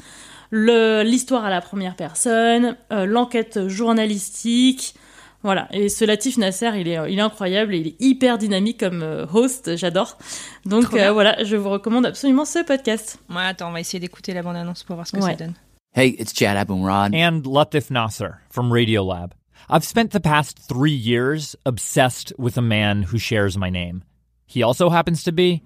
le 0.51 1.03
l'histoire 1.03 1.45
à 1.45 1.51
la 1.51 1.61
première 1.61 1.95
personne, 1.97 2.77
euh, 2.93 3.07
l'enquête 3.07 3.69
journalistique. 3.69 4.95
Voilà, 5.43 5.69
et 5.71 5.89
ce 5.89 6.05
Latif 6.05 6.39
Nasser, 6.39 6.71
il 6.81 6.89
est, 6.89 6.99
il 7.13 7.19
est 7.19 7.23
incroyable 7.23 7.73
et 7.75 7.79
il 7.79 7.87
est 7.89 7.97
hyper 8.01 8.37
dynamique 8.37 8.81
comme 8.81 9.05
host, 9.33 9.77
j'adore. 9.77 10.19
Donc 10.65 10.93
euh, 10.95 11.13
voilà, 11.13 11.45
je 11.45 11.55
vous 11.55 11.69
recommande 11.71 12.05
absolument 12.07 12.45
ce 12.45 12.65
podcast. 12.65 13.21
Ouais, 13.31 13.43
attends, 13.45 13.69
on 13.69 13.73
va 13.73 13.79
essayer 13.79 14.01
d'écouter 14.01 14.35
la 14.35 14.43
bande-annonce 14.43 14.83
pour 14.83 14.97
voir 14.97 15.07
ce 15.07 15.13
que 15.13 15.19
Ouais. 15.19 15.31
ça 15.31 15.37
donne. 15.45 15.55
Hey, 15.95 16.17
it's 16.19 16.33
Chad 16.37 16.57
Abumrad. 16.57 17.15
and 17.15 17.43
Latif 17.45 17.91
Nasser 17.91 18.31
from 18.51 18.73
Radiolab. 18.73 19.31
I've 19.69 19.85
spent 19.85 20.13
the 20.13 20.21
past 20.21 20.59
three 20.59 20.93
years 20.93 21.57
obsessed 21.65 22.33
with 22.39 22.57
a 22.57 22.63
man 22.63 23.03
who 23.05 23.19
shares 23.19 23.57
my 23.59 23.71
name. 23.71 24.05
He 24.47 24.63
also 24.63 24.91
happens 24.91 25.23
to 25.25 25.33
be 25.33 25.63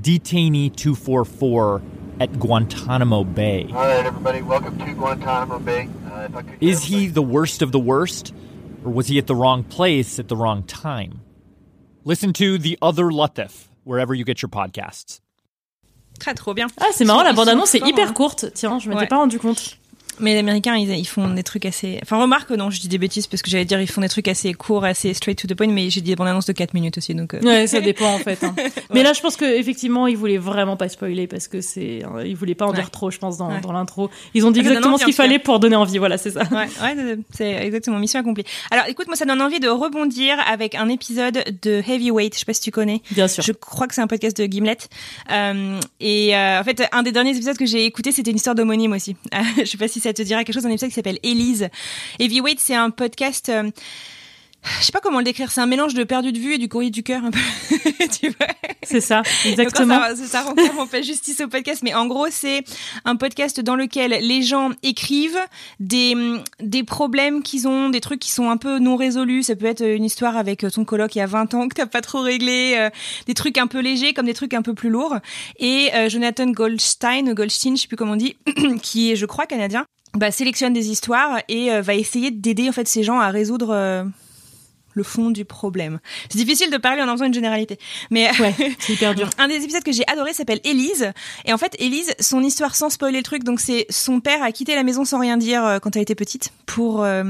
Detainee 0.00 0.74
244 0.74 1.82
at 2.20 2.38
Guantanamo 2.38 3.24
Bay. 3.24 3.66
All 3.68 3.74
right, 3.74 4.06
everybody, 4.06 4.40
welcome 4.42 4.78
to 4.78 4.92
Guantanamo 4.94 5.58
Bay. 5.58 5.88
Uh, 6.10 6.20
if 6.28 6.36
I 6.36 6.42
could 6.42 6.58
Is 6.62 6.84
he 6.84 7.08
the 7.08 7.22
worst 7.22 7.60
of 7.62 7.72
the 7.72 7.78
worst, 7.80 8.32
or 8.84 8.90
was 8.92 9.08
he 9.08 9.18
at 9.18 9.26
the 9.26 9.34
wrong 9.36 9.64
place 9.64 10.18
at 10.18 10.28
the 10.28 10.36
wrong 10.36 10.62
time? 10.62 11.20
Listen 12.04 12.32
to 12.34 12.58
The 12.58 12.78
Other 12.80 13.04
Latif 13.10 13.68
wherever 13.84 14.14
you 14.14 14.24
get 14.24 14.40
your 14.40 14.48
podcasts. 14.48 15.20
Très 16.18 16.34
trop 16.36 16.54
bien. 16.54 16.68
Ah, 16.80 16.90
c'est 16.92 17.04
marrant, 17.04 17.24
la 17.24 17.32
bande-annonce 17.32 17.74
est 17.74 17.86
hyper 17.86 18.14
courte. 18.14 18.46
Tiens, 18.54 18.78
je 18.78 18.88
m'étais 18.88 19.02
Ouais. 19.02 19.06
pas 19.08 19.16
rendu 19.16 19.38
compte. 19.38 19.76
Mais 20.20 20.34
les 20.34 20.38
Américains, 20.40 20.76
ils, 20.76 20.90
ils 20.90 21.04
font 21.06 21.28
des 21.28 21.42
trucs 21.42 21.64
assez. 21.66 21.98
Enfin, 22.02 22.20
remarque, 22.20 22.50
non, 22.50 22.70
je 22.70 22.80
dis 22.80 22.88
des 22.88 22.98
bêtises 22.98 23.26
parce 23.26 23.42
que 23.42 23.50
j'allais 23.50 23.64
dire, 23.64 23.80
ils 23.80 23.86
font 23.90 24.00
des 24.02 24.08
trucs 24.08 24.28
assez 24.28 24.52
courts, 24.54 24.84
assez 24.84 25.14
straight 25.14 25.38
to 25.40 25.48
the 25.48 25.54
point, 25.56 25.66
mais 25.68 25.90
j'ai 25.90 26.00
dit 26.00 26.10
des 26.10 26.16
bandes 26.16 26.28
annonces 26.28 26.46
de 26.46 26.52
4 26.52 26.74
minutes 26.74 26.98
aussi, 26.98 27.14
donc. 27.14 27.34
euh, 27.34 27.40
Ouais, 27.42 27.66
ça 27.66 27.80
dépend 27.80 28.12
en 28.14 28.18
fait. 28.18 28.42
hein. 28.44 28.54
Mais 28.94 29.02
là, 29.02 29.12
je 29.14 29.20
pense 29.20 29.36
que 29.36 29.44
effectivement, 29.44 30.06
ils 30.06 30.16
voulaient 30.16 30.36
vraiment 30.38 30.76
pas 30.76 30.88
spoiler 30.88 31.26
parce 31.26 31.48
que 31.48 31.60
c'est, 31.60 32.02
euh, 32.04 32.26
ils 32.26 32.36
voulaient 32.36 32.54
pas 32.54 32.66
en 32.66 32.72
dire 32.72 32.84
Ouais. 32.84 32.90
trop, 32.90 33.10
je 33.10 33.18
pense, 33.18 33.38
dans, 33.38 33.48
Ouais. 33.50 33.60
dans 33.60 33.72
l'intro. 33.72 34.10
Ils 34.34 34.44
ont 34.46 34.50
dit 34.50 34.58
Ça 34.60 34.64
donne 34.64 34.72
exactement 34.74 34.98
ce 34.98 35.04
qu'il 35.04 35.14
fallait 35.14 35.38
pour 35.38 35.58
donner 35.60 35.76
envie. 35.76 35.98
Voilà, 35.98 36.18
c'est 36.18 36.30
ça. 36.32 36.42
Ouais, 36.50 36.68
ouais, 36.82 37.16
c'est 37.32 37.50
exactement 37.64 37.98
mission 37.98 38.20
accomplie. 38.20 38.44
Alors, 38.70 38.84
écoute, 38.88 39.06
moi, 39.06 39.16
ça 39.16 39.24
donne 39.24 39.40
envie 39.40 39.60
de 39.60 39.68
rebondir 39.68 40.36
avec 40.46 40.74
un 40.74 40.88
épisode 40.88 41.42
de 41.62 41.82
Heavyweight. 41.88 42.34
Je 42.34 42.38
sais 42.40 42.44
pas 42.44 42.54
si 42.54 42.60
tu 42.60 42.70
connais. 42.70 43.00
Bien 43.12 43.28
sûr. 43.28 43.42
Je 43.42 43.52
crois 43.52 43.86
que 43.88 43.94
c'est 43.94 44.00
un 44.02 44.06
podcast 44.06 44.36
de 44.36 44.44
Gimlet. 44.46 44.76
Euh, 45.30 45.80
et 46.00 46.36
euh, 46.36 46.60
en 46.60 46.64
fait, 46.64 46.82
un 46.92 47.02
des 47.02 47.12
derniers 47.12 47.30
épisodes 47.34 47.56
que 47.56 47.66
j'ai 47.66 47.84
écouté, 47.86 48.12
c'était 48.12 48.30
une 48.30 48.36
histoire 48.36 48.54
d'homonyme 48.54 48.92
aussi. 48.92 49.16
Je 49.58 49.64
sais 49.64 49.78
pas 49.78 49.88
si 49.88 50.00
ça 50.02 50.12
te 50.12 50.22
dira 50.22 50.44
quelque 50.44 50.54
chose. 50.54 50.66
Un 50.66 50.70
épisode 50.70 50.90
qui 50.90 50.94
s'appelle 50.94 51.18
Elise. 51.22 51.68
Heavyweight, 52.18 52.60
c'est 52.60 52.74
un 52.74 52.90
podcast. 52.90 53.50
Je 54.78 54.84
sais 54.84 54.92
pas 54.92 55.00
comment 55.00 55.18
le 55.18 55.24
décrire. 55.24 55.50
C'est 55.50 55.60
un 55.60 55.66
mélange 55.66 55.94
de 55.94 56.04
perdu 56.04 56.32
de 56.32 56.38
vue 56.38 56.54
et 56.54 56.58
du 56.58 56.68
courrier 56.68 56.90
du 56.90 57.02
cœur 57.02 57.24
un 57.24 57.30
peu. 57.30 57.38
tu 58.20 58.28
vois 58.28 58.46
C'est 58.82 59.00
ça, 59.00 59.22
exactement. 59.44 59.96
Ça, 60.00 60.16
ça, 60.16 60.26
ça 60.26 60.42
rend 60.42 60.54
clairement 60.54 60.86
pas 60.86 61.02
justice 61.02 61.40
au 61.40 61.48
podcast, 61.48 61.82
mais 61.82 61.94
en 61.94 62.06
gros, 62.06 62.26
c'est 62.30 62.64
un 63.04 63.16
podcast 63.16 63.60
dans 63.60 63.76
lequel 63.76 64.10
les 64.10 64.42
gens 64.42 64.70
écrivent 64.82 65.40
des, 65.80 66.14
des 66.60 66.84
problèmes 66.84 67.42
qu'ils 67.42 67.66
ont, 67.66 67.90
des 67.90 68.00
trucs 68.00 68.20
qui 68.20 68.30
sont 68.30 68.50
un 68.50 68.56
peu 68.56 68.78
non 68.78 68.96
résolus. 68.96 69.42
Ça 69.44 69.56
peut 69.56 69.66
être 69.66 69.84
une 69.84 70.04
histoire 70.04 70.36
avec 70.36 70.64
ton 70.72 70.84
coloc 70.84 71.14
il 71.14 71.18
y 71.18 71.22
a 71.22 71.26
20 71.26 71.54
ans 71.54 71.68
que 71.68 71.74
t'as 71.74 71.86
pas 71.86 72.00
trop 72.00 72.20
réglé, 72.20 72.74
euh, 72.76 72.90
des 73.26 73.34
trucs 73.34 73.58
un 73.58 73.66
peu 73.66 73.80
légers 73.80 74.14
comme 74.14 74.26
des 74.26 74.34
trucs 74.34 74.54
un 74.54 74.62
peu 74.62 74.74
plus 74.74 74.90
lourds. 74.90 75.16
Et 75.58 75.90
euh, 75.94 76.08
Jonathan 76.08 76.46
Goldstein, 76.46 77.34
Goldstein, 77.34 77.76
je 77.76 77.82
sais 77.82 77.88
plus 77.88 77.96
comment 77.96 78.12
on 78.12 78.16
dit, 78.16 78.36
qui 78.82 79.12
est, 79.12 79.16
je 79.16 79.26
crois, 79.26 79.46
canadien, 79.46 79.84
bah, 80.14 80.30
sélectionne 80.30 80.72
des 80.72 80.90
histoires 80.90 81.38
et 81.48 81.72
euh, 81.72 81.80
va 81.80 81.94
essayer 81.94 82.30
d'aider 82.30 82.68
en 82.68 82.72
fait 82.72 82.86
ces 82.86 83.02
gens 83.02 83.18
à 83.18 83.28
résoudre 83.28 83.70
euh, 83.70 84.04
le 84.94 85.02
fond 85.02 85.30
du 85.30 85.44
problème. 85.44 86.00
C'est 86.28 86.38
difficile 86.38 86.70
de 86.70 86.76
parler 86.76 87.02
en 87.02 87.08
en 87.08 87.12
faisant 87.12 87.26
une 87.26 87.34
généralité, 87.34 87.78
mais 88.10 88.30
Ouais, 88.40 88.54
c'est 88.78 88.94
hyper 88.94 89.14
dur. 89.14 89.28
un 89.38 89.48
des 89.48 89.56
épisodes 89.56 89.82
que 89.82 89.92
j'ai 89.92 90.06
adoré 90.08 90.32
s'appelle 90.32 90.60
Élise. 90.64 91.12
Et 91.44 91.52
en 91.52 91.58
fait, 91.58 91.74
Élise, 91.78 92.12
son 92.20 92.42
histoire 92.42 92.74
sans 92.74 92.90
spoiler 92.90 93.18
le 93.18 93.24
truc, 93.24 93.44
donc 93.44 93.60
c'est 93.60 93.86
son 93.90 94.20
père 94.20 94.42
a 94.42 94.52
quitté 94.52 94.74
la 94.74 94.82
maison 94.82 95.04
sans 95.04 95.20
rien 95.20 95.36
dire 95.36 95.64
euh, 95.64 95.78
quand 95.78 95.96
elle 95.96 96.02
était 96.02 96.14
petite 96.14 96.52
pour 96.66 97.04
euh, 97.04 97.24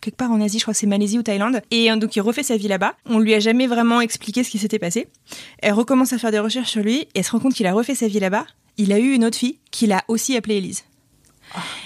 quelque 0.00 0.16
part 0.16 0.30
en 0.32 0.40
Asie, 0.40 0.58
je 0.58 0.64
crois 0.64 0.74
que 0.74 0.80
c'est 0.80 0.86
Malaisie 0.86 1.18
ou 1.18 1.22
Thaïlande. 1.22 1.62
Et 1.70 1.90
euh, 1.90 1.96
donc 1.96 2.16
il 2.16 2.20
refait 2.20 2.42
sa 2.42 2.56
vie 2.56 2.68
là-bas. 2.68 2.94
On 3.06 3.18
lui 3.18 3.34
a 3.34 3.40
jamais 3.40 3.66
vraiment 3.66 4.00
expliqué 4.00 4.42
ce 4.44 4.50
qui 4.50 4.58
s'était 4.58 4.78
passé. 4.78 5.08
Elle 5.58 5.74
recommence 5.74 6.12
à 6.12 6.18
faire 6.18 6.30
des 6.30 6.38
recherches 6.38 6.70
sur 6.70 6.82
lui 6.82 7.00
et 7.00 7.08
elle 7.16 7.24
se 7.24 7.30
rend 7.30 7.40
compte 7.40 7.54
qu'il 7.54 7.66
a 7.66 7.72
refait 7.72 7.94
sa 7.94 8.08
vie 8.08 8.20
là-bas. 8.20 8.46
Il 8.76 8.92
a 8.92 8.98
eu 8.98 9.12
une 9.12 9.24
autre 9.24 9.36
fille 9.36 9.58
qu'il 9.70 9.92
a 9.92 10.02
aussi 10.08 10.36
appelée 10.36 10.56
Élise. 10.56 10.84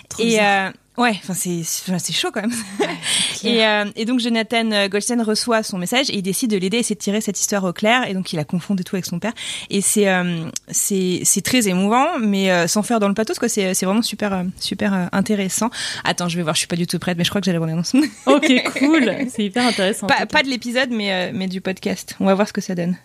Trop 0.09 0.23
Et 0.23 0.41
euh, 0.41 0.71
ouais, 0.97 1.11
enfin 1.23 1.35
c'est 1.35 1.61
enfin, 1.61 1.99
c'est 1.99 2.13
chaud 2.13 2.31
quand 2.33 2.43
même. 2.43 2.53
et, 3.45 3.65
euh, 3.67 3.85
et 3.97 4.05
donc 4.05 4.21
Jonathan 4.21 4.71
euh, 4.73 4.89
Goldstein 4.89 5.21
reçoit 5.23 5.63
son 5.63 5.79
message 5.79 6.11
et 6.11 6.17
il 6.17 6.23
décide 6.23 6.51
de 6.51 6.57
l'aider 6.57 6.79
à 6.79 6.81
essayer 6.81 6.95
de 6.97 7.01
tirer 7.01 7.21
cette 7.21 7.39
histoire 7.39 7.65
au 7.65 7.73
clair. 7.73 8.09
Et 8.09 8.15
donc 8.15 8.33
il 8.33 8.37
la 8.37 8.45
confond 8.45 8.75
et 8.77 8.85
tout 8.85 8.97
avec 8.97 9.05
son 9.07 9.19
père. 9.19 9.33
Et 9.71 9.81
c'est 9.81 10.09
euh, 10.09 10.49
c'est 10.69 11.21
c'est 11.25 11.43
très 11.43 11.69
émouvant, 11.69 12.19
mais 12.19 12.51
euh, 12.51 12.67
sans 12.67 12.83
faire 12.83 13.01
dans 13.01 13.09
le 13.09 13.15
pathos 13.15 13.39
quoi. 13.39 13.49
C'est 13.49 13.75
c'est 13.75 13.87
vraiment 13.87 14.03
super 14.03 14.45
super 14.59 14.95
euh, 14.95 15.07
intéressant. 15.13 15.71
Attends, 16.05 16.29
je 16.29 16.37
vais 16.37 16.43
voir. 16.43 16.55
Je 16.55 16.61
suis 16.61 16.69
pas 16.69 16.77
du 16.77 16.87
tout 16.87 16.99
prête, 16.99 17.19
mais 17.19 17.25
je 17.25 17.31
crois 17.31 17.41
que 17.41 17.47
j'ai 17.47 17.53
la 17.53 17.59
bande 17.59 17.71
annonce. 17.71 17.95
Ok, 18.27 18.53
cool. 18.79 19.13
C'est 19.29 19.45
hyper 19.45 19.67
intéressant. 19.67 20.07
pas 20.07 20.43
de 20.43 20.49
l'épisode, 20.49 20.91
mais 20.91 21.13
euh, 21.13 21.31
mais 21.35 21.49
du 21.49 21.61
podcast. 21.61 22.17
On 22.21 22.27
va 22.27 22.35
voir 22.35 22.49
ce 22.49 22.53
que 22.53 22.61
ça 22.61 22.75
donne. 22.75 22.97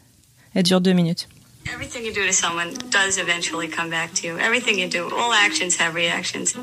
Elle 0.56 0.64
dure 0.64 0.82
deux 0.82 0.94
minutes. 0.94 1.28
Everything 1.74 2.04
you 2.04 2.14
do 2.14 2.26
to 2.26 2.34
someone 2.34 2.70
does 2.90 3.18
eventually 3.20 3.68
come 3.68 3.90
back 3.90 4.14
to 4.14 4.28
you. 4.28 4.38
Everything 4.40 4.80
you 4.80 4.88
do, 4.88 5.06
all 5.16 5.32
actions 5.34 5.78
have 5.80 5.94
reactions. 5.94 6.56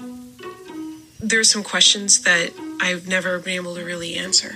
There's 1.21 1.51
some 1.51 1.63
questions 1.63 2.23
that 2.23 2.53
I've 2.81 3.09
never 3.09 3.39
been 3.39 3.55
able 3.55 3.75
to 3.75 3.85
really 3.85 4.17
answer. 4.17 4.53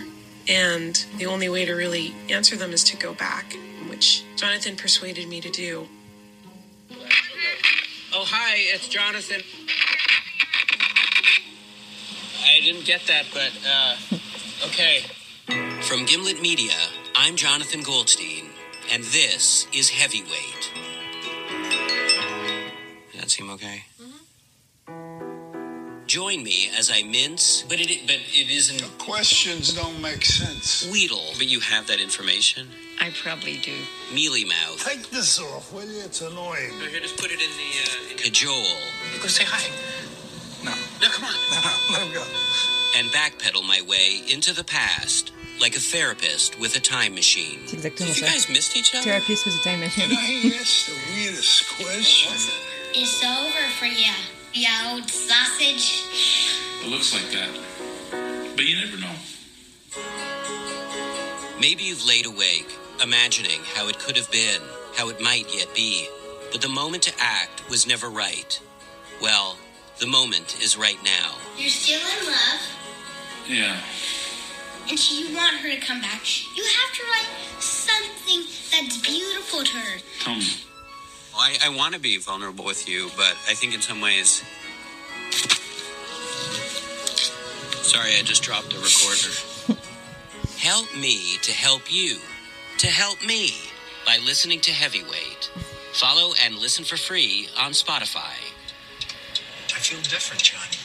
And 0.49 1.05
the 1.17 1.27
only 1.27 1.49
way 1.49 1.65
to 1.65 1.75
really 1.75 2.15
answer 2.29 2.57
them 2.57 2.73
is 2.73 2.85
to 2.85 2.97
go 2.97 3.15
back, 3.15 3.55
which 3.89 4.25
Jonathan 4.37 4.77
persuaded 4.77 5.29
me 5.29 5.41
to 5.41 5.51
do. 5.51 5.89
Oh, 8.13 8.25
hi, 8.27 8.57
it's 8.57 8.89
Jonathan. 8.89 9.43
I 12.45 12.61
didn't 12.61 12.85
get 12.85 13.03
that, 13.07 13.27
but, 13.33 13.53
uh, 13.67 13.97
okay. 14.67 15.05
From 15.83 16.05
Gimlet 16.05 16.43
Media, 16.43 16.75
I'm 17.15 17.37
Jonathan 17.37 17.83
Goldstein, 17.83 18.51
and 18.91 19.05
this 19.05 19.67
is 19.73 19.91
Heavyweight. 19.91 20.73
Does 23.13 23.21
that 23.21 23.31
seem 23.31 23.51
okay? 23.51 23.85
Join 26.11 26.43
me 26.43 26.69
as 26.77 26.91
I 26.91 27.05
mince, 27.05 27.63
But 27.69 27.79
it, 27.79 28.01
but 28.05 28.17
it 28.35 28.51
isn't. 28.51 28.83
Questions 28.99 29.73
don't 29.73 30.01
make 30.03 30.25
sense. 30.25 30.91
wheedle, 30.91 31.23
But 31.39 31.47
you 31.47 31.61
have 31.61 31.87
that 31.87 32.01
information. 32.01 32.67
I 33.01 33.11
probably 33.23 33.59
do. 33.59 33.77
mealy 34.13 34.45
mouth, 34.45 34.83
Take 34.85 35.09
this 35.11 35.39
off, 35.39 35.73
will 35.73 35.85
you? 35.87 36.01
It's 36.03 36.21
annoying. 36.21 36.77
No, 36.81 36.87
here, 36.87 36.99
just 36.99 37.17
put 37.17 37.31
it 37.31 37.41
in 37.41 37.51
the. 37.61 37.71
Uh, 37.87 38.11
in 38.11 38.17
cajole, 38.19 38.77
Go 39.23 39.29
say 39.29 39.45
hi. 39.47 39.71
No. 40.65 40.73
No, 41.01 41.09
come 41.15 41.27
on. 41.27 41.35
No, 41.93 41.93
let 41.95 42.03
him 42.09 42.13
go. 42.13 42.25
and 42.99 43.07
backpedal 43.13 43.63
my 43.65 43.81
way 43.87 44.21
into 44.29 44.53
the 44.53 44.65
past 44.65 45.31
like 45.61 45.77
a 45.77 45.81
therapist 45.81 46.59
with 46.59 46.75
a 46.75 46.81
time 46.81 47.15
machine. 47.15 47.61
C'est 47.69 47.77
exactement 47.77 48.09
Have 48.09 48.17
you 48.19 48.25
ça. 48.25 48.33
guys 48.33 48.49
missed 48.49 48.77
each 48.77 48.95
other? 48.97 49.05
Therapist 49.05 49.47
with 49.47 49.55
a 49.61 49.63
time 49.63 49.79
machine. 49.79 50.09
Can 50.11 50.19
I 50.19 50.59
ask 50.59 50.87
the 50.87 50.99
weirdest 51.15 51.69
question? 51.79 52.33
It's 52.95 53.23
over 53.23 53.65
for 53.79 53.87
you, 53.87 54.11
you 54.55 54.67
old 54.89 55.09
sausage. 55.09 56.05
It 56.83 56.89
looks 56.89 57.13
like 57.15 57.31
that. 57.33 57.51
But 58.57 58.65
you 58.65 58.77
never 58.85 58.97
know. 58.97 59.15
Maybe 61.61 61.85
you've 61.85 62.05
laid 62.07 62.27
awake, 62.27 62.69
imagining 63.03 63.61
how 63.75 63.89
it 63.89 63.99
could 63.99 64.17
have 64.17 64.31
been, 64.31 64.61
how 64.97 65.09
it 65.11 65.21
might 65.21 65.55
yet 65.55 65.69
be, 65.75 66.09
but 66.53 66.63
the 66.63 66.69
moment 66.69 67.03
to 67.05 67.13
act 67.21 67.69
was 67.69 67.87
never 67.87 68.09
right. 68.09 68.61
Well, 69.21 69.57
the 69.99 70.07
moment 70.07 70.57
is 70.63 70.77
right 70.79 70.99
now. 71.05 71.35
You're 71.59 71.69
still 71.69 72.01
in 72.01 72.27
love, 72.27 72.61
Yeah. 73.47 73.77
and 74.89 75.11
you 75.11 75.37
want 75.37 75.57
her 75.57 75.69
to 75.69 75.81
come 75.81 76.01
back. 76.01 76.23
You 76.57 76.65
have 76.65 76.95
to 76.97 77.03
write 77.05 77.63
something 77.63 78.41
that's 78.71 78.97
beautiful 78.99 79.63
to 79.63 79.77
her. 79.77 79.99
Tell 80.21 80.35
me. 80.37 80.47
I, 81.41 81.57
I 81.65 81.69
want 81.75 81.95
to 81.95 82.01
be 82.01 82.19
vulnerable 82.19 82.67
with 82.67 82.87
you, 82.87 83.09
but 83.17 83.35
I 83.49 83.55
think 83.55 83.75
in 83.75 83.81
some 83.81 84.01
ways. 84.03 84.45
Sorry, 87.83 88.11
I 88.19 88.23
just 88.23 88.43
dropped 88.43 88.69
the 88.69 88.77
recorder. 88.77 89.81
Help 90.59 90.95
me 90.95 91.39
to 91.43 91.53
help 91.53 91.91
you, 91.91 92.19
to 92.77 92.87
help 92.87 93.25
me 93.25 93.55
by 94.05 94.19
listening 94.19 94.61
to 94.61 94.71
Heavyweight. 94.71 95.51
Follow 95.95 96.35
and 96.45 96.55
listen 96.57 96.85
for 96.85 96.99
free 96.99 97.49
on 97.59 97.73
Spotify. 97.73 98.37
I 99.75 99.79
feel 99.79 100.01
different, 100.03 100.43
Johnny. 100.43 100.77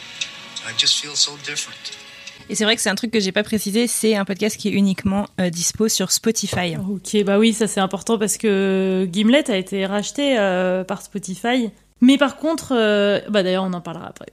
I 0.66 0.72
just 0.78 1.02
feel 1.02 1.16
so 1.16 1.36
different. 1.44 2.05
Et 2.50 2.56
c'est 2.56 2.64
vrai 2.64 2.76
que 2.76 2.82
c'est 2.82 2.90
un 2.90 2.96
truc 2.96 3.12
que 3.12 3.20
j'ai 3.20 3.32
pas 3.32 3.44
précisé, 3.44 3.88
c'est 3.88 4.16
un 4.16 4.24
podcast 4.26 4.56
qui 4.58 4.68
est 4.68 4.72
uniquement 4.72 5.26
euh, 5.40 5.50
dispo 5.50 5.88
sur 5.88 6.12
Spotify. 6.12 6.76
Ok, 6.78 7.24
bah 7.24 7.40
oui, 7.40 7.54
ça 7.54 7.68
c'est 7.68 7.80
important 7.80 8.18
parce 8.20 8.38
que 8.38 9.08
Gimlet 9.12 9.50
a 9.50 9.58
été 9.58 9.86
racheté 9.86 10.38
euh, 10.38 10.84
par 10.84 11.02
Spotify. 11.02 11.72
Mais 12.02 12.18
par 12.18 12.38
contre, 12.38 12.74
euh, 12.76 13.20
bah 13.30 13.42
d'ailleurs 13.42 13.64
on 13.64 13.74
en 13.74 13.82
parlera 13.82 14.08
après. 14.08 14.28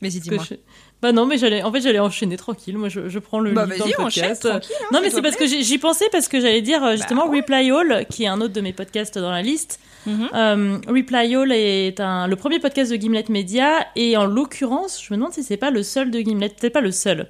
Que 0.00 0.06
dis-moi. 0.08 0.44
je- 0.48 0.54
Bah 1.02 1.12
non, 1.12 1.26
mais 1.26 1.38
j'allais, 1.38 1.62
en 1.62 1.70
fait, 1.72 1.80
j'allais 1.80 1.98
enchaîner 1.98 2.36
tranquille. 2.36 2.78
Moi, 2.78 2.88
je, 2.88 3.08
je 3.08 3.18
prends 3.18 3.40
le 3.40 3.52
Bah 3.52 3.66
lead 3.66 3.78
dans 3.78 3.84
vas-y, 3.84 3.92
le 3.98 4.00
enchaîne, 4.04 4.22
podcast. 4.28 4.48
tranquille, 4.48 4.76
hein, 4.80 4.86
non, 4.92 5.00
mais 5.02 5.10
c'est 5.10 5.20
parce 5.22 5.36
que 5.36 5.46
j'y 5.46 5.78
pensais 5.78 6.06
parce 6.12 6.28
que 6.28 6.40
j'allais 6.40 6.62
dire 6.62 6.82
euh, 6.84 6.96
justement 6.96 7.26
Bah 7.26 7.32
ouais. 7.32 7.40
Reply 7.40 7.70
All, 7.72 8.06
qui 8.08 8.24
est 8.24 8.28
un 8.28 8.40
autre 8.40 8.54
de 8.54 8.60
mes 8.60 8.72
podcasts 8.72 9.18
dans 9.18 9.30
la 9.32 9.42
liste. 9.42 9.80
Mhm. 10.08 10.28
Euh, 10.34 10.78
Reply 10.88 11.34
All 11.34 11.52
est 11.52 12.00
un, 12.00 12.26
le 12.26 12.36
premier 12.36 12.58
podcast 12.58 12.90
de 12.90 12.96
Gimlet 12.96 13.26
Media 13.28 13.86
et 13.96 14.16
en 14.16 14.26
l'occurrence, 14.26 15.02
je 15.02 15.12
me 15.12 15.18
demande 15.18 15.32
si 15.32 15.42
c'est 15.42 15.56
pas 15.56 15.70
le 15.70 15.82
seul 15.82 16.10
de 16.10 16.18
Gimlet, 16.20 16.48
peut-être 16.48 16.72
pas 16.72 16.80
le 16.80 16.90
seul. 16.90 17.28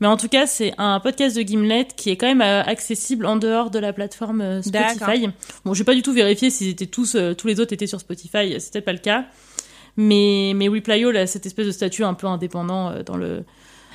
Mais 0.00 0.06
en 0.06 0.16
tout 0.16 0.28
cas, 0.28 0.46
c'est 0.46 0.72
un 0.78 0.98
podcast 1.00 1.36
de 1.36 1.42
Gimlet 1.42 1.88
qui 1.96 2.10
est 2.10 2.16
quand 2.16 2.26
même 2.26 2.40
euh, 2.40 2.62
accessible 2.62 3.26
en 3.26 3.36
dehors 3.36 3.70
de 3.70 3.78
la 3.78 3.92
plateforme 3.92 4.40
euh, 4.40 4.62
Spotify. 4.62 5.28
Bon, 5.64 5.74
j'ai 5.74 5.84
pas 5.84 5.94
du 5.94 6.02
tout 6.02 6.12
vérifié 6.12 6.50
s'ils 6.50 6.68
étaient 6.68 6.86
tous, 6.86 7.16
tous 7.36 7.46
les 7.46 7.60
autres 7.60 7.72
étaient 7.72 7.86
sur 7.86 8.00
Spotify, 8.00 8.60
c'était 8.60 8.80
pas 8.80 8.92
le 8.92 8.98
cas. 8.98 9.24
Mais, 9.96 10.52
mais 10.54 10.68
Reply 10.68 11.04
All 11.04 11.16
a 11.16 11.26
cette 11.26 11.46
espèce 11.46 11.66
de 11.66 11.72
statut 11.72 12.04
un 12.04 12.14
peu 12.14 12.26
indépendant 12.26 13.02
dans 13.02 13.16
le. 13.16 13.44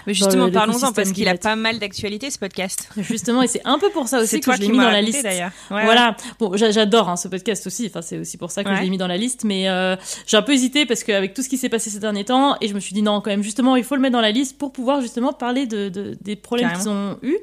Mais 0.07 0.13
justement, 0.13 0.49
parlons-en 0.51 0.91
parce 0.93 1.11
qu'il 1.11 1.27
a 1.27 1.35
pas 1.35 1.55
mal 1.55 1.79
d'actualité 1.79 2.29
ce 2.29 2.37
podcast. 2.39 2.89
Justement, 2.97 3.41
et 3.41 3.47
c'est 3.47 3.61
un 3.65 3.79
peu 3.79 3.89
pour 3.89 4.07
ça 4.07 4.19
aussi 4.23 4.39
que 4.39 4.51
je 4.53 4.59
l'ai 4.61 4.67
mis 4.67 4.77
dans 4.77 4.91
la 4.91 5.01
liste. 5.01 5.23
d'ailleurs. 5.23 5.51
Ouais, 5.71 5.83
voilà. 5.85 6.15
Bon, 6.39 6.55
j'a- 6.55 6.71
j'adore 6.71 7.09
hein, 7.09 7.15
ce 7.17 7.27
podcast 7.27 7.65
aussi. 7.67 7.87
Enfin, 7.87 8.01
c'est 8.01 8.17
aussi 8.19 8.37
pour 8.37 8.51
ça 8.51 8.63
que 8.63 8.69
Ouais. 8.69 8.77
je 8.77 8.81
l'ai 8.83 8.89
mis 8.89 8.97
dans 8.97 9.07
la 9.07 9.17
liste. 9.17 9.43
Mais 9.43 9.69
euh, 9.69 9.95
j'ai 10.27 10.37
un 10.37 10.41
peu 10.41 10.53
hésité 10.53 10.85
parce 10.85 11.03
qu'avec 11.03 11.33
tout 11.33 11.41
ce 11.41 11.49
qui 11.49 11.57
s'est 11.57 11.69
passé 11.69 11.89
ces 11.89 11.99
derniers 11.99 12.25
temps, 12.25 12.55
et 12.61 12.67
je 12.67 12.73
me 12.73 12.79
suis 12.79 12.93
dit 12.93 13.01
non, 13.01 13.21
quand 13.21 13.29
même, 13.31 13.43
justement, 13.43 13.75
il 13.75 13.83
faut 13.83 13.95
le 13.95 14.01
mettre 14.01 14.13
dans 14.13 14.21
la 14.21 14.31
liste 14.31 14.57
pour 14.57 14.71
pouvoir 14.71 15.01
justement 15.01 15.33
parler 15.33 15.65
de, 15.65 15.89
de- 15.89 16.17
des 16.21 16.35
problèmes 16.35 16.71
qu'ils 16.73 16.89
ont 16.89 17.17
eus. 17.23 17.37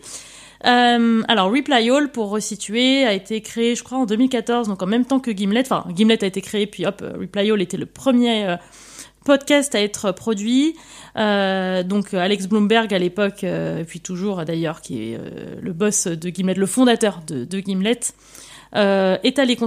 Euh, 0.65 1.23
alors, 1.27 1.51
Reply 1.51 1.91
All, 1.91 2.11
pour 2.13 2.29
resituer, 2.31 3.05
a 3.05 3.13
été 3.13 3.41
créé, 3.41 3.75
je 3.75 3.83
crois, 3.83 3.99
en 3.99 4.07
2014, 4.07 4.69
donc 4.69 4.81
en 4.83 4.87
même 4.87 5.05
temps 5.05 5.19
que 5.19 5.33
Gimlet. 5.33 5.63
Enfin, 5.63 5.85
Gimlet 5.95 6.23
a 6.23 6.27
été 6.29 6.41
créé, 6.41 6.67
puis 6.67 6.87
hop, 6.87 7.01
euh, 7.03 7.15
Reply 7.21 7.51
All 7.51 7.61
était 7.61 7.77
le 7.77 7.87
premier 7.87 8.47
euh, 8.47 8.57
podcast 9.25 9.75
à 9.75 9.81
être 9.81 10.13
produit. 10.13 10.75
Euh, 11.17 11.83
donc, 11.83 12.15
Alex 12.15 12.47
Bloomberg 12.47 12.93
à 12.93 12.99
l'époque, 12.99 13.45
euh, 13.45 13.81
et 13.81 13.85
puis 13.85 14.01
toujours 14.01 14.45
d'ailleurs, 14.45 14.81
qui 14.81 15.13
est 15.13 15.17
euh, 15.17 15.57
le 15.61 15.73
boss 15.73 16.07
de 16.07 16.29
Gimlet, 16.29 16.55
le 16.55 16.67
fondateur 16.67 17.21
de, 17.27 17.61
Gimlet, 17.61 18.01
est 18.75 19.39
allé 19.39 19.59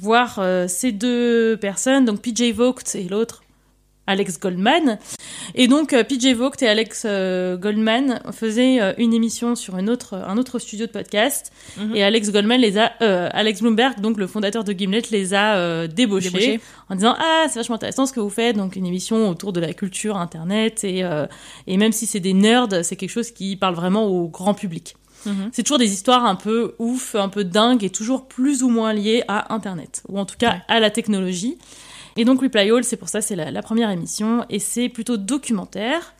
voir 0.00 0.40
ces 0.68 0.92
deux 0.92 1.56
personnes, 1.58 2.06
donc 2.06 2.22
PJ 2.22 2.52
Vogt 2.54 2.94
et 2.94 3.04
l'autre, 3.04 3.43
Alex 4.06 4.38
Goldman. 4.38 4.98
Et 5.54 5.68
donc, 5.68 5.92
euh, 5.92 6.04
PJ 6.04 6.34
Vogt 6.34 6.60
et 6.62 6.68
Alex 6.68 7.04
euh, 7.06 7.56
Goldman 7.56 8.20
faisaient 8.32 8.80
euh, 8.80 8.92
une 8.98 9.14
émission 9.14 9.54
sur 9.54 9.78
une 9.78 9.88
autre, 9.88 10.14
un 10.14 10.36
autre 10.36 10.58
studio 10.58 10.86
de 10.86 10.90
podcast. 10.90 11.52
Mhm. 11.78 11.96
Et 11.96 12.02
Alex 12.02 12.30
Goldman 12.30 12.60
les 12.60 12.78
a, 12.78 12.92
euh, 13.02 13.28
Alex 13.32 13.62
Bloomberg, 13.62 14.00
donc 14.00 14.18
le 14.18 14.26
fondateur 14.26 14.64
de 14.64 14.72
Gimlet, 14.72 15.02
les 15.10 15.34
a 15.34 15.86
débauchés, 15.86 16.30
Débauchés. 16.30 16.60
en 16.88 16.94
disant 16.94 17.14
ah 17.18 17.46
c'est 17.48 17.58
vachement 17.58 17.76
intéressant 17.76 18.06
ce 18.06 18.12
que 18.12 18.20
vous 18.20 18.30
faites, 18.30 18.56
donc 18.56 18.76
une 18.76 18.86
émission 18.86 19.28
autour 19.28 19.52
de 19.52 19.60
la 19.60 19.72
culture 19.72 20.16
internet 20.16 20.84
et 20.84 21.02
et 21.66 21.76
même 21.76 21.92
si 21.92 22.06
c'est 22.06 22.20
des 22.20 22.32
nerds, 22.34 22.68
c'est 22.82 22.96
quelque 22.96 23.10
chose 23.10 23.30
qui 23.30 23.56
parle 23.56 23.74
vraiment 23.74 24.06
au 24.06 24.28
grand 24.28 24.54
public. 24.54 24.96
Mhm. 25.26 25.50
C'est 25.52 25.62
toujours 25.62 25.78
des 25.78 25.92
histoires 25.92 26.24
un 26.24 26.34
peu 26.34 26.74
ouf, 26.78 27.14
un 27.14 27.28
peu 27.28 27.44
dingues 27.44 27.84
et 27.84 27.90
toujours 27.90 28.26
plus 28.26 28.62
ou 28.62 28.68
moins 28.68 28.92
liées 28.92 29.22
à 29.28 29.54
Internet, 29.54 30.02
ou 30.08 30.18
en 30.18 30.26
tout 30.26 30.36
cas 30.38 30.58
à 30.68 30.80
la 30.80 30.90
technologie. 30.90 31.58
Et 32.16 32.24
donc 32.24 32.40
Reply 32.40 32.70
All, 32.70 32.84
c'est 32.84 32.96
pour 32.96 33.08
ça, 33.08 33.20
c'est 33.20 33.36
la, 33.36 33.62
première 33.62 33.90
émission, 33.90 34.44
et 34.48 34.58
c'est 34.58 34.88
plutôt 34.88 35.16
documentaire, 35.16 36.14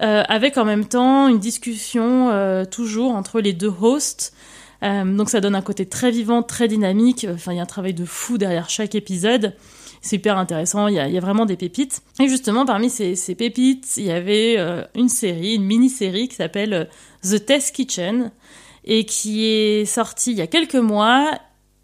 euh, 0.00 0.22
avec 0.28 0.56
en 0.56 0.64
même 0.64 0.86
temps 0.86 1.28
une 1.28 1.40
discussion 1.40 2.30
euh, 2.30 2.64
toujours 2.64 3.12
entre 3.12 3.40
les 3.40 3.52
deux 3.52 3.72
hosts. 3.80 4.32
Euh, 4.82 5.04
donc 5.04 5.30
ça 5.30 5.40
donne 5.40 5.54
un 5.54 5.62
côté 5.62 5.86
très 5.86 6.10
vivant, 6.10 6.42
très 6.42 6.68
dynamique. 6.68 7.26
Enfin, 7.28 7.52
il 7.52 7.56
y 7.56 7.60
a 7.60 7.62
un 7.62 7.66
travail 7.66 7.94
de 7.94 8.04
fou 8.04 8.38
derrière 8.38 8.70
chaque 8.70 8.94
épisode. 8.94 9.54
C'est 10.00 10.16
hyper 10.16 10.36
intéressant, 10.36 10.88
il 10.88 10.94
y, 10.94 10.98
a, 10.98 11.20
vraiment 11.20 11.46
des 11.46 11.56
pépites. 11.56 12.02
Et 12.18 12.28
justement, 12.28 12.66
parmi 12.66 12.90
ces, 12.90 13.34
pépites, 13.36 13.96
il 13.96 14.04
y 14.04 14.10
avait 14.10 14.56
une 14.96 15.08
série, 15.08 15.54
une 15.54 15.64
mini-série 15.64 16.26
qui 16.26 16.34
s'appelle 16.34 16.88
The 17.22 17.46
Test 17.46 17.76
Kitchen, 17.76 18.32
et 18.84 19.06
qui 19.06 19.44
est 19.44 19.84
sortie 19.84 20.32
il 20.32 20.38
y 20.38 20.40
a 20.40 20.48
quelques 20.48 20.74
mois, 20.74 21.30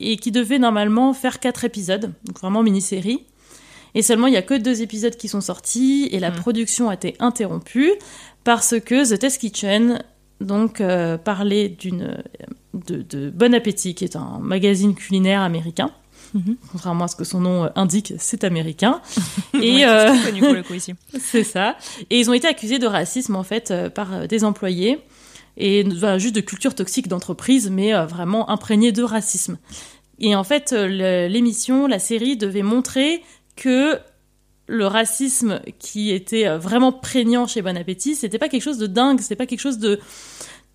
et 0.01 0.17
qui 0.17 0.33
devait 0.33 0.59
normalement 0.59 1.13
faire 1.13 1.39
quatre 1.39 1.65
épisodes, 1.65 2.13
donc 2.25 2.41
vraiment 2.41 2.65
mini-série. 2.65 3.25
Et 3.95 4.03
seulement, 4.03 4.27
il 4.27 4.35
y 4.35 4.37
a 4.37 4.43
que 4.43 4.55
deux 4.55 4.83
épisodes 4.83 5.17
qui 5.17 5.29
sont 5.29 5.41
sortis, 5.41 6.09
et 6.13 6.21
la 6.21 6.31
production 6.31 6.89
a 6.89 6.95
été 6.95 7.17
interrompue, 7.19 7.93
parce 8.45 8.75
que 8.81 9.09
The 9.15 9.19
Test 9.19 9.41
Kitchen 9.41 10.03
donc 10.41 10.81
euh, 10.81 11.19
parlait 11.19 11.69
d'une 11.69 12.23
de, 12.75 13.03
de 13.03 13.31
Bon 13.31 13.55
Appétit, 13.55 13.95
qui 13.95 14.05
est 14.05 14.17
un 14.17 14.39
magazine 14.41 14.95
culinaire 14.95 15.41
américain. 15.41 15.91
Contrairement 16.71 17.05
à 17.05 17.09
ce 17.09 17.17
que 17.17 17.25
son 17.25 17.41
nom 17.41 17.65
euh, 17.65 17.69
indique, 17.75 18.13
c'est 18.19 18.45
américain. 18.45 19.01
Et 19.55 19.79
c'est 19.79 19.89
euh, 19.89 20.25
connu 20.25 20.41
pour 20.41 20.53
le 20.53 20.63
coup 20.63 20.75
ici. 20.75 20.95
c'est 21.19 21.43
ça. 21.45 21.77
Et 22.11 22.21
ils 22.21 22.29
ont 22.29 22.35
été 22.35 22.47
accusés 22.47 22.79
de 22.79 22.87
racisme 22.87 23.35
en 23.35 23.43
fait 23.43 23.71
euh, 23.71 23.89
par 23.89 24.13
euh, 24.13 24.27
des 24.27 24.45
employés 24.45 24.99
et 25.59 25.85
juste 26.19 26.35
de 26.37 26.41
culture 26.41 26.75
toxique 26.75 27.09
d'entreprise, 27.09 27.69
mais 27.71 27.93
euh, 27.93 28.07
vraiment 28.07 28.49
imprégnée 28.49 28.93
de 28.93 29.03
racisme. 29.03 29.59
Et 30.21 30.35
en 30.35 30.45
fait, 30.45 30.73
euh, 30.73 31.29
l'émission, 31.29 31.87
la 31.87 31.99
série 31.99 32.37
devait 32.37 32.63
montrer 32.63 33.23
que 33.59 33.99
le 34.69 34.87
racisme 34.87 35.61
qui 35.79 36.13
était 36.13 36.47
euh, 36.47 36.59
vraiment 36.59 36.93
prégnant 36.93 37.47
chez 37.47 37.61
Bon 37.61 37.77
Appétit, 37.77 38.15
c'était 38.15 38.39
pas 38.39 38.49
quelque 38.49 38.63
chose 38.63 38.79
de 38.79 38.87
dingue, 38.87 39.21
c'était 39.21 39.37
pas 39.37 39.47
quelque 39.47 39.61
chose 39.61 39.79
de 39.79 39.99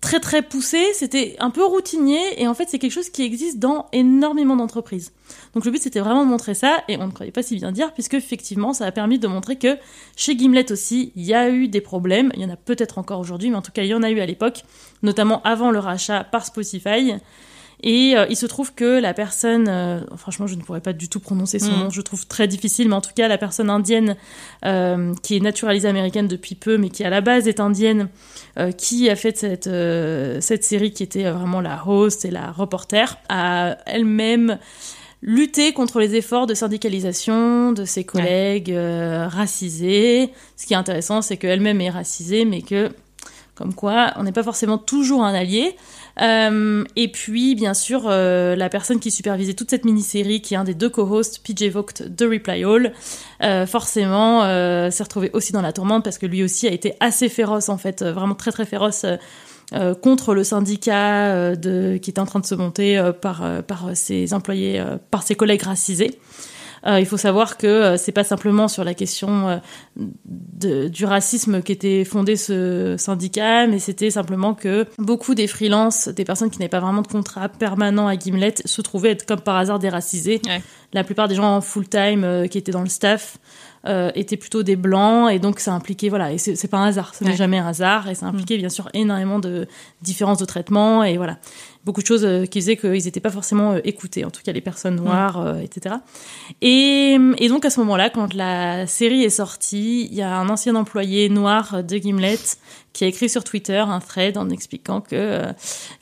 très 0.00 0.20
très 0.20 0.42
poussé, 0.42 0.84
c'était 0.92 1.34
un 1.38 1.48
peu 1.48 1.64
routinier 1.64 2.20
et 2.36 2.46
en 2.46 2.52
fait 2.52 2.68
c'est 2.68 2.78
quelque 2.78 2.92
chose 2.92 3.08
qui 3.08 3.22
existe 3.22 3.58
dans 3.58 3.86
énormément 3.92 4.54
d'entreprises. 4.54 5.12
Donc 5.54 5.64
le 5.64 5.70
but 5.70 5.80
c'était 5.80 6.00
vraiment 6.00 6.24
de 6.24 6.28
montrer 6.28 6.52
ça 6.52 6.84
et 6.88 6.98
on 6.98 7.06
ne 7.06 7.12
croyait 7.12 7.32
pas 7.32 7.42
si 7.42 7.56
bien 7.56 7.72
dire 7.72 7.94
puisque 7.94 8.14
effectivement 8.14 8.74
ça 8.74 8.84
a 8.84 8.92
permis 8.92 9.18
de 9.18 9.26
montrer 9.28 9.56
que 9.56 9.78
chez 10.14 10.36
Gimlet 10.36 10.70
aussi 10.70 11.12
il 11.16 11.24
y 11.24 11.32
a 11.32 11.48
eu 11.48 11.68
des 11.68 11.80
problèmes, 11.80 12.32
il 12.34 12.42
y 12.42 12.44
en 12.44 12.50
a 12.50 12.56
peut-être 12.56 12.98
encore 12.98 13.20
aujourd'hui 13.20 13.48
mais 13.48 13.56
en 13.56 13.62
tout 13.62 13.72
cas 13.72 13.82
il 13.82 13.88
y 13.88 13.94
en 13.94 14.02
a 14.02 14.10
eu 14.10 14.20
à 14.20 14.26
l'époque, 14.26 14.64
notamment 15.02 15.40
avant 15.42 15.70
le 15.70 15.78
rachat 15.78 16.22
par 16.24 16.44
Spotify. 16.44 17.14
Et 17.84 18.16
euh, 18.16 18.26
il 18.28 18.36
se 18.36 18.46
trouve 18.46 18.74
que 18.74 18.98
la 18.98 19.14
personne, 19.14 19.68
euh, 19.68 20.00
franchement, 20.16 20.46
je 20.48 20.56
ne 20.56 20.62
pourrais 20.62 20.80
pas 20.80 20.92
du 20.92 21.08
tout 21.08 21.20
prononcer 21.20 21.58
son 21.60 21.70
Mm. 21.70 21.80
nom, 21.80 21.90
je 21.90 22.00
trouve 22.00 22.26
très 22.26 22.48
difficile, 22.48 22.88
mais 22.88 22.94
en 22.94 23.00
tout 23.00 23.12
cas, 23.14 23.28
la 23.28 23.38
personne 23.38 23.70
indienne 23.70 24.16
euh, 24.64 25.14
qui 25.22 25.36
est 25.36 25.40
naturalisée 25.40 25.86
américaine 25.86 26.26
depuis 26.26 26.56
peu, 26.56 26.78
mais 26.78 26.88
qui 26.88 27.04
à 27.04 27.10
la 27.10 27.20
base 27.20 27.46
est 27.46 27.60
indienne, 27.60 28.08
qui 28.78 29.10
a 29.10 29.16
fait 29.16 29.36
cette, 29.36 29.68
cette 30.42 30.64
série 30.64 30.92
qui 30.92 31.02
était 31.02 31.28
vraiment 31.30 31.60
la 31.60 31.86
host 31.86 32.24
et 32.24 32.30
la 32.30 32.52
reporter, 32.52 33.18
a 33.28 33.76
elle-même 33.86 34.58
lutter 35.24 35.72
contre 35.72 36.00
les 36.00 36.14
efforts 36.14 36.46
de 36.46 36.54
syndicalisation 36.54 37.72
de 37.72 37.84
ses 37.86 38.04
collègues 38.04 38.70
euh, 38.70 39.26
racisés. 39.26 40.30
Ce 40.56 40.66
qui 40.66 40.74
est 40.74 40.76
intéressant, 40.76 41.22
c'est 41.22 41.38
qu'elle-même 41.38 41.80
est 41.80 41.90
racisée, 41.90 42.44
mais 42.44 42.60
que, 42.60 42.90
comme 43.54 43.74
quoi, 43.74 44.12
on 44.16 44.22
n'est 44.22 44.32
pas 44.32 44.42
forcément 44.42 44.76
toujours 44.78 45.24
un 45.24 45.34
allié. 45.34 45.76
Euh, 46.20 46.84
et 46.96 47.08
puis, 47.08 47.54
bien 47.54 47.74
sûr, 47.74 48.04
euh, 48.06 48.54
la 48.56 48.68
personne 48.68 49.00
qui 49.00 49.10
supervisait 49.10 49.54
toute 49.54 49.70
cette 49.70 49.84
mini-série, 49.84 50.40
qui 50.40 50.54
est 50.54 50.56
un 50.56 50.64
des 50.64 50.74
deux 50.74 50.88
co-hosts, 50.88 51.40
PJ 51.40 51.64
Vogt 51.70 52.02
de 52.06 52.26
Reply 52.26 52.64
All, 52.64 52.92
euh, 53.42 53.66
forcément 53.66 54.42
s'est 54.90 55.02
retrouvé 55.02 55.30
aussi 55.32 55.52
dans 55.52 55.62
la 55.62 55.72
tourmente 55.72 56.04
parce 56.04 56.18
que 56.18 56.26
lui 56.26 56.42
aussi 56.42 56.68
a 56.68 56.72
été 56.72 56.94
assez 57.00 57.28
féroce, 57.28 57.68
en 57.68 57.78
fait, 57.78 58.02
vraiment 58.02 58.34
très 58.34 58.52
très 58.52 58.64
féroce. 58.64 59.06
contre 60.02 60.34
le 60.34 60.44
syndicat 60.44 61.56
de, 61.56 61.96
qui 61.96 62.10
était 62.10 62.20
en 62.20 62.26
train 62.26 62.38
de 62.38 62.46
se 62.46 62.54
monter 62.54 63.02
par, 63.20 63.62
par 63.66 63.96
ses 63.96 64.32
employés, 64.34 64.82
par 65.10 65.22
ses 65.22 65.34
collègues 65.34 65.62
racisés. 65.62 66.18
Euh, 66.86 67.00
il 67.00 67.06
faut 67.06 67.16
savoir 67.16 67.56
que 67.56 67.66
euh, 67.66 67.96
c'est 67.96 68.12
pas 68.12 68.24
simplement 68.24 68.68
sur 68.68 68.84
la 68.84 68.92
question 68.94 69.48
euh, 69.48 69.56
de- 69.96 70.88
du 70.88 71.04
racisme 71.06 71.62
qu'était 71.62 72.04
fondé 72.04 72.36
ce 72.36 72.96
syndicat, 72.98 73.66
mais 73.66 73.78
c'était 73.78 74.10
simplement 74.10 74.54
que 74.54 74.86
beaucoup 74.98 75.34
des 75.34 75.46
freelances, 75.46 76.08
des 76.08 76.24
personnes 76.24 76.50
qui 76.50 76.58
n'avaient 76.58 76.68
pas 76.68 76.80
vraiment 76.80 77.02
de 77.02 77.06
contrat 77.08 77.48
permanent 77.48 78.06
à 78.06 78.16
Gimlet, 78.16 78.54
se 78.64 78.82
trouvaient 78.82 79.10
être 79.12 79.26
comme 79.26 79.40
par 79.40 79.56
hasard 79.56 79.78
déracisés. 79.78 80.40
La 80.92 81.04
plupart 81.04 81.26
des 81.28 81.34
gens 81.34 81.56
en 81.56 81.60
full 81.60 81.88
time 81.88 82.22
euh, 82.24 82.46
qui 82.46 82.58
étaient 82.58 82.70
dans 82.72 82.82
le 82.82 82.88
staff 82.88 83.38
euh, 83.86 84.10
étaient 84.14 84.36
plutôt 84.36 84.62
des 84.62 84.76
blancs, 84.76 85.30
et 85.30 85.38
donc 85.38 85.60
ça 85.60 85.72
impliquait 85.74 86.08
voilà, 86.08 86.32
et 86.32 86.38
c'est 86.38 86.54
c'est 86.56 86.68
pas 86.68 86.78
un 86.78 86.86
hasard, 86.86 87.14
ce 87.14 87.22
n'est 87.24 87.30
Ouais. 87.30 87.36
jamais 87.36 87.58
un 87.58 87.66
hasard, 87.66 88.08
et 88.08 88.14
ça 88.14 88.26
impliquait 88.26 88.56
bien 88.56 88.68
sûr 88.70 88.88
énormément 88.94 89.38
de 89.40 89.66
différences 90.02 90.38
de 90.38 90.44
traitement, 90.46 91.02
et 91.04 91.16
voilà 91.16 91.38
beaucoup 91.84 92.00
de 92.00 92.06
choses 92.06 92.24
euh, 92.24 92.46
qui 92.46 92.60
faisaient 92.60 92.76
qu'ils 92.76 93.04
n'étaient 93.04 93.20
pas 93.20 93.30
forcément 93.30 93.72
euh, 93.72 93.80
écoutés, 93.84 94.24
en 94.24 94.30
tout 94.30 94.40
cas 94.42 94.52
les 94.52 94.60
personnes 94.60 94.96
noires, 94.96 95.40
euh, 95.40 95.58
etc. 95.58 95.96
Et, 96.60 97.16
et 97.38 97.48
donc 97.48 97.64
à 97.64 97.70
ce 97.70 97.80
moment-là, 97.80 98.10
quand 98.10 98.34
la 98.34 98.86
série 98.86 99.22
est 99.22 99.30
sortie, 99.30 100.08
il 100.10 100.14
y 100.14 100.22
a 100.22 100.36
un 100.36 100.48
ancien 100.48 100.74
employé 100.74 101.28
noir 101.28 101.82
de 101.84 101.96
Gimlet 101.96 102.38
qui 102.94 103.04
a 103.04 103.08
écrit 103.08 103.28
sur 103.28 103.44
Twitter 103.44 103.78
un 103.78 104.00
thread 104.00 104.38
en 104.38 104.48
expliquant 104.48 105.02
que 105.02 105.14
euh, 105.14 105.52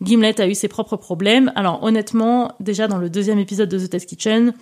Gimlet 0.02 0.40
a 0.40 0.46
eu 0.46 0.54
ses 0.54 0.68
propres 0.68 0.96
problèmes. 0.96 1.50
Alors 1.56 1.82
honnêtement, 1.82 2.52
déjà 2.60 2.86
dans 2.86 2.98
le 2.98 3.10
deuxième 3.10 3.40
épisode 3.40 3.68
de 3.68 3.78
The 3.78 3.90
Test 3.90 4.06
Kitchen, 4.06 4.52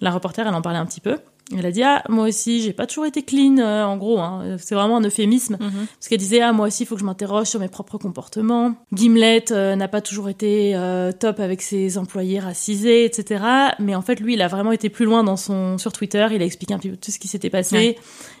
la 0.00 0.12
reporter, 0.12 0.46
elle 0.46 0.54
en 0.54 0.62
parlait 0.62 0.78
un 0.78 0.86
petit 0.86 1.00
peu. 1.00 1.18
Elle 1.56 1.64
a 1.64 1.70
dit 1.70 1.82
ah 1.82 2.04
moi 2.10 2.28
aussi 2.28 2.60
j'ai 2.60 2.74
pas 2.74 2.86
toujours 2.86 3.06
été 3.06 3.22
clean 3.22 3.56
euh, 3.58 3.82
en 3.82 3.96
gros 3.96 4.18
hein. 4.18 4.56
c'est 4.58 4.74
vraiment 4.74 4.98
un 4.98 5.02
euphémisme 5.02 5.56
parce 5.56 6.08
qu'elle 6.08 6.18
disait 6.18 6.42
ah 6.42 6.52
moi 6.52 6.66
aussi 6.66 6.82
il 6.82 6.86
faut 6.86 6.94
que 6.94 7.00
je 7.00 7.06
m'interroge 7.06 7.46
sur 7.46 7.58
mes 7.58 7.68
propres 7.68 7.96
comportements 7.96 8.74
Gimlet 8.92 9.50
euh, 9.50 9.74
n'a 9.74 9.88
pas 9.88 10.02
toujours 10.02 10.28
été 10.28 10.76
euh, 10.76 11.10
top 11.10 11.40
avec 11.40 11.62
ses 11.62 11.96
employés 11.96 12.38
racisés 12.38 13.06
etc 13.06 13.42
mais 13.78 13.94
en 13.94 14.02
fait 14.02 14.20
lui 14.20 14.34
il 14.34 14.42
a 14.42 14.48
vraiment 14.48 14.72
été 14.72 14.90
plus 14.90 15.06
loin 15.06 15.24
dans 15.24 15.38
son 15.38 15.78
sur 15.78 15.92
Twitter 15.92 16.26
il 16.32 16.42
a 16.42 16.44
expliqué 16.44 16.74
un 16.74 16.78
peu 16.78 16.90
tout 16.90 17.10
ce 17.10 17.18
qui 17.18 17.28
s'était 17.28 17.50
passé 17.50 17.76
Ouais. 17.76 17.96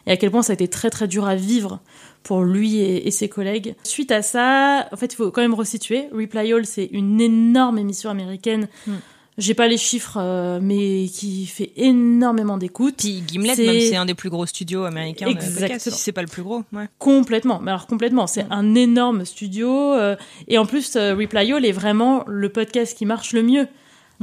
et 0.06 0.10
à 0.12 0.16
quel 0.16 0.30
point 0.30 0.42
ça 0.42 0.52
a 0.52 0.54
été 0.54 0.68
très 0.68 0.90
très 0.90 1.08
dur 1.08 1.26
à 1.26 1.34
vivre 1.34 1.80
pour 2.22 2.42
lui 2.42 2.80
et, 2.80 3.06
et 3.06 3.10
ses 3.10 3.28
collègues. 3.28 3.74
Suite 3.84 4.10
à 4.10 4.22
ça, 4.22 4.88
en 4.92 4.96
fait, 4.96 5.12
il 5.12 5.16
faut 5.16 5.30
quand 5.30 5.40
même 5.40 5.54
resituer. 5.54 6.08
Reply 6.12 6.52
All, 6.52 6.66
c'est 6.66 6.86
une 6.92 7.20
énorme 7.20 7.78
émission 7.78 8.10
américaine. 8.10 8.68
Mm. 8.86 8.92
J'ai 9.38 9.54
pas 9.54 9.68
les 9.68 9.76
chiffres, 9.76 10.18
euh, 10.20 10.58
mais 10.60 11.06
qui 11.06 11.46
fait 11.46 11.70
énormément 11.76 12.58
d'écoutes. 12.58 12.96
Puis 12.98 13.22
Gimlet, 13.24 13.54
même, 13.56 13.80
c'est 13.80 13.94
un 13.94 14.04
des 14.04 14.14
plus 14.14 14.30
gros 14.30 14.46
studios 14.46 14.82
américains. 14.82 15.28
Exactement. 15.28 15.78
si 15.78 15.90
c'est 15.92 16.12
pas 16.12 16.22
le 16.22 16.28
plus 16.28 16.42
gros. 16.42 16.64
Ouais. 16.72 16.88
Complètement, 16.98 17.60
mais 17.60 17.70
alors 17.70 17.86
complètement, 17.86 18.26
c'est 18.26 18.46
un 18.50 18.74
énorme 18.74 19.24
studio 19.24 19.94
euh, 19.94 20.16
et 20.48 20.58
en 20.58 20.66
plus 20.66 20.96
euh, 20.96 21.14
Reply 21.14 21.52
All 21.52 21.64
est 21.64 21.72
vraiment 21.72 22.24
le 22.26 22.48
podcast 22.48 22.98
qui 22.98 23.06
marche 23.06 23.32
le 23.32 23.44
mieux 23.44 23.68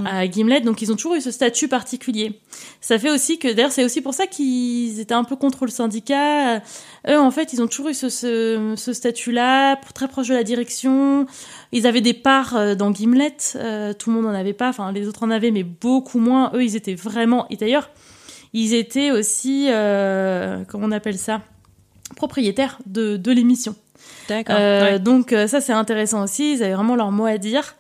à 0.03 0.29
Gimlet, 0.29 0.59
donc 0.59 0.81
ils 0.81 0.91
ont 0.91 0.95
toujours 0.95 1.15
eu 1.15 1.21
ce 1.21 1.31
statut 1.31 1.69
particulier. 1.69 2.41
Ça 2.81 2.99
fait 2.99 3.09
aussi 3.09 3.39
que 3.39 3.47
d'ailleurs 3.47 3.71
c'est 3.71 3.85
aussi 3.85 4.01
pour 4.01 4.13
ça 4.13 4.27
qu'ils 4.27 4.99
étaient 4.99 5.13
un 5.13 5.23
peu 5.23 5.37
contre 5.37 5.63
le 5.63 5.71
syndicat. 5.71 6.57
Eux 7.07 7.17
en 7.17 7.31
fait 7.31 7.53
ils 7.53 7.61
ont 7.61 7.67
toujours 7.67 7.87
eu 7.87 7.93
ce, 7.93 8.09
ce, 8.09 8.73
ce 8.75 8.91
statut-là, 8.91 9.77
très 9.93 10.09
proche 10.09 10.27
de 10.27 10.33
la 10.33 10.43
direction. 10.43 11.27
Ils 11.71 11.87
avaient 11.87 12.01
des 12.01 12.13
parts 12.13 12.57
euh, 12.57 12.75
dans 12.75 12.93
Gimlet, 12.93 13.37
euh, 13.55 13.93
tout 13.93 14.09
le 14.09 14.17
monde 14.17 14.25
n'en 14.25 14.37
avait 14.37 14.51
pas, 14.51 14.67
enfin 14.67 14.91
les 14.91 15.07
autres 15.07 15.23
en 15.23 15.31
avaient 15.31 15.51
mais 15.51 15.63
beaucoup 15.63 16.19
moins. 16.19 16.51
Eux 16.53 16.65
ils 16.65 16.75
étaient 16.75 16.95
vraiment 16.95 17.47
et 17.49 17.55
d'ailleurs 17.55 17.89
ils 18.51 18.73
étaient 18.73 19.11
aussi 19.11 19.67
euh, 19.69 20.65
comment 20.67 20.87
on 20.87 20.91
appelle 20.91 21.17
ça 21.17 21.41
propriétaires 22.17 22.79
de, 22.85 23.15
de 23.15 23.31
l'émission. 23.31 23.75
D'accord. 24.27 24.57
Euh, 24.59 24.91
ouais. 24.91 24.99
Donc 24.99 25.33
ça 25.47 25.61
c'est 25.61 25.71
intéressant 25.71 26.21
aussi, 26.21 26.55
ils 26.55 26.63
avaient 26.63 26.73
vraiment 26.73 26.97
leur 26.97 27.11
mot 27.11 27.25
à 27.25 27.37
dire. 27.37 27.75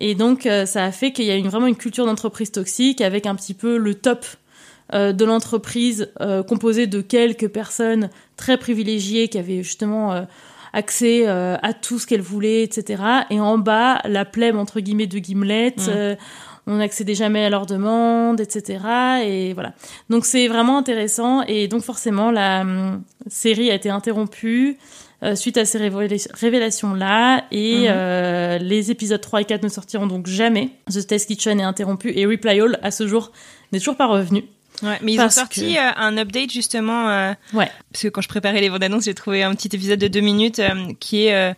Et 0.00 0.14
donc 0.14 0.46
euh, 0.46 0.66
ça 0.66 0.84
a 0.84 0.92
fait 0.92 1.12
qu'il 1.12 1.26
y 1.26 1.30
a 1.30 1.36
une, 1.36 1.48
vraiment 1.48 1.66
une 1.66 1.76
culture 1.76 2.06
d'entreprise 2.06 2.50
toxique 2.50 3.00
avec 3.00 3.26
un 3.26 3.34
petit 3.34 3.54
peu 3.54 3.76
le 3.76 3.94
top 3.94 4.26
euh, 4.92 5.12
de 5.12 5.24
l'entreprise 5.24 6.10
euh, 6.20 6.42
composé 6.42 6.86
de 6.86 7.00
quelques 7.00 7.48
personnes 7.48 8.10
très 8.36 8.56
privilégiées 8.56 9.28
qui 9.28 9.38
avaient 9.38 9.62
justement 9.62 10.12
euh, 10.12 10.22
accès 10.72 11.24
euh, 11.26 11.56
à 11.62 11.72
tout 11.72 11.98
ce 11.98 12.06
qu'elles 12.06 12.20
voulaient, 12.20 12.62
etc. 12.62 13.02
Et 13.30 13.40
en 13.40 13.58
bas, 13.58 14.00
la 14.04 14.24
plèbe 14.24 14.56
entre 14.56 14.80
guillemets 14.80 15.06
de 15.06 15.18
Gimlet. 15.18 15.74
Mm. 15.76 15.82
euh, 15.88 16.16
on 16.66 16.76
n'accédait 16.76 17.14
jamais 17.14 17.44
à 17.44 17.50
leurs 17.50 17.66
demandes, 17.66 18.40
etc. 18.40 18.78
Et 19.24 19.54
voilà. 19.54 19.72
Donc 20.08 20.24
c'est 20.24 20.46
vraiment 20.46 20.78
intéressant. 20.78 21.42
Et 21.48 21.68
donc 21.68 21.82
forcément, 21.82 22.30
la 22.30 22.60
hum, 22.60 23.02
série 23.26 23.70
a 23.70 23.74
été 23.74 23.90
interrompue 23.90 24.78
euh, 25.22 25.34
suite 25.34 25.56
à 25.58 25.64
ces 25.64 25.78
révéla- 25.78 26.28
révélations-là. 26.34 27.44
Et 27.50 27.80
Mhm. 27.80 27.86
euh, 27.90 28.58
les 28.58 28.90
épisodes 28.90 29.20
3 29.20 29.40
et 29.42 29.44
4 29.44 29.62
ne 29.62 29.68
sortiront 29.68 30.06
donc 30.06 30.26
jamais. 30.26 30.70
The 30.90 31.06
Test 31.06 31.28
Kitchen 31.28 31.60
est 31.60 31.64
interrompu 31.64 32.12
et 32.16 32.26
Reply 32.26 32.60
All, 32.60 32.78
à 32.82 32.90
ce 32.90 33.06
jour, 33.06 33.32
n'est 33.72 33.78
toujours 33.78 33.96
pas 33.96 34.06
revenu. 34.06 34.44
Ouais, 34.82 34.98
mais 35.02 35.12
ils 35.12 35.16
Parce 35.18 35.36
ont 35.36 35.40
sorti 35.40 35.74
que- 35.74 35.78
euh, 35.78 35.92
un 35.96 36.16
update 36.16 36.50
justement. 36.52 37.06
Ouais. 37.52 37.70
Parce 37.92 38.02
que 38.02 38.08
quand 38.08 38.22
je 38.22 38.28
préparais 38.28 38.60
les 38.62 38.70
bandes 38.70 38.82
annonces, 38.82 39.04
j'ai 39.04 39.14
trouvé 39.14 39.42
un 39.42 39.54
petit 39.54 39.68
épisode 39.74 39.98
de 39.98 40.08
deux 40.08 40.20
minutes 40.20 40.60
qui 41.00 41.26
est 41.26 41.54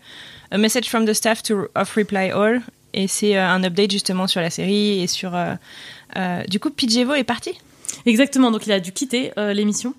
A 0.50 0.58
Message 0.58 0.88
from 0.88 1.06
the 1.06 1.12
Staff 1.14 1.42
to 1.44 1.68
of 1.76 1.94
Reply 1.94 2.30
All. 2.30 2.60
Et 2.94 3.06
c'est 3.08 3.36
un 3.38 3.62
update 3.64 3.90
justement 3.92 4.26
sur 4.26 4.40
la 4.40 4.50
série 4.50 5.00
et 5.02 5.06
sur. 5.06 5.32
du 6.48 6.58
coup, 6.60 6.70
Pidgevo 6.70 7.14
est 7.14 7.24
parti 7.24 7.52
Exactement, 8.06 8.50
donc 8.50 8.66
il 8.66 8.72
a 8.72 8.80
dû 8.80 8.90
quitter 8.92 9.32
euh, 9.38 9.52
l'émission. 9.52 9.94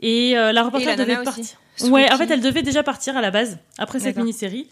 Et 0.00 0.36
euh, 0.36 0.50
la 0.52 0.64
reporter 0.64 0.86
la 0.86 0.96
devait 0.96 1.22
partir. 1.22 1.44
Ouais, 1.82 2.10
en 2.12 2.16
fait, 2.16 2.30
elle 2.30 2.40
devait 2.40 2.62
déjà 2.62 2.82
partir 2.82 3.16
à 3.16 3.20
la 3.20 3.30
base, 3.30 3.58
après 3.78 3.98
cette 4.00 4.16
mini-série. 4.16 4.68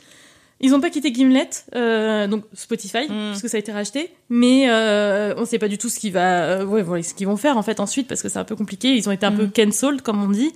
Ils 0.61 0.71
n'ont 0.71 0.81
pas 0.81 0.91
quitté 0.91 1.13
Gimlet, 1.13 1.49
euh, 1.75 2.29
donc 2.29 2.45
Spotify, 2.55 3.07
Hmm. 3.09 3.31
parce 3.31 3.43
que 3.43 3.49
ça 3.49 3.57
a 3.57 3.61
été 3.61 3.73
racheté. 3.73 4.11
Mais 4.29 4.67
euh, 4.69 5.35
on 5.37 5.45
sait 5.45 5.59
pas 5.59 5.67
du 5.69 5.77
tout 5.77 5.89
ce 5.89 5.99
qu'ils 5.99 6.13
va, 6.13 6.43
euh, 6.45 6.65
ouais, 6.65 6.83
voilà, 6.83 7.03
ce 7.03 7.15
qu'ils 7.15 7.27
vont 7.27 7.37
faire 7.37 7.57
en 7.59 7.63
fait 7.63 7.81
ensuite, 7.81 8.07
parce 8.07 8.23
que 8.23 8.29
c'est 8.29 8.39
un 8.39 8.45
peu 8.45 8.55
compliqué. 8.55 8.95
Ils 8.95 9.09
ont 9.09 9.13
été 9.13 9.27
un 9.27 9.33
peu 9.33 9.47
Hmm. 9.47 9.51
cancelled, 9.51 10.03
comme 10.03 10.23
on 10.23 10.29
dit. 10.29 10.53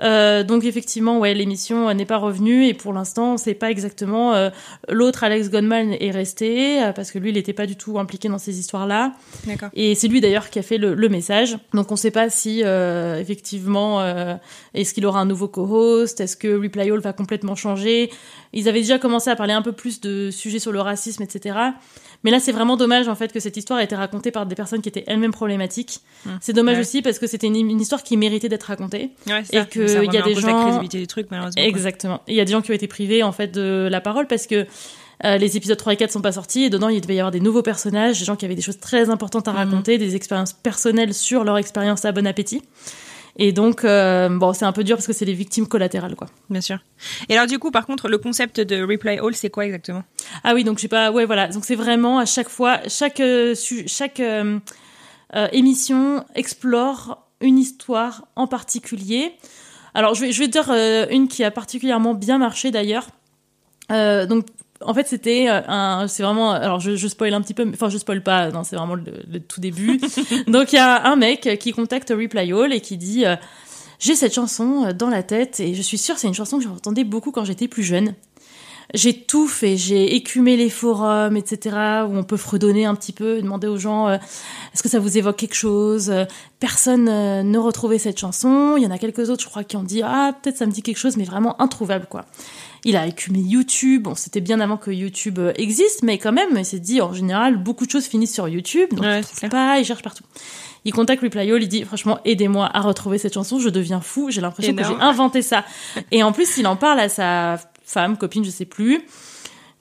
Donc 0.00 0.64
effectivement, 0.66 1.18
ouais, 1.20 1.32
l'émission 1.32 1.92
n'est 1.94 2.04
pas 2.04 2.18
revenue 2.18 2.66
et 2.66 2.74
pour 2.74 2.92
l'instant, 2.92 3.32
on 3.34 3.36
sait 3.38 3.54
pas 3.54 3.70
exactement. 3.70 4.34
L'autre, 4.90 5.24
Alex 5.24 5.48
Goldman, 5.48 5.94
est 5.98 6.10
resté 6.10 6.82
parce 6.94 7.10
que 7.10 7.18
lui, 7.18 7.30
il 7.30 7.34
n'était 7.36 7.54
pas 7.54 7.64
du 7.64 7.76
tout 7.76 7.98
impliqué 7.98 8.28
dans 8.28 8.36
ces 8.38 8.58
histoires-là. 8.58 9.14
Et 9.72 9.94
c'est 9.94 10.08
lui 10.08 10.20
d'ailleurs 10.20 10.50
qui 10.50 10.58
a 10.58 10.62
fait 10.62 10.76
le, 10.76 10.94
le 10.94 11.08
message. 11.08 11.56
Donc 11.72 11.90
on 11.90 11.94
ne 11.94 11.98
sait 11.98 12.10
pas 12.10 12.28
si 12.28 12.60
effectivement 12.60 14.02
est-ce 14.74 14.92
qu'il 14.92 15.06
aura 15.06 15.20
un 15.20 15.24
nouveau 15.26 15.48
co-host, 15.48 16.20
est-ce 16.20 16.36
que 16.36 16.60
Reply 16.60 16.90
All 16.90 17.00
va 17.00 17.12
complètement 17.14 17.54
changer? 17.54 18.10
Ils 18.52 18.68
avaient 18.68 18.80
déjà 18.80 18.98
commencé 18.98 19.30
à 19.30 19.35
parler 19.36 19.52
un 19.52 19.62
peu 19.62 19.72
plus 19.72 20.00
de 20.00 20.30
sujets 20.30 20.58
sur 20.58 20.72
le 20.72 20.80
racisme, 20.80 21.22
etc. 21.22 21.56
Mais 22.24 22.30
là 22.30 22.40
c'est 22.40 22.52
vraiment 22.52 22.76
dommage 22.76 23.06
en 23.08 23.14
fait 23.14 23.32
que 23.32 23.38
cette 23.40 23.56
histoire 23.56 23.78
ait 23.80 23.84
été 23.84 23.94
racontée 23.94 24.30
par 24.30 24.46
des 24.46 24.54
personnes 24.54 24.80
qui 24.82 24.88
étaient 24.88 25.04
elles-mêmes 25.06 25.32
problématiques. 25.32 26.00
Hum. 26.26 26.38
C'est 26.40 26.52
dommage 26.52 26.76
Ouais. 26.76 26.80
aussi 26.80 27.02
parce 27.02 27.18
que 27.18 27.26
c'était 27.26 27.46
une, 27.46 27.56
une 27.56 27.80
histoire 27.80 28.02
qui 28.02 28.16
méritait 28.16 28.48
d'être 28.48 28.64
racontée. 28.64 29.10
Ouais, 29.28 29.42
et 29.52 29.64
que 29.66 30.04
il 30.04 30.12
y 30.12 30.16
a 30.18 30.22
des 30.22 30.34
la 30.34 30.40
gens 30.40 30.62
crédibilité 30.62 30.98
du 30.98 31.06
truc, 31.06 31.28
malheureusement. 31.30 31.60
quoi. 31.62 31.68
Exactement. 31.68 32.20
Et 32.26 32.32
il 32.32 32.36
y 32.36 32.40
a 32.40 32.44
des 32.44 32.52
gens 32.52 32.62
qui 32.62 32.70
ont 32.72 32.74
été 32.74 32.88
privés 32.88 33.22
en 33.22 33.32
fait 33.32 33.48
de 33.52 33.88
la 33.90 34.00
parole 34.00 34.26
parce 34.26 34.46
que 34.46 34.66
euh, 35.24 35.38
les 35.38 35.56
épisodes 35.56 35.78
3 35.78 35.94
et 35.94 35.96
4 35.96 36.10
sont 36.12 36.20
pas 36.20 36.32
sortis 36.32 36.64
et 36.64 36.70
dedans 36.70 36.88
il 36.90 37.00
devait 37.00 37.14
y 37.14 37.20
avoir 37.20 37.30
des 37.30 37.40
nouveaux 37.40 37.62
personnages, 37.62 38.18
des 38.18 38.24
gens 38.26 38.36
qui 38.36 38.44
avaient 38.44 38.54
des 38.54 38.60
choses 38.62 38.78
très 38.78 39.08
importantes 39.08 39.48
à 39.48 39.52
Mhm. 39.52 39.56
raconter, 39.58 39.96
des 39.98 40.14
expériences 40.16 40.52
personnelles 40.52 41.14
sur 41.14 41.42
leur 41.44 41.56
expérience 41.58 42.04
à 42.04 42.12
bon 42.12 42.26
appétit. 42.26 42.62
Et 43.38 43.52
donc 43.52 43.84
euh, 43.84 44.28
bon, 44.30 44.52
c'est 44.54 44.64
un 44.64 44.72
peu 44.72 44.82
dur 44.82 44.96
parce 44.96 45.06
que 45.06 45.12
c'est 45.12 45.26
les 45.26 45.34
victimes 45.34 45.66
collatérales 45.66 46.16
quoi. 46.16 46.28
Bien 46.48 46.62
sûr. 46.62 46.78
Et 47.28 47.36
alors, 47.36 47.46
du 47.46 47.58
coup, 47.58 47.70
par 47.70 47.84
contre, 47.86 48.08
le 48.08 48.18
concept 48.18 48.60
de 48.60 48.82
Reply 48.82 49.18
All, 49.18 49.34
c'est 49.34 49.50
quoi 49.50 49.66
exactement? 49.66 50.04
Ah 50.42 50.54
oui, 50.54 50.64
donc 50.64 50.78
je 50.78 50.82
sais 50.82 50.88
pas, 50.88 51.10
ouais 51.10 51.26
voilà, 51.26 51.48
donc 51.48 51.64
c'est 51.64 51.74
vraiment 51.74 52.18
à 52.18 52.24
chaque 52.24 52.48
fois 52.48 52.80
chaque 52.88 53.20
euh, 53.20 53.54
chaque 53.86 54.20
euh, 54.20 54.58
euh, 55.34 55.48
émission 55.52 56.24
explore 56.34 57.28
une 57.40 57.58
histoire 57.58 58.26
en 58.36 58.46
particulier. 58.46 59.32
Alors 59.92 60.14
je 60.14 60.22
vais 60.22 60.32
je 60.32 60.38
vais 60.40 60.48
dire 60.48 60.70
euh, 60.70 61.06
une 61.10 61.28
qui 61.28 61.44
a 61.44 61.50
particulièrement 61.50 62.14
bien 62.14 62.38
marché 62.38 62.70
d'ailleurs. 62.70 63.08
Euh, 63.92 64.26
donc 64.26 64.46
en 64.82 64.94
fait 64.94 65.06
c'était 65.08 65.48
euh, 65.48 65.60
un 65.68 66.06
c'est 66.08 66.22
vraiment 66.22 66.52
alors 66.52 66.80
je, 66.80 66.96
je 66.96 67.08
spoil 67.08 67.32
un 67.34 67.40
petit 67.40 67.54
peu 67.54 67.64
mais- 67.64 67.74
enfin 67.74 67.88
je 67.88 67.98
spoil 67.98 68.22
pas 68.22 68.50
non 68.50 68.64
c'est 68.64 68.76
vraiment 68.76 68.94
le, 68.94 69.04
le 69.30 69.40
tout 69.40 69.60
début 69.60 70.00
donc 70.46 70.72
il 70.72 70.76
y 70.76 70.78
a 70.78 71.06
un 71.06 71.16
mec 71.16 71.58
qui 71.60 71.72
contacte 71.72 72.10
Reply 72.10 72.52
All 72.52 72.72
et 72.72 72.80
qui 72.80 72.96
dit 72.96 73.24
euh, 73.24 73.36
j'ai 73.98 74.14
cette 74.14 74.34
chanson 74.34 74.86
euh, 74.86 74.92
dans 74.92 75.08
la 75.08 75.22
tête 75.22 75.60
et 75.60 75.74
je 75.74 75.82
suis 75.82 75.98
sûre 75.98 76.16
que 76.16 76.20
c'est 76.20 76.28
une 76.28 76.34
chanson 76.34 76.58
que 76.58 76.64
j'entendais 76.64 77.04
beaucoup 77.04 77.30
quand 77.32 77.44
j'étais 77.44 77.68
plus 77.68 77.82
jeune 77.82 78.14
j'ai 78.94 79.14
tout 79.14 79.48
fait. 79.48 79.76
J'ai 79.76 80.14
écumé 80.14 80.56
les 80.56 80.70
forums, 80.70 81.36
etc., 81.36 81.76
où 82.08 82.16
on 82.16 82.22
peut 82.22 82.36
fredonner 82.36 82.84
un 82.84 82.94
petit 82.94 83.12
peu, 83.12 83.42
demander 83.42 83.66
aux 83.66 83.78
gens 83.78 84.06
euh, 84.06 84.16
est-ce 84.72 84.82
que 84.82 84.88
ça 84.88 85.00
vous 85.00 85.18
évoque 85.18 85.36
quelque 85.36 85.56
chose? 85.56 86.12
Personne 86.60 87.08
euh, 87.08 87.42
ne 87.42 87.58
retrouvait 87.58 87.98
cette 87.98 88.18
chanson. 88.18 88.74
Il 88.76 88.84
y 88.84 88.86
en 88.86 88.92
a 88.92 88.98
quelques 88.98 89.28
autres, 89.28 89.42
je 89.42 89.48
crois, 89.48 89.64
qui 89.64 89.76
ont 89.76 89.82
dit 89.82 90.02
ah 90.04 90.32
peut-être 90.40 90.56
ça 90.56 90.66
me 90.66 90.70
dit 90.70 90.82
quelque 90.82 90.98
chose, 90.98 91.16
mais 91.16 91.24
vraiment 91.24 91.60
introuvable 91.60 92.06
quoi. 92.08 92.26
Il 92.86 92.96
a 92.96 93.04
écumé 93.04 93.40
YouTube. 93.40 94.04
Bon, 94.04 94.14
c'était 94.14 94.40
bien 94.40 94.60
avant 94.60 94.76
que 94.76 94.92
YouTube 94.92 95.40
euh, 95.40 95.52
existe, 95.56 96.04
mais 96.04 96.18
quand 96.18 96.30
même, 96.30 96.50
il 96.56 96.64
s'est 96.64 96.78
dit 96.78 97.00
en 97.00 97.12
général 97.12 97.56
beaucoup 97.56 97.84
de 97.84 97.90
choses 97.90 98.06
finissent 98.06 98.34
sur 98.34 98.46
YouTube, 98.46 98.90
donc 98.92 99.04
Ouais, 99.04 99.22
il 99.42 99.48
pas, 99.48 99.80
il 99.80 99.84
cherche 99.84 100.02
partout. 100.02 100.22
Il 100.84 100.92
contacte 100.92 101.20
Reply 101.20 101.50
All, 101.50 101.60
il 101.60 101.68
dit 101.68 101.82
franchement 101.82 102.20
aidez-moi 102.24 102.70
à 102.72 102.80
retrouver 102.80 103.18
cette 103.18 103.34
chanson, 103.34 103.58
je 103.58 103.70
deviens 103.70 104.00
fou, 104.00 104.30
j'ai 104.30 104.40
l'impression 104.40 104.72
que 104.72 104.84
j'ai 104.84 104.94
inventé 105.00 105.42
ça. 105.42 105.64
Et 106.12 106.22
en 106.22 106.30
plus, 106.30 106.58
il 106.58 106.66
en 106.68 106.76
parle 106.76 107.00
à 107.00 107.08
sa 107.08 107.58
femme, 107.82 108.16
copine, 108.16 108.44
je 108.44 108.50
sais 108.50 108.66
plus, 108.66 109.04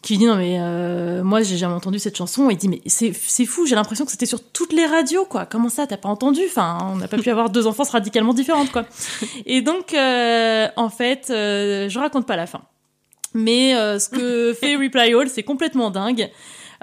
qui 0.01 0.13
lui 0.13 0.17
dit 0.17 0.25
non 0.25 0.35
mais 0.35 0.57
euh, 0.59 1.23
moi 1.23 1.43
j'ai 1.43 1.57
jamais 1.57 1.75
entendu 1.75 1.99
cette 1.99 2.17
chanson. 2.17 2.49
Il 2.49 2.57
dit 2.57 2.69
mais 2.69 2.81
c'est 2.87 3.13
c'est 3.13 3.45
fou, 3.45 3.67
j'ai 3.67 3.75
l'impression 3.75 4.05
que 4.05 4.11
c'était 4.11 4.25
sur 4.25 4.43
toutes 4.43 4.73
les 4.73 4.87
radios 4.87 5.25
quoi. 5.25 5.45
Comment 5.45 5.69
ça 5.69 5.85
t'as 5.85 5.97
pas 5.97 6.09
entendu? 6.09 6.41
Enfin, 6.47 6.79
on 6.91 6.95
n'a 6.95 7.07
pas 7.07 7.19
pu 7.19 7.29
avoir 7.29 7.51
deux 7.51 7.67
enfances 7.67 7.91
radicalement 7.91 8.33
différentes 8.33 8.71
quoi. 8.71 8.85
Et 9.45 9.61
donc 9.61 9.93
euh, 9.93 10.67
en 10.75 10.89
fait, 10.89 11.27
euh, 11.29 11.87
je 11.87 11.99
raconte 11.99 12.25
pas 12.25 12.35
la 12.35 12.47
fin. 12.47 12.61
Mais 13.35 13.75
euh, 13.75 13.99
ce 13.99 14.09
que 14.09 14.53
fait 14.59 14.75
Reply 14.75 15.13
All, 15.13 15.29
c'est 15.29 15.43
complètement 15.43 15.91
dingue. 15.91 16.31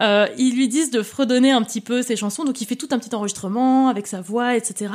Euh, 0.00 0.28
ils 0.38 0.54
lui 0.54 0.68
disent 0.68 0.90
de 0.90 1.02
fredonner 1.02 1.50
un 1.50 1.62
petit 1.62 1.80
peu 1.80 2.02
ses 2.02 2.16
chansons, 2.16 2.44
donc 2.44 2.60
il 2.60 2.66
fait 2.66 2.76
tout 2.76 2.88
un 2.92 2.98
petit 2.98 3.14
enregistrement 3.14 3.88
avec 3.88 4.06
sa 4.06 4.20
voix, 4.20 4.54
etc. 4.56 4.92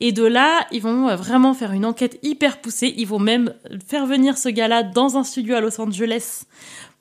Et 0.00 0.12
de 0.12 0.24
là, 0.24 0.66
ils 0.72 0.82
vont 0.82 1.08
euh, 1.08 1.16
vraiment 1.16 1.54
faire 1.54 1.72
une 1.72 1.84
enquête 1.84 2.18
hyper 2.22 2.60
poussée. 2.60 2.94
Ils 2.96 3.06
vont 3.06 3.18
même 3.18 3.54
faire 3.86 4.06
venir 4.06 4.38
ce 4.38 4.48
gars-là 4.48 4.82
dans 4.82 5.16
un 5.16 5.24
studio 5.24 5.54
à 5.54 5.60
Los 5.60 5.80
Angeles 5.80 6.44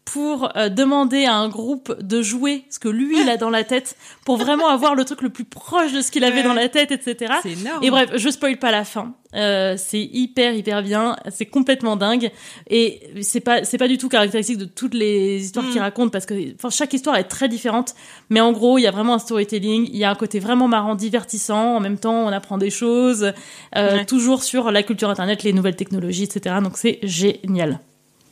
pour 0.06 0.50
euh, 0.58 0.70
demander 0.70 1.26
à 1.26 1.36
un 1.36 1.48
groupe 1.50 1.96
de 2.02 2.22
jouer 2.22 2.66
ce 2.70 2.78
que 2.78 2.90
lui 2.90 3.22
il 3.22 3.30
a 3.30 3.38
dans 3.38 3.50
la 3.50 3.64
tête 3.64 3.96
pour 4.26 4.36
vraiment 4.38 4.68
avoir 4.68 4.96
le 4.96 5.06
truc 5.06 5.22
le 5.22 5.30
plus 5.30 5.46
proche 5.46 5.94
de 5.94 6.02
ce 6.02 6.12
qu'il 6.12 6.24
avait 6.26 6.38
Ouais. 6.42 6.44
dans 6.44 6.54
la 6.54 6.68
tête, 6.70 6.92
etc. 6.92 7.34
C'est 7.42 7.54
énorme. 7.54 7.84
Et 7.84 7.90
bref, 7.90 8.12
je 8.16 8.30
spoil 8.30 8.58
pas 8.58 8.72
la 8.72 8.84
fin. 8.84 9.14
Euh, 9.36 9.76
c'est 9.78 10.02
hyper 10.02 10.54
hyper 10.54 10.84
bien, 10.84 11.16
c'est 11.32 11.48
complètement 11.48 11.96
dingue 11.96 12.32
et 12.70 13.02
c'est 13.22 13.40
pas 13.40 13.64
c'est 13.64 13.80
pas 13.80 13.88
du 13.88 13.98
tout 13.98 14.08
caractéristique 14.08 14.60
de 14.60 14.66
toutes 14.66 14.94
les 14.94 15.42
histoires 15.44 15.66
Mm. 15.66 15.72
qu'il 15.72 15.82
raconte 15.82 16.12
parce 16.12 16.28
que 16.28 16.54
enfin 16.54 16.70
chaque 16.70 16.94
histoire 16.94 17.16
est 17.16 17.24
très 17.24 17.48
différente, 17.50 17.96
mais 18.30 18.42
en 18.42 18.52
gros 18.52 18.78
il 18.78 18.82
y 18.82 18.88
a 18.88 18.92
vraiment 18.92 19.16
un 19.16 19.20
storytelling, 19.20 19.88
il 19.92 19.98
y 19.98 20.04
a 20.04 20.12
un 20.12 20.16
côté 20.16 20.40
vraiment 20.40 20.68
marrant, 20.68 20.94
divertissant, 20.94 21.78
en 21.78 21.80
même 21.80 21.98
temps 21.98 22.26
on 22.26 22.28
apprend 22.28 22.58
des 22.60 22.70
choses, 22.70 23.32
euh, 23.76 23.98
Ouais. 23.98 24.06
toujours 24.06 24.44
sur 24.44 24.70
la 24.72 24.84
culture 24.84 25.10
internet, 25.10 25.42
les 25.44 25.54
nouvelles 25.54 25.76
technologies, 25.78 26.24
etc. 26.24 26.58
Donc 26.62 26.74
c'est 26.78 27.00
génial. 27.02 27.80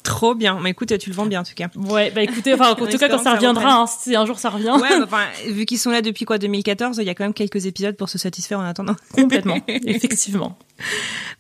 Trop 0.04 0.34
bien. 0.36 0.58
Mais 0.62 0.72
écoute, 0.72 0.98
tu 0.98 1.10
le 1.10 1.16
vends 1.16 1.26
bien 1.26 1.42
en 1.42 1.44
tout 1.44 1.54
cas. 1.56 1.68
Ouais, 1.76 2.10
bah 2.12 2.22
écoutez, 2.24 2.54
enfin 2.54 2.72
en 2.72 2.76
tout 2.76 2.86
cas 2.98 3.08
quand 3.10 3.22
ça 3.22 3.34
reviendra, 3.34 3.74
hein, 3.74 3.86
si 3.88 4.16
un 4.16 4.26
jour 4.26 4.40
ça 4.40 4.50
revient. 4.50 4.72
Ouais, 4.82 5.00
bah, 5.00 5.06
enfin, 5.06 5.26
vu 5.50 5.66
qu'ils 5.66 5.78
sont 5.80 5.92
là 5.92 6.02
depuis 6.02 6.26
quoi 6.26 6.38
2014, 6.40 6.98
il 6.98 7.06
y 7.06 7.10
a 7.10 7.14
quand 7.16 7.24
même 7.24 7.34
quelques 7.34 7.66
épisodes 7.68 7.96
pour 7.96 8.10
se 8.10 8.18
satisfaire 8.18 8.60
en 8.60 8.64
attendant. 8.66 8.96
Complètement, 9.14 9.60
effectivement. 9.68 10.58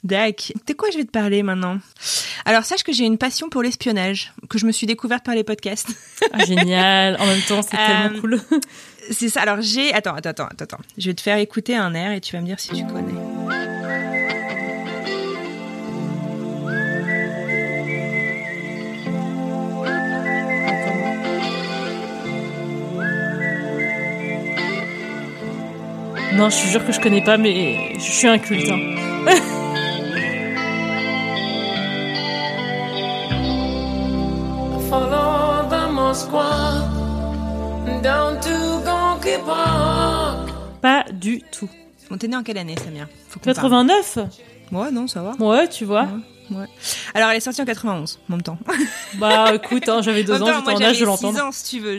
Dac. 0.03 0.53
De 0.67 0.73
quoi 0.73 0.89
je 0.91 0.97
vais 0.97 1.05
te 1.05 1.11
parler 1.11 1.41
maintenant? 1.43 1.77
Alors 2.45 2.63
sache 2.63 2.83
que 2.83 2.91
j'ai 2.93 3.05
une 3.05 3.17
passion 3.17 3.49
pour 3.49 3.63
l'espionnage 3.63 4.33
que 4.49 4.57
je 4.57 4.65
me 4.65 4.71
suis 4.71 4.85
découverte 4.87 5.23
par 5.25 5.33
les 5.35 5.43
podcasts. 5.43 5.89
Ah, 6.33 6.45
génial. 6.45 7.17
En 7.19 7.25
même 7.25 7.41
temps, 7.47 7.61
c'est 7.61 7.69
tellement 7.77 8.17
Euh, 8.17 8.21
cool. 8.21 8.41
C'est 9.09 9.29
ça. 9.29 9.41
Alors 9.41 9.61
j'ai. 9.61 9.93
Attends, 9.93 10.13
attends, 10.15 10.29
attends, 10.29 10.45
attends, 10.45 10.63
attends. 10.63 10.79
Je 10.97 11.09
vais 11.09 11.15
te 11.15 11.21
faire 11.21 11.37
écouter 11.37 11.75
un 11.75 11.93
air 11.95 12.11
et 12.11 12.21
tu 12.21 12.35
vas 12.35 12.41
me 12.41 12.45
dire 12.47 12.59
si 12.59 12.69
tu 12.69 12.85
connais. 12.85 13.40
Non, 26.33 26.49
je 26.49 26.57
te 26.63 26.67
jure 26.67 26.85
que 26.85 26.91
je 26.93 26.99
connais 26.99 27.21
pas, 27.23 27.37
mais 27.37 27.93
je 27.95 27.99
suis 28.11 28.27
un 28.27 28.37
culte. 28.39 28.69
hein. 28.69 28.79
Pas 40.81 41.05
du 41.11 41.41
tout. 41.51 41.69
On 42.09 42.17
t'es 42.17 42.27
né 42.27 42.35
en 42.35 42.43
quelle 42.43 42.57
année, 42.57 42.75
Faut 43.29 43.39
parle. 43.39 43.55
89 43.55 44.17
Ouais, 44.71 44.91
non, 44.91 45.07
ça 45.07 45.21
va. 45.21 45.31
Ouais, 45.39 45.67
tu 45.67 45.85
vois. 45.85 46.03
Ouais. 46.03 46.09
Alors 47.13 47.29
elle 47.29 47.37
est 47.37 47.41
sortie 47.41 47.61
en 47.61 47.65
91, 47.65 48.19
en 48.29 48.31
même 48.33 48.41
temps. 48.41 48.57
Bah 49.15 49.53
écoute, 49.55 49.87
hein, 49.89 50.01
j'avais 50.01 50.23
deux 50.23 50.33
En 50.33 50.41
ans, 50.41 50.53
j'étais 50.59 50.71
en 50.71 50.81
âge 50.81 50.89
de 50.91 50.93
j'avais 50.93 51.05
l'entendre. 51.05 51.37
6 51.37 51.41
ans, 51.43 51.51
si 51.51 51.63
tu 51.77 51.79
veux. 51.81 51.97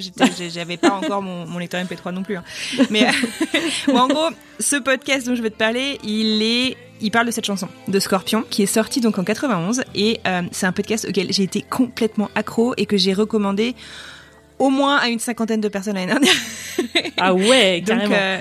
J'avais 0.50 0.76
pas 0.76 0.90
encore 0.90 1.22
mon, 1.22 1.46
mon 1.46 1.58
lecteur 1.58 1.82
MP3 1.84 2.12
non 2.12 2.22
plus. 2.22 2.36
hein. 2.36 2.44
Mais 2.90 3.06
bon, 3.86 3.98
en 3.98 4.08
gros, 4.08 4.28
ce 4.58 4.76
podcast 4.76 5.26
dont 5.26 5.34
je 5.34 5.42
vais 5.42 5.50
te 5.50 5.56
parler, 5.56 5.98
il 6.04 6.42
est, 6.42 6.76
il 7.00 7.10
parle 7.10 7.26
de 7.26 7.30
cette 7.32 7.44
chanson 7.46 7.68
de 7.88 7.98
Scorpion 8.00 8.44
qui 8.48 8.62
est 8.62 8.66
sortie 8.66 9.00
donc 9.00 9.18
en 9.18 9.24
91 9.24 9.82
et 9.94 10.20
euh, 10.26 10.42
c'est 10.52 10.66
un 10.66 10.72
podcast 10.72 11.06
auquel 11.08 11.32
j'ai 11.32 11.42
été 11.42 11.62
complètement 11.62 12.30
accro 12.34 12.74
et 12.76 12.86
que 12.86 12.96
j'ai 12.96 13.12
recommandé 13.12 13.74
au 14.58 14.70
moins 14.70 14.96
à 14.98 15.08
une 15.08 15.18
cinquantaine 15.18 15.60
de 15.60 15.68
personnes 15.68 15.94
l'année 15.96 16.06
dernière. 16.12 16.34
Ah 17.18 17.34
ouais, 17.34 17.80
Donc, 17.86 17.98
carrément. 17.98 18.14
euh, 18.16 18.40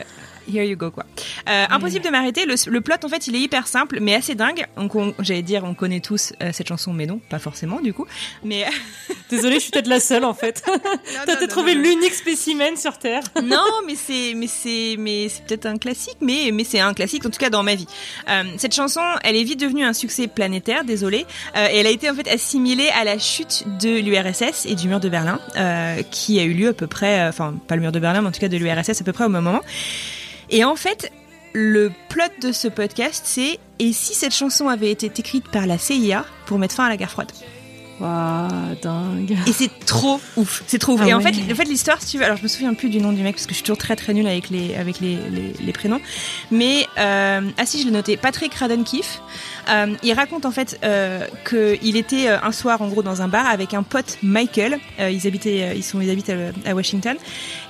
here 0.54 0.64
you 0.66 0.76
go, 0.78 0.92
quoi. 0.92 1.06
Euh, 1.50 1.66
impossible 1.70 2.04
de 2.06 2.10
m'arrêter. 2.10 2.46
Le, 2.46 2.56
le 2.68 2.82
plot, 2.82 2.96
en 3.04 3.10
fait, 3.10 3.28
il 3.28 3.36
est 3.36 3.40
hyper 3.40 3.68
simple, 3.68 4.00
mais 4.02 4.14
assez 4.16 4.36
dingue. 4.36 4.66
Donc, 4.78 4.96
on- 4.96 5.14
j'allais 5.20 5.42
dire, 5.42 5.64
on 5.64 5.74
connaît 5.74 6.00
tous 6.00 6.34
euh, 6.42 6.50
cette 6.54 6.68
chanson, 6.68 6.94
mais 6.94 7.06
non, 7.06 7.20
pas 7.30 7.40
forcément, 7.40 7.80
du 7.82 7.94
coup. 7.94 8.06
Mais 8.44 8.66
Désolée, 9.30 9.56
je 9.56 9.60
suis 9.62 9.72
peut-être 9.72 9.88
la 9.88 10.00
seule 10.02 10.26
en 10.26 10.34
fait. 10.34 10.62
T'as 11.26 11.38
peut-être 11.38 11.50
trouvé 11.50 11.74
l'unique 11.74 12.14
spécimen 12.14 12.76
sur 12.76 12.98
Terre. 12.98 13.24
non, 13.44 13.64
mais 13.88 13.96
c'est, 13.96 14.34
mais 14.36 14.48
c'est, 14.48 14.96
mais 15.00 15.30
c'est 15.30 15.46
peut-être 15.46 15.66
un 15.68 15.78
classique, 15.78 16.18
mais, 16.22 16.50
mais 16.54 16.64
c'est 16.66 16.80
un 16.82 16.94
classique, 16.94 17.26
en 17.26 17.30
tout 17.30 17.40
cas 17.40 17.50
dans 17.50 17.64
ma 17.64 17.76
vie. 17.76 17.88
Euh, 18.30 18.44
cette 18.58 18.76
chanson, 18.76 19.00
elle 19.24 19.38
est 19.38 19.44
vite 19.44 19.60
devenue 19.60 19.86
un 19.86 19.94
succès 19.94 20.28
planétaire, 20.28 20.84
désolé. 20.84 21.26
Euh, 21.56 21.68
et 21.72 21.78
elle 21.78 21.88
a 21.88 21.92
été 21.92 22.10
en 22.10 22.14
fait 22.16 22.28
assimilée 22.30 22.90
à 22.90 23.04
la 23.06 23.18
chute 23.18 23.64
de 23.82 24.00
l'URSS 24.00 24.66
et 24.66 24.76
du 24.76 24.88
mur 24.90 25.00
de 25.00 25.08
Berlin, 25.10 25.40
qui 26.12 26.40
a 26.40 26.44
eu 26.44 26.54
lieu 26.54 26.70
à 26.70 26.74
peu 26.74 26.88
près, 26.88 27.26
enfin 27.28 27.54
pas 27.68 27.76
le 27.76 27.82
mur 27.82 27.92
de 27.94 28.00
Berlin, 28.00 28.22
mais 28.22 28.28
en 28.28 28.32
tout 28.32 28.40
cas 28.42 28.50
de 28.50 28.58
l'URSS 28.58 29.00
à 29.02 29.04
peu 29.06 29.14
près 29.14 29.24
au 29.26 29.30
même 29.30 29.44
moment. 29.44 29.62
Et 30.52 30.66
en 30.66 30.76
fait, 30.76 31.12
le 31.54 31.92
plot 32.10 32.26
de 32.42 32.52
ce 32.52 32.68
podcast, 32.68 33.24
c'est 33.26 33.58
et 33.80 33.94
si 33.94 34.14
cette 34.14 34.34
chanson 34.34 34.68
avait 34.68 34.92
été 34.92 35.08
écrite 35.08 35.48
par 35.48 35.66
la 35.66 35.78
CIA 35.78 36.26
pour 36.46 36.60
mettre 36.60 36.76
fin 36.76 36.86
à 36.86 36.90
la 36.90 36.98
guerre 36.98 37.10
froide? 37.10 37.32
Waouh, 38.02 38.76
dingue. 38.82 39.38
Et 39.46 39.54
c'est 39.54 39.70
trop 39.86 40.20
ouf, 40.36 40.64
c'est 40.66 40.80
trop 40.80 40.94
ouf. 40.94 41.02
Ah 41.04 41.08
et 41.08 41.14
en 41.14 41.22
ouais. 41.22 41.32
fait, 41.32 41.52
en 41.52 41.56
fait 41.56 41.66
l'histoire, 41.66 42.02
si 42.02 42.08
tu 42.08 42.18
veux, 42.18 42.26
alors 42.26 42.38
je 42.38 42.42
me 42.42 42.48
souviens 42.48 42.74
plus 42.74 42.90
du 42.90 43.00
nom 43.00 43.12
du 43.12 43.22
mec 43.22 43.36
parce 43.36 43.46
que 43.46 43.52
je 43.52 43.58
suis 43.58 43.64
toujours 43.64 43.78
très 43.78 43.96
très 43.96 44.14
nulle 44.14 44.26
avec 44.26 44.50
les 44.50 44.74
avec 44.74 45.00
les, 45.00 45.18
les, 45.30 45.54
les 45.64 45.74
prénoms. 45.74 46.02
Mais 46.50 46.88
euh, 46.98 47.42
ah 47.56 47.66
si, 47.66 47.80
je 47.80 47.86
l'ai 47.86 47.92
noté, 47.92 48.18
Patrick 48.18 48.56
Radenkiff. 48.56 49.22
Euh, 49.70 49.94
il 50.02 50.14
raconte 50.14 50.48
en 50.48 50.52
fait 50.52 50.80
euh, 50.84 51.28
que 51.44 51.78
il 51.84 51.96
était 51.96 52.28
un 52.28 52.52
soir 52.52 52.82
en 52.82 52.88
gros 52.88 53.04
dans 53.04 53.22
un 53.22 53.28
bar 53.28 53.46
avec 53.46 53.76
un 53.76 53.84
pote 53.84 54.18
Michael. 54.24 54.80
Ils 55.00 55.28
habitaient, 55.28 55.78
ils 55.78 55.84
sont, 55.84 56.02
ils 56.02 56.10
habitent 56.10 56.32
à, 56.32 56.70
à 56.70 56.74
Washington. 56.74 57.16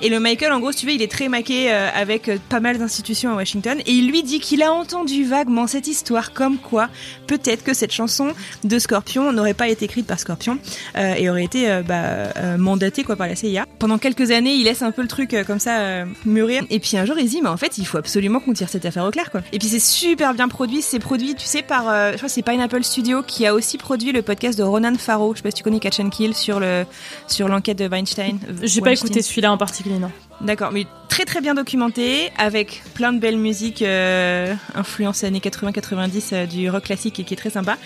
Et 0.00 0.08
le 0.08 0.18
Michael, 0.18 0.52
en 0.52 0.60
gros, 0.60 0.72
si 0.72 0.78
tu 0.78 0.86
veux, 0.86 0.92
il 0.92 1.02
est 1.02 1.10
très 1.10 1.28
maqué 1.28 1.70
avec 1.70 2.30
pas 2.48 2.60
mal 2.60 2.78
d'institutions 2.78 3.32
à 3.32 3.36
Washington. 3.36 3.78
Et 3.84 3.92
il 3.92 4.08
lui 4.08 4.22
dit 4.22 4.40
qu'il 4.40 4.62
a 4.62 4.72
entendu 4.72 5.24
vaguement 5.24 5.66
cette 5.66 5.88
histoire, 5.88 6.32
comme 6.32 6.56
quoi 6.56 6.88
peut-être 7.26 7.64
que 7.64 7.74
cette 7.74 7.92
chanson 7.92 8.32
de 8.64 8.78
Scorpion 8.78 9.30
n'aurait 9.32 9.52
pas 9.52 9.68
été 9.68 9.84
écrite 9.84 10.06
par 10.06 10.18
Scorpion 10.22 10.58
euh, 10.96 11.14
et 11.14 11.28
aurait 11.28 11.44
été 11.44 11.70
euh, 11.70 11.82
bah, 11.82 11.94
euh, 12.36 12.56
mandatée 12.56 13.04
quoi 13.04 13.16
par 13.16 13.26
la 13.26 13.36
CIA. 13.36 13.66
Pendant 13.78 13.98
quelques 13.98 14.30
années, 14.30 14.54
il 14.54 14.64
laisse 14.64 14.82
un 14.82 14.90
peu 14.90 15.02
le 15.02 15.08
truc 15.08 15.36
comme 15.46 15.58
ça 15.58 16.04
mûrir. 16.24 16.64
Et 16.70 16.78
puis 16.78 16.96
un 16.96 17.04
jour, 17.04 17.16
il 17.18 17.26
se 17.26 17.30
dit, 17.30 17.42
mais 17.42 17.48
en 17.48 17.56
fait, 17.56 17.78
il 17.78 17.86
faut 17.86 17.98
absolument 17.98 18.40
qu'on 18.40 18.52
tire 18.52 18.68
cette 18.68 18.86
affaire 18.86 19.04
au 19.04 19.10
clair, 19.10 19.30
quoi. 19.30 19.42
Et 19.52 19.58
puis 19.58 19.68
c'est 19.68 19.80
super 19.80 20.34
bien 20.34 20.48
produit. 20.48 20.82
C'est 20.82 20.98
produit, 20.98 21.34
tu 21.34 21.46
sais, 21.46 21.62
par, 21.62 21.84
je 22.12 22.16
crois 22.16 22.28
c'est 22.28 22.42
Pineapple 22.42 22.82
Studio 22.82 23.22
qui 23.22 23.46
a 23.46 23.54
aussi 23.54 23.78
produit 23.78 24.12
le 24.12 24.22
podcast 24.22 24.58
de 24.58 24.62
Ronan 24.62 24.94
Farrow. 24.96 25.32
Je 25.32 25.38
sais 25.38 25.42
pas 25.42 25.50
si 25.50 25.56
tu 25.56 25.62
connais 25.62 25.80
Catch 25.80 26.00
and 26.00 26.10
Kill 26.10 26.34
sur 26.34 26.60
le 26.60 26.84
sur 27.26 27.48
l'enquête 27.48 27.78
de 27.78 27.88
Weinstein. 27.88 28.38
J'ai 28.62 28.80
pas 28.80 28.92
écouté 28.92 29.22
celui-là 29.22 29.52
en 29.52 29.58
particulier, 29.58 29.98
non. 29.98 30.10
D'accord, 30.40 30.72
mais 30.72 30.86
très 31.08 31.24
très 31.24 31.40
bien 31.40 31.54
documenté, 31.54 32.30
avec 32.36 32.82
plein 32.94 33.12
de 33.12 33.18
belles 33.18 33.36
musiques, 33.36 33.82
euh, 33.82 34.54
influence 34.74 35.22
années 35.22 35.38
80-90 35.38 36.30
euh, 36.32 36.46
du 36.46 36.68
rock 36.68 36.84
classique 36.84 37.20
et 37.20 37.24
qui 37.24 37.34
est 37.34 37.36
très 37.36 37.50
sympa. 37.50 37.76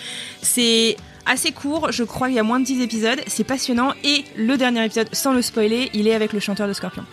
C'est 0.41 0.97
assez 1.27 1.51
court, 1.51 1.91
je 1.91 2.03
crois 2.03 2.27
qu'il 2.27 2.35
y 2.35 2.39
a 2.39 2.43
moins 2.43 2.59
de 2.59 2.65
10 2.65 2.81
épisodes, 2.81 3.19
c'est 3.27 3.43
passionnant, 3.43 3.93
et 4.03 4.23
le 4.35 4.57
dernier 4.57 4.85
épisode, 4.85 5.09
sans 5.13 5.33
le 5.33 5.41
spoiler, 5.41 5.89
il 5.93 6.07
est 6.07 6.13
avec 6.13 6.33
le 6.33 6.39
chanteur 6.39 6.67
de 6.67 6.73
Scorpion. 6.73 7.03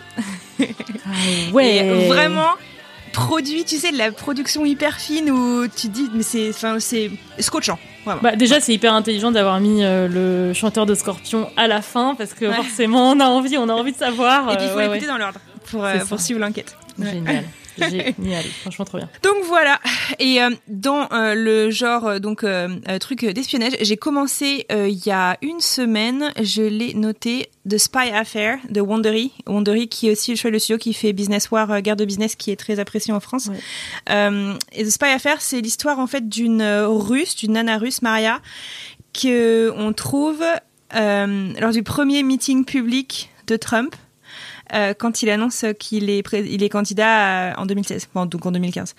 ouais. 1.53 1.75
Et 1.75 2.07
vraiment 2.07 2.51
produit, 3.15 3.63
tu 3.63 3.77
sais, 3.77 3.91
de 3.91 3.97
la 3.97 4.11
production 4.11 4.65
hyper 4.65 4.99
fine 4.99 5.31
où 5.31 5.67
tu 5.67 5.87
te 5.87 5.93
dis, 5.93 6.09
mais 6.13 6.23
c'est, 6.23 6.49
enfin, 6.49 6.79
c'est 6.79 7.09
scotchant. 7.39 7.79
Vraiment. 8.03 8.21
Bah, 8.21 8.35
déjà, 8.35 8.59
c'est 8.59 8.73
hyper 8.73 8.93
intelligent 8.93 9.31
d'avoir 9.31 9.59
mis 9.59 9.83
euh, 9.83 10.07
le 10.07 10.53
chanteur 10.53 10.85
de 10.85 10.93
Scorpion 10.93 11.49
à 11.57 11.67
la 11.67 11.81
fin 11.81 12.15
parce 12.15 12.33
que 12.33 12.51
forcément, 12.51 13.11
on 13.11 13.19
a 13.19 13.25
envie, 13.25 13.57
on 13.57 13.69
a 13.69 13.73
envie 13.73 13.93
de 13.93 13.97
savoir. 13.97 14.51
Et 14.51 14.57
puis 14.57 14.65
il 14.65 14.67
euh, 14.67 14.71
faut 14.71 14.77
ouais, 14.77 14.87
l'écouter 14.87 15.05
ouais. 15.05 15.07
dans 15.07 15.17
l'ordre. 15.17 15.39
pour, 15.71 15.85
euh, 15.85 15.97
pour 16.07 16.19
suivre 16.19 16.39
l'enquête. 16.39 16.77
Génial. 16.99 17.45
Génial. 17.77 18.43
Franchement, 18.61 18.85
trop 18.85 18.97
bien. 18.97 19.09
Donc 19.23 19.43
voilà. 19.45 19.79
Et 20.19 20.41
euh, 20.41 20.51
dans 20.67 21.09
euh, 21.11 21.35
le 21.35 21.71
genre 21.71 22.07
euh, 22.07 22.19
donc 22.19 22.43
euh, 22.43 22.69
truc 22.99 23.25
d'espionnage, 23.25 23.73
j'ai 23.81 23.97
commencé 23.97 24.65
il 24.69 25.05
y 25.05 25.11
a 25.11 25.37
une 25.41 25.59
semaine. 25.59 26.31
Je 26.41 26.63
l'ai 26.63 26.93
noté 26.93 27.49
The 27.69 27.77
Spy 27.77 28.09
Affair 28.13 28.57
de 28.69 28.81
Wondery. 28.81 29.31
Wondery 29.47 29.87
qui 29.87 30.07
est 30.07 30.11
aussi 30.11 30.31
le 30.31 30.59
studio 30.59 30.77
qui 30.77 30.93
fait 30.93 31.13
Business 31.13 31.51
War, 31.51 31.81
guerre 31.81 31.95
de 31.95 32.05
business, 32.05 32.35
qui 32.35 32.51
est 32.51 32.55
très 32.55 32.79
apprécié 32.79 33.13
en 33.13 33.19
France. 33.19 33.49
Et 34.09 34.83
The 34.83 34.89
Spy 34.89 35.05
Affair, 35.05 35.41
c'est 35.41 35.61
l'histoire 35.61 35.99
en 35.99 36.07
fait 36.07 36.27
d'une 36.29 36.63
Russe, 36.63 37.35
d'une 37.35 37.53
nana 37.53 37.77
russe, 37.77 38.01
Maria, 38.01 38.41
que 39.13 39.73
on 39.77 39.93
trouve 39.93 40.43
lors 40.93 41.71
du 41.71 41.83
premier 41.83 42.23
meeting 42.23 42.65
public 42.65 43.31
de 43.47 43.55
Trump. 43.57 43.95
Euh, 44.73 44.93
quand 44.97 45.21
il 45.21 45.29
annonce 45.29 45.65
qu'il 45.79 46.09
est, 46.09 46.23
pré- 46.23 46.45
il 46.47 46.63
est 46.63 46.69
candidat 46.69 47.51
à- 47.51 47.59
en 47.59 47.65
2016, 47.65 48.07
bon, 48.13 48.25
donc 48.25 48.45
en 48.45 48.51
2015. 48.51 48.95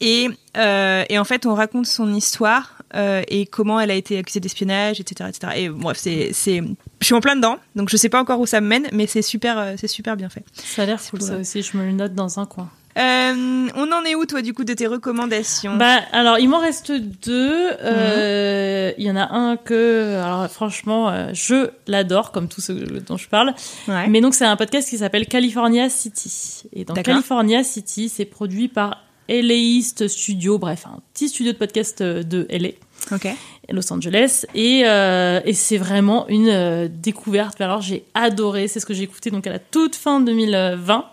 Et, 0.00 0.28
euh, 0.56 1.04
et 1.08 1.18
en 1.18 1.24
fait, 1.24 1.46
on 1.46 1.54
raconte 1.54 1.86
son 1.86 2.12
histoire 2.14 2.72
euh, 2.94 3.22
et 3.28 3.46
comment 3.46 3.80
elle 3.80 3.90
a 3.90 3.94
été 3.94 4.18
accusée 4.18 4.40
d'espionnage, 4.40 5.00
etc., 5.00 5.28
etc. 5.30 5.52
Et 5.56 5.68
bref, 5.68 5.96
c'est, 5.98 6.30
c'est, 6.32 6.62
je 7.00 7.04
suis 7.06 7.14
en 7.14 7.20
plein 7.20 7.36
dedans, 7.36 7.56
donc 7.74 7.88
je 7.88 7.96
sais 7.96 8.08
pas 8.08 8.20
encore 8.20 8.40
où 8.40 8.46
ça 8.46 8.60
me 8.60 8.66
mène, 8.68 8.88
mais 8.92 9.06
c'est 9.06 9.22
super, 9.22 9.58
euh, 9.58 9.74
c'est 9.76 9.88
super 9.88 10.16
bien 10.16 10.28
fait. 10.28 10.44
Ça 10.52 10.82
a 10.82 10.86
l'air 10.86 11.00
cool, 11.10 11.20
ça 11.22 11.36
aussi. 11.36 11.62
Je 11.62 11.76
me 11.76 11.84
le 11.84 11.92
note 11.92 12.14
dans 12.14 12.38
un 12.38 12.46
coin. 12.46 12.68
Euh, 12.96 13.68
on 13.74 13.92
en 13.92 14.04
est 14.04 14.14
où, 14.14 14.24
toi, 14.26 14.42
du 14.42 14.54
coup, 14.54 14.64
de 14.64 14.72
tes 14.72 14.86
recommandations? 14.86 15.76
Bah, 15.76 16.00
alors, 16.12 16.38
il 16.38 16.48
m'en 16.48 16.58
reste 16.58 16.92
deux. 16.92 17.70
Euh, 17.82 18.92
Il 18.98 19.04
y 19.04 19.10
en 19.10 19.16
a 19.16 19.32
un 19.34 19.56
que, 19.56 20.18
alors, 20.22 20.50
franchement, 20.50 21.10
euh, 21.10 21.30
je 21.32 21.70
l'adore, 21.86 22.32
comme 22.32 22.48
tout 22.48 22.60
ce 22.60 22.72
dont 22.72 23.16
je 23.16 23.28
parle. 23.28 23.54
Ouais. 23.88 24.08
Mais 24.08 24.20
donc, 24.20 24.34
c'est 24.34 24.46
un 24.46 24.56
podcast 24.56 24.88
qui 24.88 24.98
s'appelle 24.98 25.26
California 25.26 25.88
City. 25.88 26.62
Et 26.72 26.84
dans. 26.84 26.94
California 26.94 27.62
City, 27.64 28.08
c'est 28.08 28.24
produit 28.24 28.68
par 28.68 29.02
LAist 29.28 30.08
Studio, 30.08 30.58
bref, 30.58 30.86
un 30.86 31.00
petit 31.12 31.28
studio 31.28 31.52
de 31.52 31.58
podcast 31.58 32.00
euh, 32.00 32.22
de 32.22 32.46
LA. 32.50 32.70
Ok. 33.12 33.28
Los 33.68 33.92
Angeles 33.92 34.46
et, 34.54 34.82
euh, 34.84 35.40
et 35.44 35.52
c'est 35.52 35.76
vraiment 35.76 36.28
une 36.28 36.48
euh, 36.48 36.88
découverte. 36.88 37.60
Alors 37.60 37.80
j'ai 37.80 38.04
adoré, 38.14 38.68
c'est 38.68 38.78
ce 38.78 38.86
que 38.86 38.94
j'ai 38.94 39.02
écouté 39.02 39.30
donc 39.30 39.46
à 39.46 39.50
la 39.50 39.58
toute 39.58 39.96
fin 39.96 40.20
2020 40.20 41.04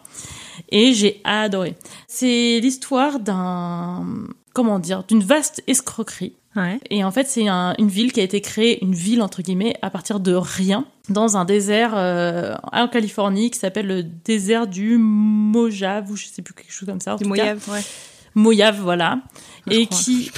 et 0.69 0.93
j'ai 0.93 1.21
adoré. 1.23 1.75
C'est 2.07 2.59
l'histoire 2.61 3.19
d'un 3.19 4.05
comment 4.53 4.79
dire 4.79 5.03
d'une 5.07 5.23
vaste 5.23 5.63
escroquerie. 5.67 6.33
Et 6.91 7.03
en 7.03 7.09
fait, 7.09 7.27
c'est 7.27 7.47
un- 7.47 7.73
une 7.79 7.87
ville 7.87 8.11
qui 8.13 8.19
a 8.19 8.23
été 8.23 8.39
créée, 8.39 8.83
une 8.83 8.93
ville 8.93 9.23
entre 9.23 9.41
guillemets, 9.41 9.75
à 9.81 9.89
partir 9.89 10.19
de 10.19 10.33
rien, 10.35 10.85
dans 11.09 11.35
un 11.35 11.45
désert 11.45 11.93
euh, 11.95 12.53
en 12.71 12.87
Californie 12.87 13.49
qui 13.49 13.57
s'appelle 13.57 13.87
le 13.87 14.03
désert 14.03 14.67
du 14.67 14.99
Mojave 14.99 16.11
ou 16.11 16.15
je 16.15 16.27
sais 16.27 16.43
plus 16.43 16.53
quelque 16.53 16.71
chose 16.71 16.87
comme 16.87 16.99
ça. 17.01 17.13
en 17.13 17.17
Du 17.17 17.23
tout 17.23 17.29
Mojave, 17.29 17.59
cas. 17.65 17.71
ouais. 17.71 17.81
Mojave, 18.35 18.79
voilà. 18.81 19.19
Je 19.65 19.73
et 19.79 19.85
crois. 19.87 19.97
qui, 19.97 20.31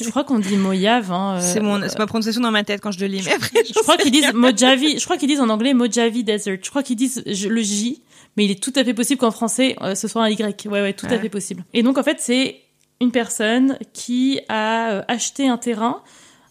je 0.00 0.08
crois 0.10 0.22
qu'on 0.22 0.38
dit 0.38 0.56
Mojave. 0.56 1.10
Hein, 1.10 1.38
euh, 1.38 1.40
C'est 1.40 1.58
mon, 1.60 1.80
c'est 1.88 1.98
ma 1.98 2.06
prononciation 2.06 2.40
dans 2.42 2.52
ma 2.52 2.62
tête 2.62 2.80
quand 2.80 2.92
je 2.92 3.00
le 3.00 3.06
lis, 3.08 3.22
mais 3.24 3.32
après, 3.34 3.64
je 3.66 3.72
crois 3.80 3.96
qu'ils 3.96 4.12
disent 4.12 4.32
Mojave. 4.34 4.78
Je 4.96 5.04
crois 5.04 5.16
qu'ils 5.16 5.28
disent 5.28 5.40
en 5.40 5.48
anglais 5.48 5.74
Mojave 5.74 6.22
Desert. 6.22 6.58
Je 6.62 6.70
crois 6.70 6.84
qu'ils 6.84 6.96
disent 6.96 7.24
je- 7.26 7.48
le 7.48 7.62
J, 7.62 8.02
mais 8.36 8.44
il 8.44 8.50
est 8.50 8.62
tout 8.62 8.72
à 8.76 8.84
fait 8.84 8.94
possible 8.94 9.20
qu'en 9.20 9.30
français 9.30 9.76
euh, 9.82 9.94
ce 9.94 10.08
soit 10.08 10.22
un 10.24 10.28
Y. 10.28 10.66
Ouais, 10.66 10.80
ouais, 10.82 10.92
tout 10.92 11.06
à 11.06 11.18
fait 11.18 11.28
possible. 11.28 11.64
Et 11.74 11.82
donc 11.82 11.98
en 11.98 12.02
fait, 12.02 12.18
c'est 12.20 12.60
une 13.00 13.10
personne 13.12 13.78
qui 13.92 14.40
a 14.48 14.90
euh, 14.90 15.02
acheté 15.08 15.48
un 15.48 15.58
terrain 15.58 16.02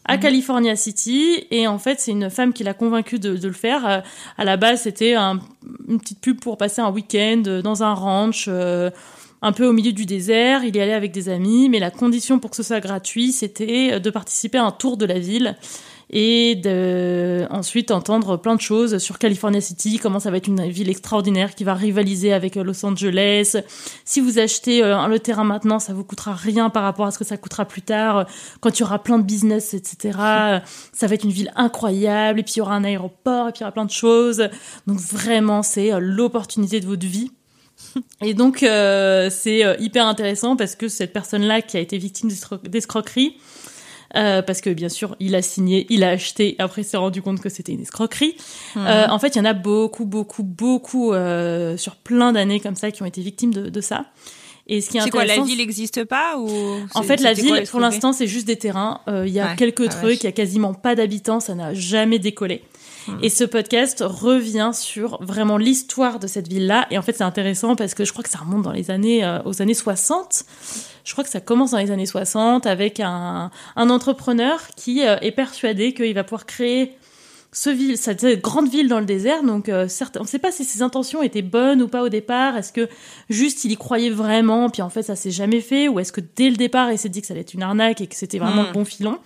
à 0.08 0.20
California 0.20 0.76
City 0.76 1.46
et 1.50 1.66
en 1.68 1.80
fait 1.80 2.00
c'est 2.00 2.12
une 2.12 2.30
femme 2.30 2.54
qui 2.54 2.64
l'a 2.64 2.76
convaincu 2.76 3.18
de, 3.18 3.36
de 3.38 3.48
le 3.48 3.54
faire. 3.56 3.88
Euh, 3.88 4.00
à 4.38 4.44
la 4.46 4.56
base 4.56 4.82
c'était 4.84 5.16
un- 5.16 5.40
une 5.88 6.00
petite 6.00 6.22
pub 6.22 6.40
pour 6.40 6.58
passer 6.58 6.82
un 6.82 6.92
week-end 6.92 7.42
dans 7.64 7.82
un 7.82 7.94
ranch 7.96 8.46
euh, 8.48 8.92
un 9.42 9.52
peu 9.52 9.66
au 9.66 9.74
milieu 9.74 9.92
du 9.94 10.06
désert. 10.06 10.64
Il 10.64 10.76
y 10.76 10.80
allait 10.80 10.94
avec 10.94 11.12
des 11.12 11.28
amis, 11.30 11.70
mais 11.70 11.80
la 11.80 11.90
condition 11.90 12.38
pour 12.38 12.52
que 12.52 12.56
ce 12.56 12.62
soit 12.64 12.80
gratuit 12.82 13.32
c'était 13.32 14.00
de 14.00 14.10
participer 14.12 14.60
à 14.60 14.66
un 14.66 14.72
tour 14.72 14.98
de 14.98 15.06
la 15.08 15.18
ville 15.18 15.56
et 16.10 16.56
de 16.56 17.48
ensuite 17.50 17.92
entendre 17.92 18.38
plein 18.38 18.56
de 18.56 18.62
choses 18.62 19.00
sur 19.00 19.18
California 19.18 19.62
City, 19.62 19.98
comment 19.98 20.20
ça 20.20 20.32
va 20.32 20.38
être 20.38 20.48
une 20.48 20.68
ville 20.70 20.90
extraordinaire 20.90 21.56
qui 21.56 21.64
va 21.64 21.74
rivaliser 21.74 22.32
avec 22.32 22.58
euh, 22.58 22.64
Los 22.64 22.86
Angeles. 22.86 23.58
Si 24.04 24.20
vous 24.20 24.38
achetez 24.38 24.84
euh, 24.84 25.08
le 25.08 25.20
terrain 25.20 25.44
maintenant, 25.44 25.80
ça 25.80 25.94
vous 25.94 26.04
coûtera 26.04 26.34
rien 26.34 26.70
par 26.70 26.84
rapport 26.84 27.08
à 27.08 27.12
ce 27.12 27.18
que 27.18 27.26
ça 27.26 27.38
coûtera 27.38 27.66
plus 27.66 27.82
tard, 27.82 28.28
quand 28.60 28.78
il 28.78 28.82
y 28.82 28.84
aura 28.84 29.02
plein 29.02 29.18
de 29.18 29.24
business, 29.24 29.74
etc. 29.74 30.18
Ça 30.94 31.08
va 31.08 31.16
être 31.16 31.24
une 31.24 31.32
ville 31.32 31.52
incroyable, 31.56 32.40
et 32.40 32.44
puis 32.44 32.54
il 32.56 32.60
y 32.60 32.62
aura 32.62 32.76
un 32.76 32.84
aéroport, 32.84 33.50
et 33.50 33.52
puis 33.52 33.60
il 33.60 33.62
y 33.62 33.66
aura 33.66 33.72
plein 33.72 33.86
de 33.86 33.92
choses. 33.92 34.48
Donc 34.88 35.00
vraiment, 35.00 35.64
c'est 35.64 35.92
euh, 35.92 36.00
l'opportunité 36.00 36.80
de 36.80 36.86
votre 36.86 37.06
vie. 37.06 37.32
Et 38.22 38.34
donc, 38.34 38.60
c'est 38.60 39.76
hyper 39.80 40.06
intéressant 40.06 40.56
parce 40.56 40.76
que 40.76 40.88
cette 40.88 41.12
personne-là 41.12 41.62
qui 41.62 41.76
a 41.76 41.82
été 41.82 41.98
victime 41.98 42.30
d'escro- 42.30 42.66
d'escroquerie, 42.66 43.38
euh, 44.16 44.42
parce 44.42 44.62
que 44.62 44.70
bien 44.70 44.90
sûr, 44.90 45.16
il 45.20 45.36
a 45.36 45.42
signé, 45.42 45.86
il 45.90 46.04
a 46.04 46.10
acheté, 46.10 46.56
après 46.60 46.82
il 46.82 46.86
s'est 46.86 46.98
rendu 46.98 47.22
compte 47.22 47.42
que 47.42 47.50
c'était 47.50 47.72
une 47.72 47.82
escroquerie. 47.82 48.36
Mhm. 48.76 48.86
Euh, 48.88 49.08
en 49.10 49.20
fait, 49.20 49.36
il 49.36 49.38
y 49.38 49.42
en 49.42 49.46
a 49.46 49.54
beaucoup, 49.54 50.06
beaucoup, 50.06 50.44
beaucoup 50.44 51.14
euh, 51.14 51.78
sur 51.78 51.96
plein 51.96 52.34
d'années 52.34 52.60
comme 52.60 52.76
ça 52.76 52.92
qui 52.92 53.02
ont 53.04 53.06
été 53.06 53.22
victimes 53.22 53.54
de, 53.54 53.70
de 53.70 53.82
ça. 53.82 54.06
Et 54.68 54.82
ce 54.82 54.90
qui 54.90 54.98
est 54.98 55.02
C'est 55.02 55.12
quoi, 55.12 55.26
la 55.26 55.42
ville 55.42 55.60
n'existe 55.60 56.06
pas 56.06 56.38
ou 56.40 56.50
en 56.96 57.04
fait, 57.04 57.22
la 57.22 57.34
ville, 57.34 57.50
quoi, 57.50 57.62
pour 57.70 57.80
l'instant, 57.80 58.14
c'est 58.14 58.26
juste 58.26 58.48
des 58.48 58.56
terrains. 58.56 59.02
Il 59.08 59.30
y 59.30 59.40
a 59.40 59.50
Ouais. 59.50 59.56
quelques 59.56 59.86
Ah, 59.90 60.02
trucs, 60.02 60.24
il 60.24 60.26
y 60.26 60.30
a 60.30 60.32
quasiment 60.32 60.74
pas 60.74 60.96
d'habitants, 60.96 61.40
ça 61.40 61.54
n'a 61.54 61.76
jamais 61.76 62.18
décollé. 62.18 62.64
Hmm. 63.08 63.18
Et 63.22 63.30
ce 63.30 63.44
podcast 63.44 64.04
revient 64.06 64.72
sur 64.74 65.22
vraiment 65.22 65.58
l'histoire 65.58 66.20
de 66.20 66.26
cette 66.26 66.48
ville-là. 66.48 66.88
Et 66.90 66.98
en 66.98 67.04
fait, 67.04 67.14
c'est 67.14 67.24
intéressant 67.24 67.76
parce 67.76 67.94
que 67.94 68.06
je 68.06 68.12
crois 68.12 68.24
que 68.24 68.30
ça 68.30 68.40
remonte 68.40 68.64
dans 68.64 68.72
les 68.72 68.90
années, 68.90 69.24
euh, 69.24 69.40
aux 69.46 69.62
années 69.62 69.76
60. 69.76 70.44
Je 71.06 71.12
crois 71.14 71.24
que 71.24 71.30
ça 71.30 71.40
commence 71.40 71.72
dans 71.72 71.78
les 71.78 71.92
années 71.92 72.06
60 72.06 72.66
avec 72.66 73.00
un, 73.00 73.52
un 73.76 73.90
entrepreneur 73.90 74.60
qui 74.76 75.06
euh, 75.06 75.18
est 75.22 75.32
persuadé 75.32 75.94
qu'il 75.94 76.14
va 76.14 76.24
pouvoir 76.24 76.46
créer 76.46 76.98
ce 77.54 77.70
ville, 77.70 77.98
cette 77.98 78.26
grande 78.42 78.68
ville 78.68 78.90
dans 78.90 79.00
le 79.00 79.06
désert. 79.06 79.42
Donc, 79.44 79.70
euh, 79.70 79.88
certes, 79.88 80.18
on 80.20 80.24
ne 80.24 80.28
sait 80.28 80.40
pas 80.40 80.52
si 80.52 80.66
ses 80.66 80.82
intentions 80.82 81.24
étaient 81.24 81.42
bonnes 81.42 81.82
ou 81.82 81.88
pas 81.88 82.02
au 82.04 82.10
départ. 82.10 82.58
Est-ce 82.58 82.74
que 82.74 82.90
juste 83.30 83.64
il 83.64 83.72
y 83.72 83.78
croyait 83.78 84.10
vraiment, 84.10 84.70
puis 84.70 84.82
en 84.82 84.90
fait 84.90 85.04
ça 85.04 85.16
s'est 85.16 85.32
jamais 85.32 85.62
fait, 85.62 85.88
ou 85.88 86.00
est-ce 86.00 86.12
que 86.12 86.22
dès 86.36 86.50
le 86.50 86.58
départ 86.58 86.92
il 86.92 86.98
s'est 86.98 87.08
dit 87.08 87.22
que 87.22 87.28
ça 87.28 87.34
allait 87.34 87.42
être 87.42 87.54
une 87.54 87.64
arnaque 87.64 88.02
et 88.02 88.08
que 88.08 88.16
c'était 88.16 88.40
vraiment 88.40 88.64
Mm. 88.64 88.68
le 88.68 88.74
bon 88.74 88.84
filon? 88.84 89.20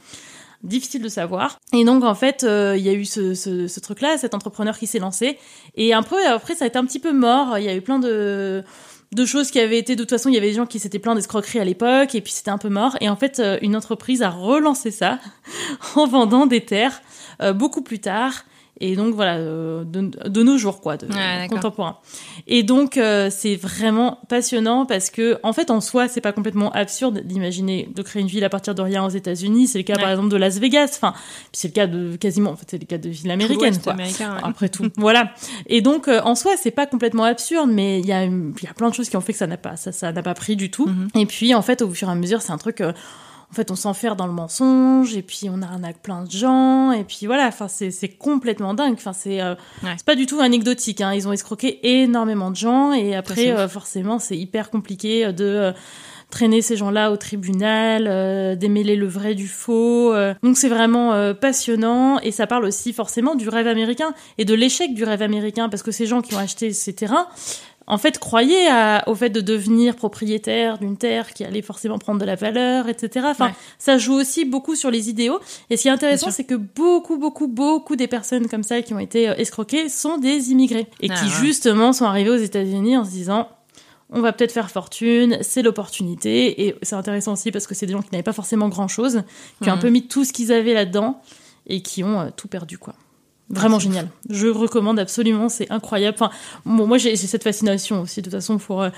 Difficile 0.64 1.02
de 1.02 1.10
savoir. 1.10 1.60
Et 1.74 1.86
donc 1.86 2.04
en 2.04 2.16
fait, 2.16 2.44
euh, 2.44 2.76
il 2.78 2.84
y 2.84 2.90
a 2.90 2.94
eu 2.94 3.06
ce, 3.06 3.34
ce, 3.34 3.68
ce 3.68 3.80
truc-là, 3.80 4.18
cet 4.18 4.34
entrepreneur 4.34 4.78
qui 4.78 4.88
s'est 4.88 5.00
lancé, 5.00 5.38
et 5.76 5.94
un 5.94 6.04
peu 6.04 6.18
après 6.28 6.56
ça 6.56 6.66
a 6.66 6.68
été 6.68 6.78
un 6.78 6.86
petit 6.86 7.00
peu 7.00 7.14
mort. 7.14 7.58
Il 7.58 7.64
y 7.64 7.70
a 7.70 7.76
eu 7.76 7.82
plein 7.82 8.00
de 8.00 8.64
de 9.12 9.26
choses 9.26 9.50
qui 9.50 9.60
avaient 9.60 9.80
été 9.80 9.96
de 9.96 10.04
toute 10.04 10.12
façon 10.12 10.30
il 10.30 10.36
y 10.36 10.38
avait 10.38 10.50
des 10.50 10.56
gens 10.56 10.68
qui 10.68 10.80
s'étaient 10.80 11.00
plein 11.00 11.16
d'escroqueries 11.16 11.60
à 11.60 11.64
l'époque 11.64 12.14
et 12.14 12.22
puis 12.22 12.32
c'était 12.32 12.52
un 12.52 12.60
peu 12.60 12.70
mort 12.70 12.96
et 13.02 13.10
en 13.10 13.16
fait 13.16 13.40
euh, 13.40 13.58
une 13.62 13.76
entreprise 13.76 14.22
a 14.22 14.30
relancé 14.30 14.92
ça 14.92 15.20
en 15.96 16.06
vendant 16.06 16.46
des 16.46 16.62
terres 16.62 17.02
euh, 17.42 17.54
beaucoup 17.54 17.82
plus 17.82 18.00
tard 18.00 18.46
et 18.82 18.96
donc 18.96 19.14
voilà 19.14 19.38
euh, 19.38 19.84
de, 19.84 20.12
de 20.28 20.44
nos 20.44 20.58
jours 20.58 20.82
quoi 20.82 20.98
de 20.98 21.06
Ouais, 21.08 21.14
d'accord. 21.14 21.58
contemporains. 21.58 21.98
Et 22.48 22.64
donc 22.64 22.98
euh, 22.98 23.30
c'est 23.32 23.56
vraiment 23.56 24.20
passionnant 24.30 24.86
parce 24.86 25.10
que 25.10 25.38
en 25.44 25.54
fait 25.54 25.70
en 25.72 25.82
soi 25.82 26.08
c'est 26.08 26.22
pas 26.22 26.32
complètement 26.32 26.72
absurde 26.72 27.22
d'imaginer 27.26 27.90
de 27.94 28.02
créer 28.02 28.22
une 28.22 28.28
ville 28.28 28.44
à 28.44 28.50
partir 28.50 28.76
de 28.76 28.82
rien 28.82 29.04
aux 29.06 29.10
États-Unis. 29.10 29.68
C'est 29.68 29.80
le 29.80 29.84
cas 29.84 29.98
par 29.98 30.10
exemple 30.10 30.30
de 30.30 30.38
Las 30.38 30.58
Vegas. 30.60 30.92
Enfin 31.02 31.14
c'est 31.52 31.68
le 31.70 31.74
cas 31.74 31.88
de 31.88 32.16
quasiment 32.16 32.52
en 32.52 32.56
fait 32.56 32.66
c'est 32.70 32.78
le 32.80 32.86
cas 32.86 32.98
de 32.98 33.10
villes 33.10 33.32
américaines 33.32 33.78
quoi. 33.80 33.94
américain, 33.94 34.34
ouais. 34.36 34.42
après 34.44 34.70
tout. 34.70 34.88
Voilà. 34.98 35.32
Et 35.68 35.82
donc 35.82 36.08
euh, 36.08 36.22
en 36.24 36.36
soi 36.36 36.54
c'est 36.58 36.72
pas 36.72 36.86
complètement 36.86 37.24
absurde 37.24 37.70
mais 37.72 38.00
il 38.00 38.06
y 38.06 38.14
a 38.14 38.24
il 38.26 38.54
y 38.64 38.68
a 38.68 38.74
plein 38.74 38.90
de 38.90 38.94
choses 38.96 39.10
qui 39.10 39.18
ont 39.18 39.22
fait 39.22 39.34
que 39.34 39.40
ça 39.40 39.48
n'a 39.48 39.58
pas 39.58 39.76
ça 39.76 39.92
ça 39.92 40.12
n'a 40.12 40.22
pas 40.24 40.34
pris 40.34 40.56
du 40.56 40.72
tout. 40.72 40.88
Mm-hmm. 40.88 41.20
et 41.22 41.26
puis 41.26 41.54
en 41.56 41.62
fait 41.62 41.82
au 41.82 41.90
fur 41.92 42.08
et 42.08 42.12
à 42.12 42.16
mesure 42.16 42.42
c'est 42.42 42.52
un 42.54 42.58
truc 42.58 42.82
euh, 42.82 42.94
en 43.52 43.56
fait, 43.56 43.72
on 43.72 43.76
s'enferme 43.76 44.16
dans 44.16 44.28
le 44.28 44.34
mensonge, 44.34 45.16
et 45.16 45.24
puis 45.24 45.50
on 45.50 45.62
arnaque 45.64 45.98
plein 46.04 46.24
de 46.24 46.30
gens, 46.30 46.92
et 46.92 47.04
puis 47.04 47.26
voilà, 47.26 47.48
enfin, 47.48 47.68
c'est, 47.68 47.90
c'est 47.90 48.10
complètement 48.10 48.76
dingue. 48.76 48.94
Enfin, 48.94 49.14
c'est, 49.14 49.42
euh, 49.42 49.56
c'est 49.82 50.06
pas 50.06 50.16
du 50.16 50.28
tout 50.28 50.40
anecdotique, 50.40 51.02
hein. 51.02 51.14
Ils 51.16 51.28
ont 51.28 51.34
escroqué 51.34 51.80
énormément 52.02 52.52
de 52.52 52.56
gens, 52.56 52.94
et 52.94 53.16
après, 53.16 53.52
euh, 53.52 53.68
forcément, 53.68 54.20
c'est 54.20 54.38
hyper 54.38 54.70
compliqué 54.70 55.26
euh, 55.26 55.32
de 55.32 55.46
euh, 55.46 55.72
traîner 56.30 56.62
ces 56.62 56.78
gens-là 56.78 57.12
au 57.12 57.18
tribunal, 57.18 58.06
euh, 58.08 58.56
démêler 58.56 58.96
le 58.96 59.08
vrai 59.08 59.34
du 59.34 59.48
faux. 59.48 60.14
euh. 60.14 60.36
Donc 60.44 60.56
c'est 60.56 60.70
vraiment 60.70 61.14
euh, 61.14 61.34
passionnant, 61.34 62.20
et 62.20 62.32
ça 62.32 62.46
parle 62.46 62.66
aussi 62.66 62.94
forcément 62.94 63.34
du 63.34 63.50
rêve 63.50 63.66
américain, 63.66 64.14
et 64.38 64.46
de 64.46 64.54
l'échec 64.54 64.94
du 64.94 65.04
rêve 65.04 65.24
américain, 65.24 65.70
parce 65.70 65.82
que 65.82 65.92
ces 65.92 66.06
gens 66.06 66.22
qui 66.22 66.36
ont 66.36 66.40
acheté 66.40 66.72
ces 66.72 66.94
terrains, 66.94 67.28
en 67.90 67.98
fait, 67.98 68.20
croyaient 68.20 68.68
à- 68.70 69.04
au 69.08 69.16
fait 69.16 69.30
de 69.30 69.42
devenir 69.42 69.96
propriétaire 69.96 70.78
d'une 70.78 70.96
terre 70.96 71.34
qui 71.34 71.44
allait 71.44 71.62
forcément 71.62 71.98
prendre 71.98 72.20
de 72.20 72.26
la 72.26 72.36
valeur, 72.36 72.88
etc. 72.88 73.26
Enfin, 73.30 73.48
Ouais. 73.48 73.54
ça 73.80 73.98
joue 73.98 74.14
aussi 74.14 74.46
beaucoup 74.46 74.76
sur 74.76 74.92
les 74.92 75.10
idéaux. 75.10 75.40
Et 75.70 75.76
ce 75.78 75.82
qui 75.82 75.88
est 75.88 75.92
intéressant, 75.92 76.32
c'est 76.32 76.44
que 76.44 76.56
beaucoup, 76.56 77.18
beaucoup, 77.18 77.48
beaucoup 77.48 77.96
des 77.96 78.08
personnes 78.08 78.48
comme 78.48 78.64
ça 78.64 78.82
qui 78.82 78.94
ont 78.94 79.00
été 79.00 79.28
euh, 79.30 79.34
escroquées 79.36 79.90
sont 79.90 80.18
des 80.18 80.52
immigrés. 80.52 80.88
Et 81.02 81.10
Ah, 81.10 81.16
qui, 81.16 81.26
ouais. 81.26 81.32
justement, 81.46 81.92
sont 81.92 82.06
arrivés 82.06 82.30
aux 82.30 82.36
États-Unis 82.38 82.96
en 82.96 83.04
se 83.04 83.10
disant, 83.10 83.50
on 84.12 84.22
va 84.22 84.34
peut-être 84.34 84.52
faire 84.52 84.72
fortune, 84.72 85.38
c'est 85.42 85.62
l'opportunité. 85.62 86.66
Et 86.68 86.76
c'est 86.84 86.96
intéressant 86.96 87.34
aussi 87.34 87.52
parce 87.52 87.68
que 87.68 87.76
c'est 87.76 87.86
des 87.86 87.94
gens 87.94 88.02
qui 88.02 88.10
n'avaient 88.12 88.24
pas 88.24 88.34
forcément 88.34 88.70
grand 88.70 88.88
chose, 88.88 89.24
qui 89.62 89.70
ont 89.70 89.74
un 89.74 89.76
Mhm. 89.76 89.82
peu 89.82 89.90
mis 89.90 90.08
tout 90.08 90.26
ce 90.26 90.34
qu'ils 90.34 90.52
avaient 90.52 90.74
là-dedans 90.74 91.22
et 91.68 91.82
qui 91.82 92.04
ont 92.04 92.20
euh, 92.22 92.30
tout 92.36 92.48
perdu, 92.48 92.78
quoi. 92.78 92.94
Vraiment 93.50 93.80
génial. 93.80 94.08
Je 94.30 94.48
recommande 94.48 95.00
absolument, 95.00 95.50
c'est 95.50 95.70
incroyable. 95.72 96.16
Enfin, 96.20 96.32
bon, 96.66 96.86
moi 96.88 96.98
j'ai 96.98 97.16
cette 97.16 97.44
fascination 97.44 98.02
aussi, 98.02 98.22
de 98.22 98.26
toute 98.26 98.34
façon, 98.34 98.58
pour, 98.60 98.82
euh, 98.84 98.90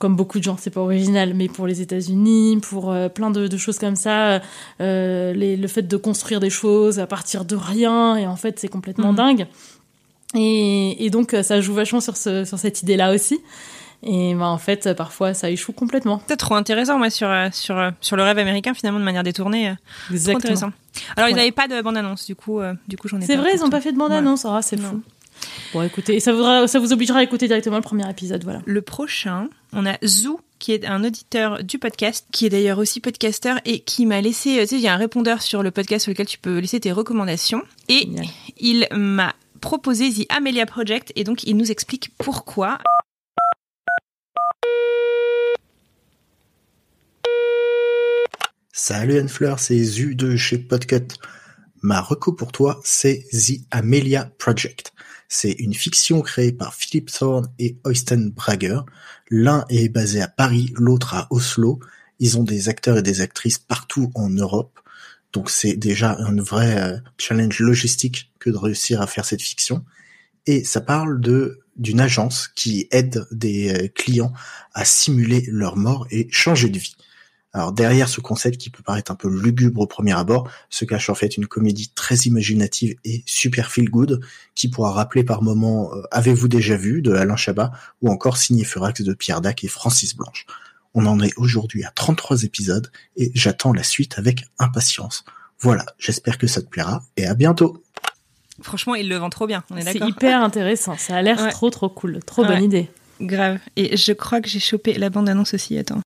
comme 0.00 0.16
beaucoup 0.16 0.38
de 0.40 0.44
gens, 0.44 0.56
c'est 0.58 0.70
pas 0.70 0.80
original, 0.80 1.32
mais 1.34 1.46
pour 1.48 1.68
les 1.68 1.80
États-Unis, 1.80 2.58
pour 2.60 2.90
euh, 2.90 3.08
plein 3.08 3.30
de, 3.30 3.46
de 3.46 3.56
choses 3.56 3.78
comme 3.78 3.94
ça, 3.94 4.40
euh, 4.80 5.32
les- 5.32 5.56
le 5.56 5.68
fait 5.68 5.82
de 5.82 5.96
construire 5.96 6.40
des 6.40 6.50
choses 6.50 6.98
à 6.98 7.06
partir 7.06 7.44
de 7.44 7.54
rien, 7.54 8.16
et 8.16 8.26
en 8.26 8.34
fait 8.36 8.58
c'est 8.58 8.68
complètement 8.68 9.10
Mhm. 9.12 9.16
dingue. 9.16 9.46
Et, 10.34 11.04
et 11.06 11.10
donc 11.10 11.36
ça 11.42 11.60
joue 11.60 11.74
vachement 11.74 12.00
sur, 12.00 12.16
ce, 12.16 12.44
sur 12.44 12.58
cette 12.58 12.82
idée-là 12.82 13.14
aussi. 13.14 13.38
Et 14.02 14.34
bah, 14.34 14.46
en 14.46 14.58
fait, 14.58 14.92
parfois 14.94 15.32
ça 15.34 15.50
échoue 15.50 15.72
complètement. 15.72 16.20
C'est 16.28 16.36
trop 16.36 16.54
intéressant, 16.54 16.98
moi, 16.98 17.10
sur, 17.10 17.28
euh, 17.28 17.48
sur, 17.52 17.78
euh, 17.78 17.90
sur 18.00 18.16
le 18.16 18.22
rêve 18.22 18.38
américain, 18.38 18.74
finalement, 18.74 18.98
de 19.00 19.04
manière 19.04 19.22
détournée. 19.22 19.68
euh, 19.70 19.74
Trop 20.06 20.14
Exactement. 20.14 20.38
intéressant. 20.38 20.72
Alors, 21.16 21.28
ils 21.30 21.36
n'avaient 21.36 21.52
pas 21.52 21.68
de 21.68 21.80
bande-annonce, 21.80 22.26
du 22.26 22.34
coup, 22.36 22.60
euh, 22.60 22.74
du 22.88 22.96
coup 22.96 23.08
j'en 23.08 23.20
ai 23.20 23.26
C'est 23.26 23.36
vrai, 23.36 23.50
ils 23.52 23.56
pour 23.56 23.66
ont 23.66 23.70
toi. 23.70 23.78
pas 23.78 23.82
fait 23.82 23.92
de 23.92 23.98
bande-annonce. 23.98 24.44
Ah, 24.44 24.60
c'est 24.62 24.78
fou. 24.80 25.02
Bon, 25.72 25.82
écoutez, 25.82 26.20
ça, 26.20 26.32
voudra, 26.32 26.66
ça 26.68 26.78
vous 26.78 26.92
obligera 26.92 27.18
à 27.18 27.22
écouter 27.22 27.48
directement 27.48 27.76
le 27.76 27.82
premier 27.82 28.08
épisode, 28.08 28.44
voilà. 28.44 28.60
Le 28.64 28.82
prochain, 28.82 29.48
on 29.72 29.84
a 29.84 29.94
Zou, 30.04 30.38
qui 30.60 30.72
est 30.72 30.86
un 30.86 31.02
auditeur 31.02 31.64
du 31.64 31.78
podcast, 31.78 32.26
qui 32.30 32.46
est 32.46 32.50
d'ailleurs 32.50 32.78
aussi 32.78 33.00
podcasteur 33.00 33.58
et 33.64 33.80
qui 33.80 34.06
m'a 34.06 34.20
laissé, 34.20 34.58
tu 34.60 34.66
sais, 34.68 34.74
il 34.76 34.80
y 34.80 34.88
a 34.88 34.94
un 34.94 34.98
répondeur 34.98 35.42
sur 35.42 35.62
le 35.64 35.70
podcast 35.72 36.04
sur 36.04 36.10
lequel 36.12 36.26
tu 36.26 36.38
peux 36.38 36.58
laisser 36.58 36.78
tes 36.78 36.92
recommandations. 36.92 37.62
Et 37.88 38.08
il 38.58 38.86
m'a 38.94 39.34
proposé 39.60 40.10
The 40.12 40.26
Amelia 40.30 40.66
Project 40.66 41.12
et 41.16 41.24
donc 41.24 41.42
il 41.44 41.56
nous 41.56 41.70
explique 41.72 42.10
pourquoi. 42.18 42.78
Salut 48.86 49.18
Anne-Fleur, 49.18 49.60
c'est 49.60 49.82
Zu 49.82 50.14
de 50.14 50.36
chez 50.36 50.58
Podcut. 50.58 51.08
Ma 51.80 52.00
reco 52.00 52.32
pour 52.32 52.52
toi, 52.52 52.80
c'est 52.84 53.24
The 53.32 53.60
Amelia 53.70 54.30
Project. 54.38 54.92
C'est 55.28 55.52
une 55.52 55.74
fiction 55.74 56.20
créée 56.20 56.52
par 56.52 56.74
Philip 56.74 57.10
Thorne 57.10 57.48
et 57.58 57.78
Oysten 57.84 58.30
Brager. 58.30 58.80
L'un 59.30 59.64
est 59.68 59.88
basé 59.88 60.20
à 60.20 60.28
Paris, 60.28 60.72
l'autre 60.76 61.14
à 61.14 61.28
Oslo. 61.30 61.80
Ils 62.18 62.38
ont 62.38 62.42
des 62.42 62.68
acteurs 62.68 62.98
et 62.98 63.02
des 63.02 63.20
actrices 63.20 63.58
partout 63.58 64.10
en 64.14 64.28
Europe. 64.28 64.78
Donc 65.32 65.50
c'est 65.50 65.76
déjà 65.76 66.16
un 66.18 66.36
vrai 66.36 66.78
euh, 66.78 66.98
challenge 67.16 67.60
logistique 67.60 68.32
que 68.38 68.50
de 68.50 68.56
réussir 68.56 69.00
à 69.00 69.06
faire 69.06 69.24
cette 69.24 69.42
fiction. 69.42 69.84
Et 70.46 70.62
ça 70.62 70.80
parle 70.82 71.20
de 71.20 71.63
d'une 71.76 72.00
agence 72.00 72.48
qui 72.54 72.88
aide 72.90 73.26
des 73.30 73.72
euh, 73.72 73.88
clients 73.88 74.32
à 74.74 74.84
simuler 74.84 75.44
leur 75.48 75.76
mort 75.76 76.06
et 76.10 76.28
changer 76.30 76.68
de 76.68 76.78
vie. 76.78 76.96
Alors 77.54 77.72
derrière 77.72 78.08
ce 78.08 78.20
concept 78.20 78.58
qui 78.58 78.68
peut 78.68 78.82
paraître 78.82 79.12
un 79.12 79.14
peu 79.14 79.28
lugubre 79.28 79.80
au 79.80 79.86
premier 79.86 80.12
abord, 80.12 80.50
se 80.70 80.84
cache 80.84 81.08
en 81.08 81.14
fait 81.14 81.36
une 81.36 81.46
comédie 81.46 81.92
très 81.94 82.16
imaginative 82.16 82.96
et 83.04 83.22
super 83.26 83.70
feel 83.70 83.88
good 83.88 84.20
qui 84.56 84.68
pourra 84.68 84.90
rappeler 84.90 85.22
par 85.22 85.40
moments 85.42 85.94
euh, 85.94 86.02
Avez-vous 86.10 86.48
déjà 86.48 86.76
vu 86.76 87.00
de 87.00 87.12
Alain 87.12 87.36
Chabat 87.36 87.70
ou 88.02 88.10
encore 88.10 88.38
Signé 88.38 88.64
Furax 88.64 89.02
de 89.02 89.14
Pierre 89.14 89.40
Dac 89.40 89.62
et 89.62 89.68
Francis 89.68 90.16
Blanche. 90.16 90.46
On 90.94 91.06
en 91.06 91.20
est 91.20 91.32
aujourd'hui 91.36 91.84
à 91.84 91.90
33 91.90 92.42
épisodes 92.42 92.90
et 93.16 93.30
j'attends 93.34 93.72
la 93.72 93.84
suite 93.84 94.18
avec 94.18 94.44
impatience. 94.58 95.24
Voilà, 95.60 95.86
j'espère 95.98 96.38
que 96.38 96.48
ça 96.48 96.60
te 96.60 96.66
plaira 96.66 97.04
et 97.16 97.26
à 97.26 97.34
bientôt. 97.34 97.82
Franchement, 98.62 98.94
il 98.94 99.08
le 99.08 99.16
vend 99.16 99.30
trop 99.30 99.46
bien, 99.46 99.64
on 99.70 99.76
est 99.76 99.82
C'est 99.82 99.94
d'accord 99.94 100.08
hyper 100.08 100.42
intéressant. 100.42 100.96
Ça 100.96 101.16
a 101.16 101.22
l'air 101.22 101.40
Ouais. 101.40 101.50
trop, 101.50 101.70
trop 101.70 101.88
cool. 101.88 102.20
Trop 102.24 102.44
bonne 102.44 102.62
idée. 102.62 102.88
Grave. 103.20 103.58
Et 103.76 103.96
je 103.96 104.12
crois 104.12 104.40
que 104.40 104.48
j'ai 104.48 104.60
chopé 104.60 104.94
la 104.94 105.10
bande-annonce 105.10 105.54
aussi, 105.54 105.76
attends. 105.78 106.00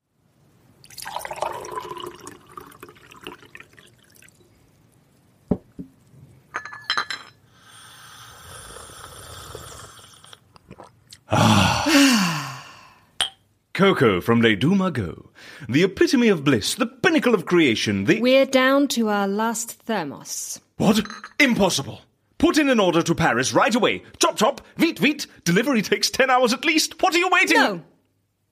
Coco 13.74 14.20
from 14.20 14.42
Les 14.42 14.56
Deux 14.56 14.74
Magots. 14.74 15.30
The 15.68 15.84
epitome 15.84 16.30
of 16.30 16.42
bliss, 16.42 16.74
the 16.74 16.86
pinnacle 16.86 17.34
of 17.34 17.44
creation, 17.44 18.04
the... 18.06 18.20
We're 18.20 18.46
down 18.46 18.88
to 18.88 19.08
our 19.08 19.28
last 19.28 19.78
thermos. 19.86 20.60
What? 20.78 21.00
Impossible. 21.38 22.00
Put 22.38 22.56
in 22.56 22.68
an 22.68 22.78
order 22.80 23.02
to 23.02 23.14
Paris 23.14 23.52
right 23.52 23.74
away. 23.74 24.02
Chop 24.18 24.36
chop, 24.36 24.60
veet 24.76 24.98
veet. 24.98 25.26
Delivery 25.44 25.82
takes 25.82 26.08
ten 26.08 26.30
hours 26.30 26.52
at 26.52 26.64
least. 26.64 27.02
What 27.02 27.14
are 27.14 27.18
you 27.18 27.28
waiting? 27.30 27.58
No. 27.58 27.82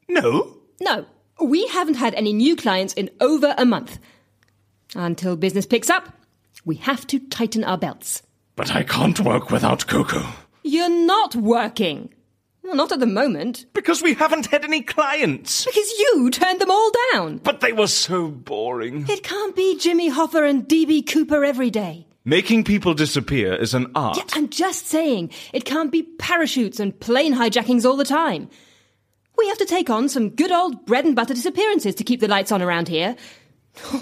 No? 0.09 0.57
No, 0.80 1.07
we 1.41 1.66
haven't 1.68 1.95
had 1.95 2.14
any 2.14 2.32
new 2.32 2.57
clients 2.57 2.93
in 2.95 3.11
over 3.20 3.55
a 3.57 3.64
month. 3.64 3.99
Until 4.95 5.37
business 5.37 5.66
picks 5.66 5.91
up, 5.91 6.09
we 6.64 6.76
have 6.76 7.07
to 7.09 7.18
tighten 7.18 7.64
our 7.64 7.78
belts. 7.78 8.22
But 8.57 8.74
I 8.74 8.82
can't 8.82 9.20
work 9.20 9.51
without 9.51 9.87
Coco. 9.87 10.24
You're 10.62 10.89
not 10.91 11.37
working. 11.37 12.12
Well, 12.62 12.74
not 12.74 12.91
at 12.91 12.99
the 13.01 13.07
moment. 13.07 13.66
Because 13.74 14.03
we 14.03 14.14
haven't 14.14 14.47
had 14.47 14.64
any 14.64 14.82
clients. 14.82 15.64
Because 15.64 15.91
you 15.99 16.30
turned 16.30 16.61
them 16.61 16.70
all 16.70 16.91
down. 17.12 17.37
But 17.39 17.61
they 17.61 17.72
were 17.72 17.87
so 17.87 18.28
boring. 18.28 19.07
It 19.09 19.22
can't 19.22 19.55
be 19.55 19.78
Jimmy 19.78 20.11
Hoffa 20.11 20.49
and 20.49 20.64
DB 20.66 21.07
Cooper 21.07 21.45
every 21.45 21.70
day. 21.70 22.05
Making 22.29 22.64
people 22.64 22.93
disappear 22.93 23.55
is 23.55 23.72
an 23.72 23.87
art. 23.95 24.16
Yeah, 24.16 24.24
I'm 24.33 24.49
just 24.49 24.89
saying, 24.89 25.31
it 25.53 25.64
can't 25.64 25.93
be 25.93 26.03
parachutes 26.03 26.81
and 26.81 26.99
plane 26.99 27.33
hijackings 27.33 27.85
all 27.85 27.97
the 27.97 28.05
time. 28.05 28.51
We 29.39 29.47
have 29.47 29.59
to 29.59 29.64
take 29.64 29.91
on 29.91 30.09
some 30.09 30.31
good 30.31 30.51
old 30.51 30.87
bread 30.87 31.05
and 31.05 31.14
butter 31.14 31.35
disappearances 31.35 31.95
to 31.95 32.03
keep 32.03 32.18
the 32.18 32.27
lights 32.27 32.51
on 32.51 32.62
around 32.62 32.89
here. 32.89 33.14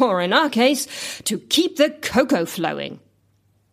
Or 0.01 0.23
in 0.23 0.33
our 0.33 0.49
case, 0.49 1.21
to 1.25 1.39
keep 1.39 1.77
the 1.77 1.91
cocoa 1.91 2.47
flowing. 2.47 2.99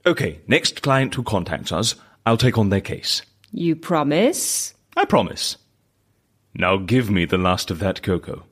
Okay, 0.05 0.41
next 0.47 0.81
client 0.81 1.15
who 1.15 1.23
contacts 1.23 1.71
us, 1.71 1.95
I'll 2.25 2.35
take 2.35 2.57
on 2.57 2.71
their 2.71 2.81
case. 2.81 3.21
You 3.53 3.77
promise? 3.77 4.73
I 4.97 5.05
promise. 5.05 5.55
Now 6.53 6.75
give 6.75 7.09
me 7.09 7.23
the 7.23 7.37
last 7.37 7.71
of 7.71 7.79
that 7.79 8.03
cocoa. 8.03 8.43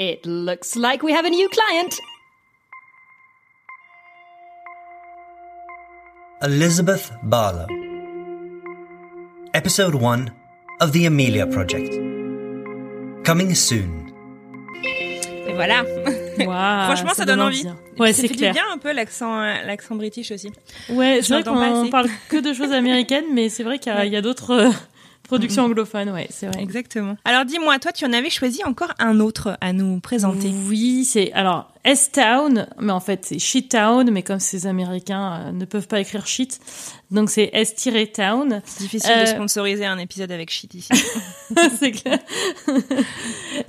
It 0.00 0.24
looks 0.24 0.76
like 0.76 1.02
we 1.02 1.12
have 1.12 1.26
a 1.26 1.28
new 1.28 1.46
client. 1.50 2.00
Elizabeth 6.42 7.12
Barlow. 7.22 7.66
Episode 9.52 9.94
1 9.94 10.32
of 10.80 10.92
The 10.92 11.04
Amelia 11.04 11.46
Project. 11.46 11.92
Coming 13.26 13.54
soon. 13.54 14.10
Et 14.82 15.52
voilà. 15.52 15.84
Franchement, 16.86 17.10
ça, 17.10 17.16
ça 17.16 17.24
donne 17.26 17.36
donne 17.40 17.48
envie. 17.48 17.68
envie. 17.68 17.78
Ouais, 18.00 18.14
c'est 18.14 18.28
clair. 18.28 18.54
bien 18.54 18.64
un 18.72 18.78
peu 18.78 18.92
l'accent, 18.92 19.38
euh, 19.42 19.52
l'accent 19.66 19.96
british 19.96 20.30
aussi. 20.30 20.50
Ouais, 20.88 21.16
Je 21.20 21.26
c'est 21.26 21.34
vrai 21.34 21.42
qu'on 21.42 21.90
parle 21.90 22.08
que 22.30 22.38
de 22.38 22.54
choses 22.54 22.72
américaines, 22.82 23.26
mais 23.34 23.50
c'est 23.50 23.64
vrai 23.64 23.78
qu'il 23.78 23.92
y 23.92 23.96
a, 23.96 24.06
y 24.06 24.16
a 24.16 24.22
d'autres 24.22 24.72
euh, 25.32 25.36
productions 25.38 25.64
anglophones, 25.64 26.10
ouais, 26.10 26.26
c'est 26.30 26.46
vrai. 26.46 26.62
Exactement. 26.62 27.16
Alors 27.24 27.44
dis-moi, 27.44 27.78
toi, 27.78 27.92
tu 27.92 28.04
en 28.04 28.12
avais 28.12 28.30
choisi 28.30 28.64
encore 28.64 28.92
un 28.98 29.20
autre 29.20 29.56
à 29.60 29.72
nous 29.72 30.00
présenter. 30.00 30.52
Oui, 30.68 31.04
c'est 31.04 31.32
alors 31.32 31.70
S-Town, 31.84 32.66
mais 32.78 32.92
en 32.92 33.00
fait 33.00 33.24
c'est 33.24 33.38
Shit-Town, 33.38 34.10
mais 34.10 34.22
comme 34.22 34.40
ces 34.40 34.66
Américains 34.66 35.40
euh, 35.48 35.52
ne 35.52 35.64
peuvent 35.64 35.88
pas 35.88 36.00
écrire 36.00 36.26
shit, 36.26 36.60
donc 37.10 37.30
c'est 37.30 37.50
S-Town. 37.52 38.60
Difficile 38.78 39.10
Euh, 39.10 39.22
de 39.22 39.26
sponsoriser 39.26 39.86
un 39.86 39.98
épisode 39.98 40.30
avec 40.30 40.50
shit 40.50 40.74
ici. 40.74 40.92
c'est 41.78 41.92
clair. 41.92 42.18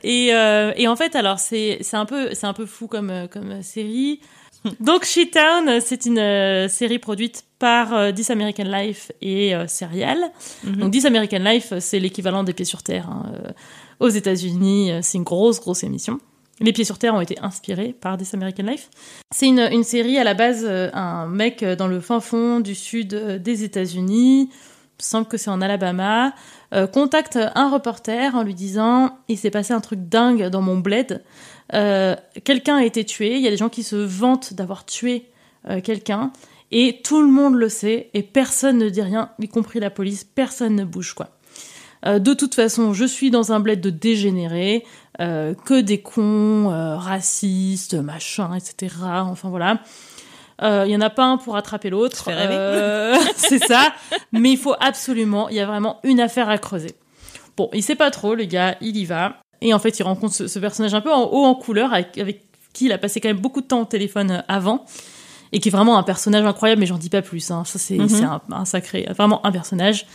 et, 0.03 0.33
euh, 0.33 0.73
et 0.75 0.87
en 0.87 0.95
fait, 0.95 1.15
alors 1.15 1.39
c'est 1.39 1.77
c'est 1.81 1.97
un 1.97 2.05
peu 2.05 2.33
c'est 2.33 2.47
un 2.47 2.53
peu 2.53 2.65
fou 2.65 2.87
comme 2.87 3.09
euh, 3.09 3.27
comme 3.27 3.61
série. 3.63 4.19
Donc 4.79 5.05
Shit 5.05 5.33
Town, 5.33 5.79
c'est 5.81 6.05
une 6.05 6.19
euh, 6.19 6.67
série 6.67 6.99
produite 6.99 7.45
par 7.59 7.93
euh, 7.93 8.11
This 8.11 8.29
American 8.29 8.63
Life 8.65 9.11
et 9.21 9.55
euh, 9.55 9.67
Serial. 9.67 10.19
Mhm. 10.63 10.75
Donc 10.77 10.91
This 10.91 11.05
American 11.05 11.39
Life, 11.39 11.73
c'est 11.79 11.99
l'équivalent 11.99 12.43
des 12.43 12.53
Pieds 12.53 12.65
sur 12.65 12.83
Terre 12.83 13.09
hein, 13.09 13.31
euh, 13.33 13.51
aux 13.99 14.09
États-Unis. 14.09 14.91
Euh, 14.91 14.99
C'est 15.01 15.17
une 15.17 15.23
grosse 15.23 15.59
grosse 15.59 15.83
émission. 15.83 16.19
Les 16.59 16.73
Pieds 16.73 16.83
sur 16.83 16.99
Terre 16.99 17.15
ont 17.15 17.21
été 17.21 17.39
inspirés 17.41 17.95
par 17.99 18.17
This 18.17 18.35
American 18.35 18.63
Life. 18.63 18.89
C'est 19.33 19.47
une, 19.47 19.67
une 19.71 19.83
série 19.83 20.19
à 20.19 20.23
la 20.23 20.35
base, 20.35 20.63
euh, 20.67 20.89
un 20.93 21.25
mec 21.25 21.63
euh, 21.63 21.75
dans 21.75 21.87
le 21.87 21.99
fin 21.99 22.19
fond 22.19 22.59
du 22.59 22.75
sud 22.75 23.15
euh, 23.15 23.39
des 23.39 23.63
États-Unis, 23.63 24.49
semble 24.99 25.27
que 25.27 25.37
c'est 25.37 25.49
en 25.49 25.61
Alabama, 25.61 26.33
euh, 26.75 26.85
contacte 26.85 27.39
un 27.55 27.71
reporter 27.71 28.35
en 28.35 28.43
lui 28.43 28.53
disant 28.53 29.17
il 29.27 29.39
s'est 29.39 29.49
passé 29.49 29.73
un 29.73 29.81
truc 29.81 30.07
dingue 30.07 30.49
dans 30.49 30.61
mon 30.61 30.77
bled. 30.77 31.23
Euh, 31.73 32.15
quelqu'un 32.43 32.77
a 32.77 32.83
été 32.83 33.05
tué. 33.05 33.35
Il 33.35 33.41
y 33.41 33.47
a 33.47 33.51
des 33.51 33.57
gens 33.57 33.69
qui 33.69 33.83
se 33.83 33.95
vantent 33.95 34.53
d'avoir 34.53 34.85
tué 34.85 35.29
euh, 35.69 35.81
quelqu'un 35.81 36.31
et 36.71 37.01
tout 37.03 37.21
le 37.21 37.27
monde 37.27 37.55
le 37.55 37.69
sait 37.69 38.09
et 38.13 38.23
personne 38.23 38.77
ne 38.77 38.89
dit 38.89 39.01
rien, 39.01 39.31
y 39.39 39.47
compris 39.47 39.79
la 39.79 39.89
police. 39.89 40.23
Personne 40.23 40.75
ne 40.75 40.85
bouge 40.85 41.13
quoi. 41.13 41.29
Euh, 42.05 42.19
de 42.19 42.33
toute 42.33 42.55
façon, 42.55 42.93
je 42.93 43.05
suis 43.05 43.29
dans 43.29 43.51
un 43.51 43.59
bled 43.59 43.79
de 43.79 43.89
dégénérés, 43.89 44.83
euh, 45.19 45.53
que 45.53 45.79
des 45.79 46.01
cons, 46.01 46.71
euh, 46.71 46.95
racistes, 46.95 47.93
machin, 47.93 48.55
etc. 48.55 48.95
Enfin 49.03 49.49
voilà. 49.49 49.79
Il 50.63 50.91
y 50.91 50.95
en 50.95 51.01
a 51.01 51.09
pas 51.09 51.25
un 51.25 51.37
pour 51.37 51.55
attraper 51.55 51.89
l'autre. 51.89 52.29
Euh, 52.29 53.17
c'est 53.35 53.57
ça. 53.57 53.93
Mais 54.31 54.51
il 54.51 54.57
faut 54.57 54.75
absolument, 54.79 55.49
il 55.49 55.55
y 55.55 55.59
a 55.59 55.65
vraiment 55.65 55.99
une 56.03 56.19
affaire 56.19 56.49
à 56.49 56.59
creuser. 56.59 56.95
Bon, 57.57 57.69
il 57.73 57.81
sait 57.81 57.95
pas 57.95 58.11
trop, 58.11 58.35
le 58.35 58.45
gars, 58.45 58.77
il 58.79 58.95
y 58.95 59.05
va. 59.05 59.40
Et 59.61 59.73
en 59.73 59.79
fait, 59.79 59.99
il 59.99 60.03
rencontre 60.03 60.33
ce, 60.33 60.47
ce 60.47 60.59
personnage 60.59 60.93
un 60.93 61.01
peu 61.01 61.11
en 61.11 61.23
haut 61.25 61.45
en 61.45 61.55
couleur, 61.55 61.93
avec, 61.93 62.17
avec 62.17 62.43
qui 62.73 62.85
il 62.85 62.91
a 62.91 62.97
passé 62.97 63.19
quand 63.21 63.29
même 63.29 63.37
beaucoup 63.39 63.61
de 63.61 63.67
temps 63.67 63.81
au 63.81 63.85
téléphone 63.85 64.31
euh, 64.31 64.41
avant 64.47 64.85
et 65.51 65.59
qui 65.59 65.67
est 65.69 65.71
vraiment 65.71 65.97
un 65.97 66.03
personnage 66.03 66.45
incroyable, 66.45 66.79
mais 66.79 66.85
j'en 66.87 66.97
dis 66.97 67.09
pas 67.09 67.21
plus. 67.21 67.51
Hein. 67.51 67.63
Ça, 67.65 67.77
c'est 67.77 67.97
c'est 68.07 68.23
un, 68.23 68.41
un 68.51 68.65
sacré, 68.65 69.07
vraiment 69.15 69.45
un 69.45 69.51
personnage. 69.51 70.05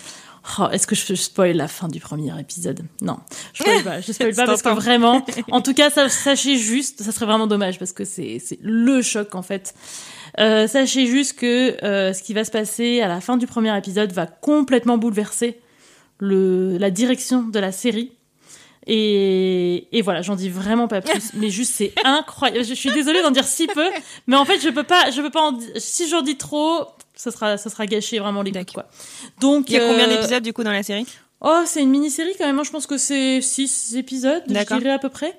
Oh, 0.60 0.68
Est-ce 0.72 0.86
que 0.86 0.94
je 0.94 1.14
spoil 1.14 1.56
la 1.56 1.66
fin 1.68 1.88
du 1.88 1.98
premier 2.00 2.32
épisode? 2.40 2.82
Non, 3.02 3.18
je 3.52 3.62
spoil 3.64 3.82
pas. 3.82 4.00
Je 4.00 4.12
spoil 4.12 4.34
pas 4.36 4.46
parce 4.46 4.62
que 4.62 4.68
vraiment, 4.70 5.26
en 5.50 5.60
tout 5.60 5.74
cas, 5.74 5.90
ça- 5.90 6.08
sachez 6.08 6.56
juste, 6.56 7.02
ça 7.02 7.10
serait 7.12 7.26
vraiment 7.26 7.46
dommage 7.48 7.78
parce 7.80 7.92
que 7.92 8.04
c'est 8.04 8.38
c'est 8.42 8.58
le 8.62 9.02
choc 9.02 9.34
en 9.34 9.42
fait. 9.42 9.74
Euh, 10.38 10.66
sachez 10.68 11.06
juste 11.06 11.38
que 11.38 11.84
euh, 11.84 12.12
ce 12.12 12.22
qui 12.22 12.32
va 12.32 12.44
se 12.44 12.50
passer 12.50 13.00
à 13.02 13.08
la 13.08 13.20
fin 13.20 13.36
du 13.36 13.46
premier 13.46 13.76
épisode 13.76 14.12
va 14.12 14.26
complètement 14.26 14.96
bouleverser 14.98 15.58
le, 16.18 16.78
la 16.78 16.90
direction 16.90 17.42
de 17.42 17.58
la 17.58 17.72
série. 17.72 18.12
Et, 18.88 19.88
et 19.96 20.02
voilà, 20.02 20.22
j'en 20.22 20.36
dis 20.36 20.48
vraiment 20.48 20.86
pas 20.88 21.00
plus, 21.00 21.32
mais 21.34 21.50
juste 21.50 21.72
c'est 21.74 21.92
incroyable. 22.04 22.64
Je 22.64 22.74
suis 22.74 22.92
désolée 22.92 23.20
d'en 23.22 23.30
dire 23.32 23.44
si 23.44 23.66
peu, 23.66 23.86
mais 24.26 24.36
en 24.36 24.44
fait 24.44 24.60
je 24.60 24.68
peux 24.70 24.84
pas, 24.84 25.10
je 25.10 25.20
peux 25.20 25.30
pas 25.30 25.42
en. 25.50 25.58
Si 25.76 26.08
j'en 26.08 26.22
dis 26.22 26.36
trop, 26.36 26.84
ça 27.14 27.30
sera, 27.30 27.56
ça 27.56 27.68
sera 27.68 27.86
gâché 27.86 28.18
vraiment 28.20 28.42
l'écoute 28.42 28.72
quoi. 28.72 28.86
Donc 29.40 29.68
Il 29.70 29.74
y 29.74 29.76
a 29.76 29.80
combien 29.86 30.08
euh, 30.08 30.16
d'épisodes 30.16 30.42
du 30.42 30.52
coup 30.52 30.62
dans 30.62 30.70
la 30.72 30.82
série? 30.84 31.06
Oh, 31.40 31.62
c'est 31.66 31.82
une 31.82 31.90
mini-série 31.90 32.32
quand 32.38 32.46
même. 32.46 32.58
hein. 32.58 32.64
Je 32.64 32.70
pense 32.70 32.86
que 32.86 32.96
c'est 32.96 33.40
six 33.42 33.94
épisodes, 33.96 34.42
je 34.48 34.54
D'accord. 34.54 34.78
dirais 34.78 34.92
à 34.92 34.98
peu 34.98 35.08
près. 35.10 35.38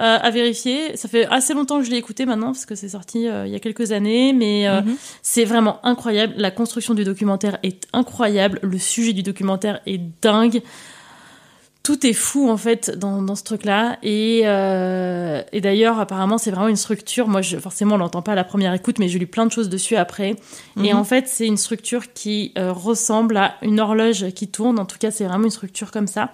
Euh, 0.00 0.16
à 0.22 0.30
vérifier. 0.30 0.96
Ça 0.96 1.08
fait 1.08 1.26
assez 1.26 1.54
longtemps 1.54 1.80
que 1.80 1.84
je 1.84 1.90
l'ai 1.90 1.96
écouté 1.96 2.24
maintenant 2.24 2.52
parce 2.52 2.66
que 2.66 2.76
c'est 2.76 2.90
sorti 2.90 3.26
euh, 3.26 3.46
il 3.48 3.52
y 3.52 3.56
a 3.56 3.58
quelques 3.58 3.90
années, 3.90 4.32
mais 4.32 4.68
euh, 4.68 4.80
Mhm. 4.82 4.96
c'est 5.22 5.44
vraiment 5.44 5.84
incroyable. 5.84 6.34
La 6.36 6.52
construction 6.52 6.94
du 6.94 7.02
documentaire 7.02 7.58
est 7.64 7.82
incroyable. 7.92 8.60
Le 8.62 8.78
sujet 8.78 9.12
du 9.12 9.24
documentaire 9.24 9.80
est 9.86 10.00
dingue. 10.22 10.62
Tout 11.88 12.06
est 12.06 12.12
fou 12.12 12.50
en 12.50 12.58
fait 12.58 12.90
dans, 12.98 13.22
dans 13.22 13.34
ce 13.34 13.42
truc-là. 13.44 13.96
Et, 14.02 14.42
euh, 14.44 15.40
et 15.52 15.62
d'ailleurs, 15.62 15.98
apparemment, 15.98 16.36
c'est 16.36 16.50
vraiment 16.50 16.68
une 16.68 16.76
structure. 16.76 17.28
Moi, 17.28 17.40
je, 17.40 17.56
forcément, 17.56 17.94
on 17.94 17.98
l'entend 17.98 18.20
pas 18.20 18.32
à 18.32 18.34
la 18.34 18.44
première 18.44 18.74
écoute, 18.74 18.98
mais 18.98 19.08
j'ai 19.08 19.18
lu 19.18 19.26
plein 19.26 19.46
de 19.46 19.52
choses 19.52 19.70
dessus 19.70 19.96
après. 19.96 20.36
Et 20.76 20.92
Mhm. 20.92 20.98
en 20.98 21.04
fait, 21.04 21.28
c'est 21.28 21.46
une 21.46 21.56
structure 21.56 22.12
qui 22.12 22.52
euh, 22.58 22.72
ressemble 22.74 23.38
à 23.38 23.54
une 23.62 23.80
horloge 23.80 24.28
qui 24.34 24.48
tourne. 24.48 24.78
En 24.78 24.84
tout 24.84 24.98
cas, 24.98 25.10
c'est 25.10 25.24
vraiment 25.24 25.44
une 25.44 25.50
structure 25.50 25.90
comme 25.90 26.08
ça. 26.08 26.30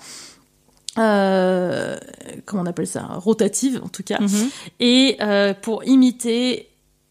Euh, 0.98 1.96
comment 2.46 2.62
on 2.62 2.66
appelle 2.66 2.88
ça? 2.88 3.06
Rotative, 3.16 3.80
en 3.84 3.88
tout 3.88 4.02
cas. 4.02 4.18
Mhm. 4.20 4.50
Et 4.80 5.18
pour 5.62 5.84
imiter 5.84 6.68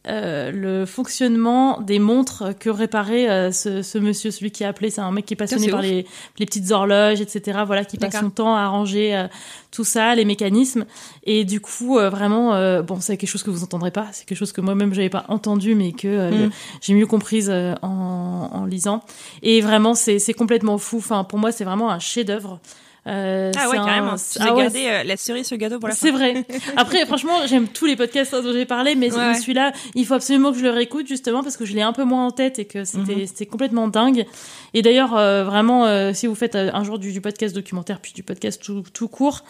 euh, 0.08 0.51
le 0.51 0.86
fonctionnement 0.86 1.80
des 1.80 1.99
montres 1.99 2.58
que 2.60 2.70
réparait 2.70 3.30
euh, 3.30 3.51
ce, 3.51 3.82
ce 3.82 3.97
monsieur, 3.97 4.32
celui 4.32 4.51
qui 4.51 4.64
a 4.64 4.70
appelé, 4.70 4.89
c'est 4.89 5.01
un 5.01 5.12
mec 5.12 5.26
qui 5.26 5.34
est 5.34 5.38
passionné 5.38 5.70
par 5.70 5.82
les, 5.82 6.06
les 6.39 6.45
petites 6.45 6.72
horloges, 6.72 7.22
etc. 7.22 7.62
Voilà, 7.66 7.86
qui 7.86 7.97
passe 7.97 8.20
son 8.20 8.30
temps 8.30 8.56
à 8.56 8.62
arranger 8.62 9.16
euh, 9.16 9.28
tout 9.72 9.84
ça, 9.86 10.14
les 10.16 10.26
mécanismes. 10.26 10.86
Et 11.24 11.45
du 11.45 11.62
coup, 11.62 11.97
euh, 11.97 12.10
vraiment, 12.10 12.54
euh, 12.54 12.82
bon, 12.82 12.99
c'est 12.99 13.18
quelque 13.18 13.30
chose 13.30 13.43
que 13.43 13.49
vous 13.49 13.64
entendrez 13.64 13.91
pas, 13.91 14.08
c'est 14.12 14.26
quelque 14.26 14.38
chose 14.38 14.51
que 14.51 14.62
moi-même 14.62 14.93
j'avais 14.93 15.10
pas 15.10 15.26
entendu, 15.30 15.74
mais 15.76 15.91
que 15.93 16.24
Mm. 16.47 16.51
j'ai 16.82 16.93
mieux 16.93 17.08
comprise 17.08 17.49
euh, 17.49 17.74
en, 17.82 18.49
en 18.54 18.66
lisant. 18.66 19.04
Et 19.41 19.62
vraiment, 19.62 19.95
c'est 19.95 20.20
c'est 20.20 20.34
complètement 20.34 20.78
fou. 20.78 20.97
Enfin, 20.97 21.24
pour 21.24 21.39
moi, 21.39 21.51
c'est 21.51 21.64
vraiment 21.64 21.89
un 21.91 21.99
chef-d'œuvre. 21.99 22.60
Euh, 23.06 23.51
Ah 23.60 23.70
ouais, 23.70 23.78
un- 23.78 23.86
carrément. 23.86 24.14
as 24.14 24.38
ah 24.39 24.54
ouais, 24.56 24.64
gardé 24.64 24.86
euh, 24.88 25.04
la 25.04 25.18
cerise 25.18 25.45
sur 25.47 25.56
le 25.56 25.60
gâteau 25.60 25.78
pour 25.78 25.89
la 25.89 25.93
fin. 25.95 26.06
c'est 26.08 26.12
vrai. 26.12 26.45
Après, 26.78 27.06
franchement, 27.06 27.45
j'aime 27.47 27.68
tous 27.68 27.86
les 27.86 27.97
podcasts 27.97 28.34
dont 28.34 28.54
j'ai 28.54 28.66
parlé, 28.66 28.95
mais 28.95 29.14
Ouais, 29.14 29.34
celui-là, 29.36 29.74
il 29.95 30.06
faut 30.06 30.14
absolument 30.14 30.54
que 30.54 30.58
je 30.60 30.64
le 30.64 30.70
réécoute 30.70 31.06
justement 31.08 31.43
parce 31.43 31.58
que 31.58 31.66
je 31.66 31.74
l'ai 31.74 31.82
un 31.82 31.91
peu 31.91 32.06
moins 32.06 32.26
en 32.28 32.32
tête 32.32 32.60
et 32.60 32.66
que 32.66 32.86
c'était 32.86 33.16
Mhm. 33.16 33.26
c'était 33.28 33.45
complètement 33.45 33.89
dingue. 33.89 34.26
Et 34.74 34.82
d'ailleurs, 34.82 35.18
euh, 35.18 35.43
vraiment, 35.43 36.14
si 36.14 36.28
vous 36.28 36.36
faites 36.36 36.56
un 36.56 36.84
jour 36.86 36.97
du, 36.97 37.12
du 37.12 37.20
podcast 37.22 37.54
documentaire 37.54 37.99
puis 37.99 38.14
du 38.14 38.24
podcast 38.24 38.62
tout, 38.64 38.84
tout 38.93 39.08
court, 39.10 39.43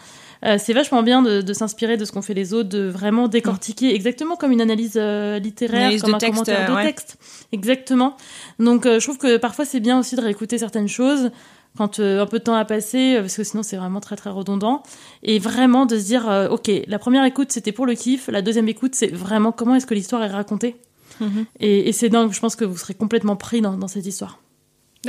c'est 0.58 0.72
vachement 0.74 1.02
bien 1.02 1.22
de, 1.22 1.40
de 1.40 1.52
s'inspirer 1.54 1.96
de 1.96 2.04
ce 2.04 2.12
qu'ont 2.12 2.20
fait 2.22 2.34
les 2.34 2.52
autres, 2.52 2.68
de 2.68 2.86
vraiment 2.88 3.28
décortiquer 3.28 3.94
exactement 3.94 4.36
comme 4.36 4.52
une 4.52 4.60
analyse 4.60 4.96
littéraire, 4.96 5.82
Analyse 5.82 6.02
comme 6.02 6.14
un 6.16 6.18
texte, 6.18 6.32
commentaire 6.44 6.68
de 6.68 6.74
ouais. 6.74 6.84
texte. 6.84 7.16
Exactement. 7.52 8.16
Donc, 8.58 8.84
je 8.84 8.98
trouve 8.98 9.16
que 9.16 9.36
parfois 9.38 9.64
c'est 9.64 9.80
bien 9.80 9.98
aussi 9.98 10.16
de 10.16 10.20
réécouter 10.20 10.58
certaines 10.58 10.88
choses 10.88 11.30
quand 11.76 11.98
euh, 11.98 12.22
un 12.22 12.26
peu 12.26 12.38
de 12.38 12.44
temps 12.44 12.54
a 12.54 12.64
passé, 12.64 13.16
euh, 13.16 13.20
parce 13.20 13.36
que 13.36 13.44
sinon 13.44 13.62
c'est 13.62 13.76
vraiment 13.76 14.00
très 14.00 14.16
très 14.16 14.30
redondant. 14.30 14.82
Et 15.22 15.38
vraiment 15.38 15.86
de 15.86 15.98
se 15.98 16.04
dire, 16.04 16.28
euh, 16.28 16.48
ok, 16.48 16.70
la 16.86 16.98
première 16.98 17.24
écoute 17.24 17.52
c'était 17.52 17.72
pour 17.72 17.86
le 17.86 17.94
kiff, 17.94 18.28
la 18.28 18.42
deuxième 18.42 18.68
écoute 18.68 18.94
c'est 18.94 19.12
vraiment 19.12 19.52
comment 19.52 19.74
est-ce 19.74 19.86
que 19.86 19.94
l'histoire 19.94 20.22
est 20.22 20.28
racontée. 20.28 20.76
Mhm. 21.20 21.46
Et, 21.60 21.88
et 21.88 21.92
c'est 21.92 22.08
dingue, 22.08 22.32
je 22.32 22.40
pense 22.40 22.56
que 22.56 22.64
vous 22.64 22.76
serez 22.76 22.94
complètement 22.94 23.36
pris 23.36 23.60
dans, 23.60 23.76
dans 23.76 23.88
cette 23.88 24.06
histoire. 24.06 24.38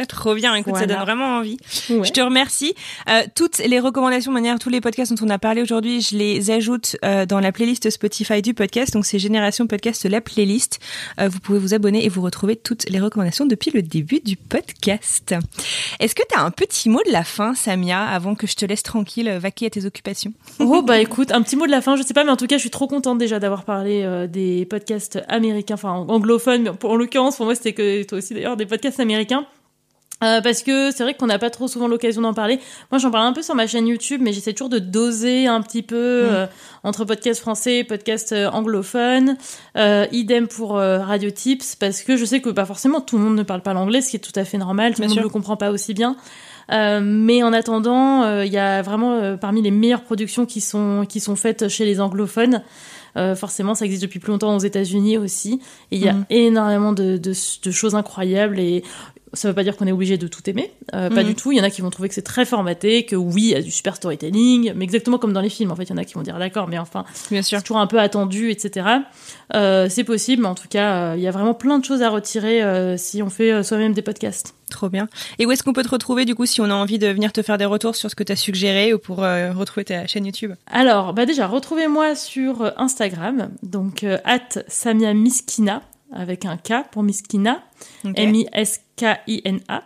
Trop 0.08 0.36
bien, 0.36 0.54
écoute, 0.56 0.76
ça 0.76 0.86
donne 0.86 1.00
vraiment 1.00 1.38
envie. 1.38 1.58
Ouais. 1.90 2.06
Je 2.06 2.12
te 2.12 2.22
remercie. 2.22 2.74
Euh, 3.10 3.24
toutes 3.36 3.60
les 3.60 3.80
recommandations, 3.80 4.32
de 4.32 4.36
manière 4.36 4.60
tous 4.60 4.70
les 4.70 4.82
podcasts 4.82 5.14
dont 5.14 5.26
on 5.26 5.30
a 5.30 5.40
parlé 5.40 5.62
aujourd'hui, 5.62 6.02
je 6.02 6.18
les 6.18 6.52
ajoute 6.52 6.98
euh, 7.06 7.26
dans 7.26 7.40
la 7.40 7.52
playlist 7.52 7.90
Spotify 7.90 8.42
du 8.42 8.54
podcast. 8.54 8.94
Donc 8.94 9.06
c'est 9.06 9.20
Génération 9.20 9.68
Podcast, 9.68 10.06
la 10.06 10.22
playlist. 10.22 10.80
Euh, 11.20 11.30
vous 11.30 11.40
pouvez 11.40 11.60
vous 11.60 11.74
abonner 11.74 12.06
et 12.06 12.10
vous 12.10 12.22
retrouver 12.22 12.56
toutes 12.56 12.90
les 12.90 13.00
recommandations 13.00 13.46
depuis 13.46 13.72
le 13.72 13.82
début 13.82 14.20
du 14.20 14.36
podcast. 14.36 15.36
Est-ce 16.00 16.16
que 16.16 16.24
tu 16.30 16.38
as 16.38 16.42
un 16.42 16.52
petit 16.52 16.90
mot 16.90 17.02
de 17.06 17.12
la 17.12 17.24
fin, 17.24 17.54
Samia, 17.54 18.04
avant 18.04 18.36
que 18.36 18.48
je 18.48 18.56
te 18.56 18.66
laisse 18.66 18.84
tranquille 18.84 19.30
euh, 19.30 19.40
vaquer 19.40 19.68
à 19.68 19.70
tes 19.70 19.86
occupations? 19.86 20.34
Oh 20.60 20.82
bah 20.82 21.00
écoute, 21.00 21.32
un 21.32 21.42
petit 21.42 21.56
mot 21.56 21.66
de 21.66 21.72
la 21.72 21.82
fin, 21.82 21.96
je 21.96 22.04
sais 22.04 22.14
pas, 22.14 22.24
mais 22.24 22.32
en 22.32 22.38
tout 22.38 22.48
cas 22.48 22.58
je 22.58 22.62
suis 22.62 22.70
trop 22.70 22.88
contente 22.88 23.18
déjà 23.18 23.40
d'avoir 23.40 23.64
parlé 23.64 24.04
euh, 24.04 24.28
des 24.28 24.66
podcasts 24.66 25.20
américains, 25.28 25.76
enfin 25.76 25.92
anglophones, 25.92 26.64
mais 26.64 26.72
en 26.84 26.96
l'occurrence 26.96 27.38
pour 27.38 27.46
moi 27.46 27.56
c'était 27.56 27.74
que 27.74 28.04
toi 28.04 28.18
aussi 28.18 28.34
d'ailleurs 28.34 28.58
des 28.58 28.66
podcasts 28.66 29.00
américains. 29.00 29.46
Euh, 30.24 30.40
parce 30.40 30.64
que 30.64 30.92
c'est 30.92 31.04
vrai 31.04 31.14
qu'on 31.14 31.26
n'a 31.28 31.38
pas 31.40 31.50
trop 31.50 31.68
souvent 31.68 31.88
l'occasion 31.90 32.22
d'en 32.22 32.34
parler. 32.34 32.60
Moi, 32.90 33.00
j'en 33.00 33.12
parle 33.12 33.28
un 33.28 33.34
peu 33.34 33.42
sur 33.42 33.54
ma 33.54 33.68
chaîne 33.68 33.86
YouTube, 33.86 34.22
mais 34.24 34.32
j'essaie 34.32 34.54
toujours 34.54 34.70
de 34.70 34.80
doser 34.80 35.46
un 35.48 35.62
petit 35.62 35.82
peu 35.84 35.96
euh, 35.98 36.48
entre 36.84 37.04
podcasts 37.04 37.42
français 37.42 37.80
et 37.80 37.84
podcasts 37.84 38.32
euh, 38.32 38.50
anglophones. 38.50 39.36
Euh, 39.76 40.06
idem 40.14 40.48
pour 40.48 40.78
euh, 40.78 41.00
Radio 41.00 41.30
Tips, 41.32 41.76
parce 41.76 42.02
que 42.02 42.16
je 42.16 42.24
sais 42.24 42.40
que 42.40 42.50
pas 42.50 42.66
forcément 42.66 43.02
tout 43.02 43.18
le 43.18 43.24
monde 43.26 43.36
ne 43.36 43.44
parle 43.44 43.62
pas 43.62 43.74
l'anglais, 43.74 44.00
ce 44.02 44.10
qui 44.10 44.16
est 44.16 44.20
tout 44.20 44.32
à 44.40 44.46
fait 44.46 44.58
normal. 44.58 44.96
Tout 44.96 45.02
le 45.02 45.10
monde 45.10 45.18
ne 45.18 45.24
le 45.24 45.30
comprend 45.30 45.58
pas 45.58 45.70
aussi 45.72 45.94
bien. 45.94 46.16
Euh, 46.72 47.02
mais 47.04 47.44
en 47.44 47.52
attendant, 47.54 48.42
il 48.42 48.52
y 48.52 48.58
a 48.58 48.82
vraiment 48.82 49.14
euh, 49.16 49.36
parmi 49.36 49.62
les 49.62 49.70
meilleures 49.70 50.02
productions 50.02 50.46
qui 50.46 50.62
sont 50.62 51.06
qui 51.08 51.20
sont 51.20 51.36
faites 51.36 51.68
chez 51.68 51.84
les 51.86 52.00
anglophones. 52.00 52.64
Euh, 53.18 53.34
forcément, 53.36 53.76
ça 53.76 53.86
existe 53.86 54.02
depuis 54.02 54.20
plus 54.20 54.32
longtemps 54.32 54.56
aux 54.56 54.60
États-Unis 54.60 55.18
aussi. 55.18 55.62
Et 55.92 55.98
il 55.98 56.02
y 56.04 56.10
a 56.10 56.14
Mhm. 56.14 56.26
énormément 56.32 56.92
de, 56.92 57.18
de, 57.18 57.32
de 57.64 57.72
choses 57.72 57.96
incroyables 57.96 58.60
et 58.60 58.84
ça 59.34 59.48
veut 59.50 59.54
pas 59.56 59.64
dire 59.64 59.76
qu'on 59.76 59.88
est 59.88 59.92
obligé 59.92 60.18
de 60.18 60.28
tout 60.28 60.48
aimer, 60.50 60.72
euh, 60.94 61.10
pas 61.10 61.22
Mhm. 61.24 61.28
du 61.30 61.36
tout. 61.36 61.52
Il 61.52 61.58
y 61.58 61.62
en 61.62 61.64
a 61.64 61.70
qui 61.70 61.82
vont 61.82 61.90
trouver 61.90 62.08
que 62.10 62.16
c'est 62.16 62.22
très 62.22 62.46
formaté, 62.46 63.06
que 63.06 63.16
oui, 63.16 63.42
il 63.44 63.50
y 63.50 63.56
a 63.56 63.62
du 63.62 63.72
super 63.72 63.96
storytelling, 63.96 64.72
mais 64.76 64.84
exactement 64.86 65.18
comme 65.18 65.34
dans 65.34 65.42
les 65.42 65.50
films. 65.50 65.72
En 65.72 65.76
fait, 65.76 65.84
il 65.84 65.90
y 65.90 65.94
en 65.94 65.98
a 65.98 66.06
qui 66.06 66.14
vont 66.14 66.22
dire 66.22 66.38
d'accord, 66.40 66.68
mais 66.68 66.78
enfin, 66.78 67.04
c'est 67.14 67.62
toujours 67.62 67.78
un 67.80 67.88
peu 67.88 68.00
attendu, 68.00 68.50
etc. 68.52 68.88
Euh, 69.54 69.88
c'est 69.90 70.04
possible, 70.04 70.44
mais 70.44 70.48
en 70.48 70.56
tout 70.56 70.68
cas, 70.70 70.96
euh, 70.96 71.14
il 71.18 71.24
y 71.24 71.28
a 71.28 71.32
vraiment 71.32 71.54
plein 71.54 71.80
de 71.80 71.86
choses 71.86 72.02
à 72.02 72.10
retirer 72.10 72.64
euh, 72.64 72.98
si 72.98 73.22
on 73.22 73.30
fait 73.30 73.64
soi-même 73.64 73.94
des 73.94 74.02
podcasts. 74.02 74.54
Trop 74.70 74.90
bien. 74.90 75.08
Et 75.38 75.46
où 75.46 75.52
est-ce 75.52 75.62
qu'on 75.64 75.74
peut 75.74 75.84
te 75.84 75.90
retrouver 75.90 76.26
du 76.26 76.34
coup 76.34 76.46
si 76.48 76.60
on 76.60 76.66
a 76.66 76.74
envie 76.74 76.98
de 76.98 77.08
venir 77.08 77.32
te 77.32 77.42
faire 77.44 77.58
des 77.60 77.66
retours 77.66 77.96
sur 77.96 78.10
ce 78.10 78.16
que 78.16 78.24
tu 78.24 78.32
as 78.32 78.36
suggéré 78.36 78.94
ou 78.94 78.98
pour 79.00 79.24
euh, 79.24 79.54
retrouver 79.54 79.86
ta 79.86 80.08
chaîne 80.08 80.26
YouTube? 80.26 80.54
Alors, 80.72 81.14
bah 81.14 81.26
déjà, 81.26 81.46
retrouvez-moi 81.48 82.16
sur 82.16 82.74
Instagram, 82.78 83.50
donc 83.64 84.04
at 84.24 84.64
Samia 84.68 85.14
Miskina, 85.14 85.82
avec 86.12 86.46
un 86.46 86.58
K 86.58 86.90
pour 86.92 87.04
Miskina. 87.04 87.64
M-I-S-K-I-N-A. 88.04 89.84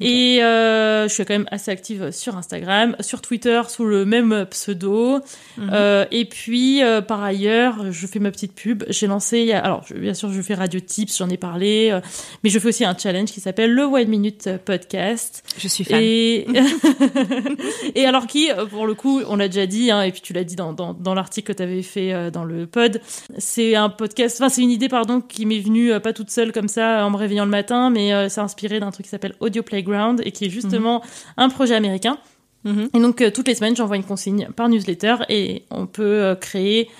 Et 0.00 0.42
euh, 0.42 1.08
je 1.08 1.12
suis 1.14 1.24
quand 1.24 1.34
même 1.34 1.48
assez 1.50 1.70
active 1.70 2.10
sur 2.10 2.36
Instagram, 2.36 2.96
sur 3.00 3.20
Twitter 3.20 3.60
sous 3.68 3.84
le 3.84 4.04
même 4.04 4.46
pseudo. 4.50 5.20
Mhm. 5.56 5.70
Euh, 5.72 6.04
et 6.10 6.24
puis 6.24 6.82
euh, 6.82 7.00
par 7.00 7.22
ailleurs, 7.22 7.90
je 7.92 8.06
fais 8.06 8.18
ma 8.18 8.30
petite 8.30 8.54
pub. 8.54 8.84
J'ai 8.88 9.06
lancé, 9.06 9.52
a- 9.52 9.60
alors 9.60 9.84
je- 9.88 9.94
bien 9.94 10.14
sûr, 10.14 10.32
je 10.32 10.40
fais 10.42 10.54
Radio 10.54 10.80
Tips, 10.80 11.18
j'en 11.18 11.28
ai 11.28 11.36
parlé, 11.36 11.98
mais 12.44 12.50
je 12.50 12.58
fais 12.58 12.68
aussi 12.68 12.84
un 12.84 12.96
challenge 12.96 13.30
qui 13.30 13.40
s'appelle 13.40 13.72
le 13.72 13.84
One 13.84 14.08
Minute 14.08 14.48
Podcast. 14.64 15.42
Je 15.58 15.68
suis 15.68 15.84
fan. 15.84 15.98
Et, 16.02 16.46
et 17.94 18.06
alors 18.06 18.26
qui, 18.26 18.48
pour 18.70 18.86
le 18.86 18.94
coup, 18.94 19.20
on 19.28 19.36
l'a 19.36 19.48
déjà 19.48 19.66
dit, 19.66 19.90
hein, 19.90 20.02
et 20.02 20.12
puis 20.12 20.20
tu 20.20 20.32
l'as 20.32 20.44
dit 20.44 20.56
dans, 20.56 20.72
dans, 20.72 20.94
dans 20.94 21.14
l'article 21.14 21.52
que 21.52 21.56
tu 21.56 21.62
avais 21.62 21.82
fait 21.82 22.30
dans 22.30 22.44
le 22.44 22.66
pod, 22.66 23.00
c'est 23.38 23.74
un 23.74 23.88
podcast, 23.88 24.36
enfin 24.40 24.48
c'est 24.48 24.62
une 24.62 24.70
idée, 24.70 24.88
pardon, 24.88 25.20
qui 25.20 25.46
m'est 25.46 25.60
venue 25.60 25.98
pas 26.00 26.12
toute 26.12 26.30
seule 26.30 26.52
comme 26.52 26.68
ça 26.68 27.04
en 27.06 27.10
me 27.10 27.16
réveillant 27.16 27.44
le 27.44 27.50
matin, 27.50 27.90
mais 27.90 28.12
euh, 28.12 28.28
c'est 28.28 28.40
inspiré 28.40 28.80
d'un 28.80 28.90
truc 28.90 29.04
qui 29.04 29.10
s'appelle 29.10 29.34
Audio 29.40 29.57
Playground 29.62 30.20
et 30.24 30.32
qui 30.32 30.46
est 30.46 30.50
justement 30.50 31.02
un 31.36 31.48
projet 31.48 31.74
américain. 31.74 32.18
Mhm. 32.64 32.90
Et 32.94 33.00
donc 33.00 33.20
euh, 33.20 33.30
toutes 33.30 33.48
les 33.48 33.54
semaines, 33.54 33.76
j'envoie 33.76 33.96
une 33.96 34.04
consigne 34.04 34.48
par 34.56 34.68
newsletter 34.68 35.16
et 35.28 35.64
on 35.70 35.86
peut 35.86 36.22
euh, 36.22 36.34
créer 36.34 36.90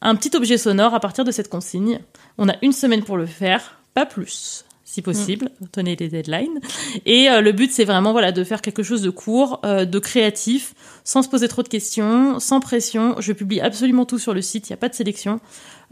un 0.00 0.14
petit 0.14 0.36
objet 0.36 0.58
sonore 0.58 0.94
à 0.94 1.00
partir 1.00 1.24
de 1.24 1.30
cette 1.30 1.48
consigne. 1.48 2.00
On 2.36 2.48
a 2.48 2.54
une 2.62 2.72
semaine 2.72 3.02
pour 3.02 3.16
le 3.16 3.26
faire, 3.26 3.80
pas 3.94 4.06
plus. 4.06 4.64
Si 4.90 5.02
possible, 5.02 5.50
tenez 5.70 5.96
les 5.96 6.08
deadlines. 6.08 6.60
Et 7.04 7.28
euh, 7.28 7.42
le 7.42 7.52
but, 7.52 7.70
c'est 7.70 7.84
vraiment 7.84 8.12
voilà 8.12 8.32
de 8.32 8.42
faire 8.42 8.62
quelque 8.62 8.82
chose 8.82 9.02
de 9.02 9.10
court, 9.10 9.60
euh, 9.66 9.84
de 9.84 9.98
créatif, 9.98 10.72
sans 11.04 11.22
se 11.22 11.28
poser 11.28 11.46
trop 11.46 11.62
de 11.62 11.68
questions, 11.68 12.40
sans 12.40 12.60
pression. 12.60 13.14
Je 13.20 13.34
publie 13.34 13.60
absolument 13.60 14.06
tout 14.06 14.18
sur 14.18 14.32
le 14.32 14.40
site, 14.40 14.68
il 14.68 14.72
n'y 14.72 14.74
a 14.74 14.78
pas 14.78 14.88
de 14.88 14.94
sélection. 14.94 15.40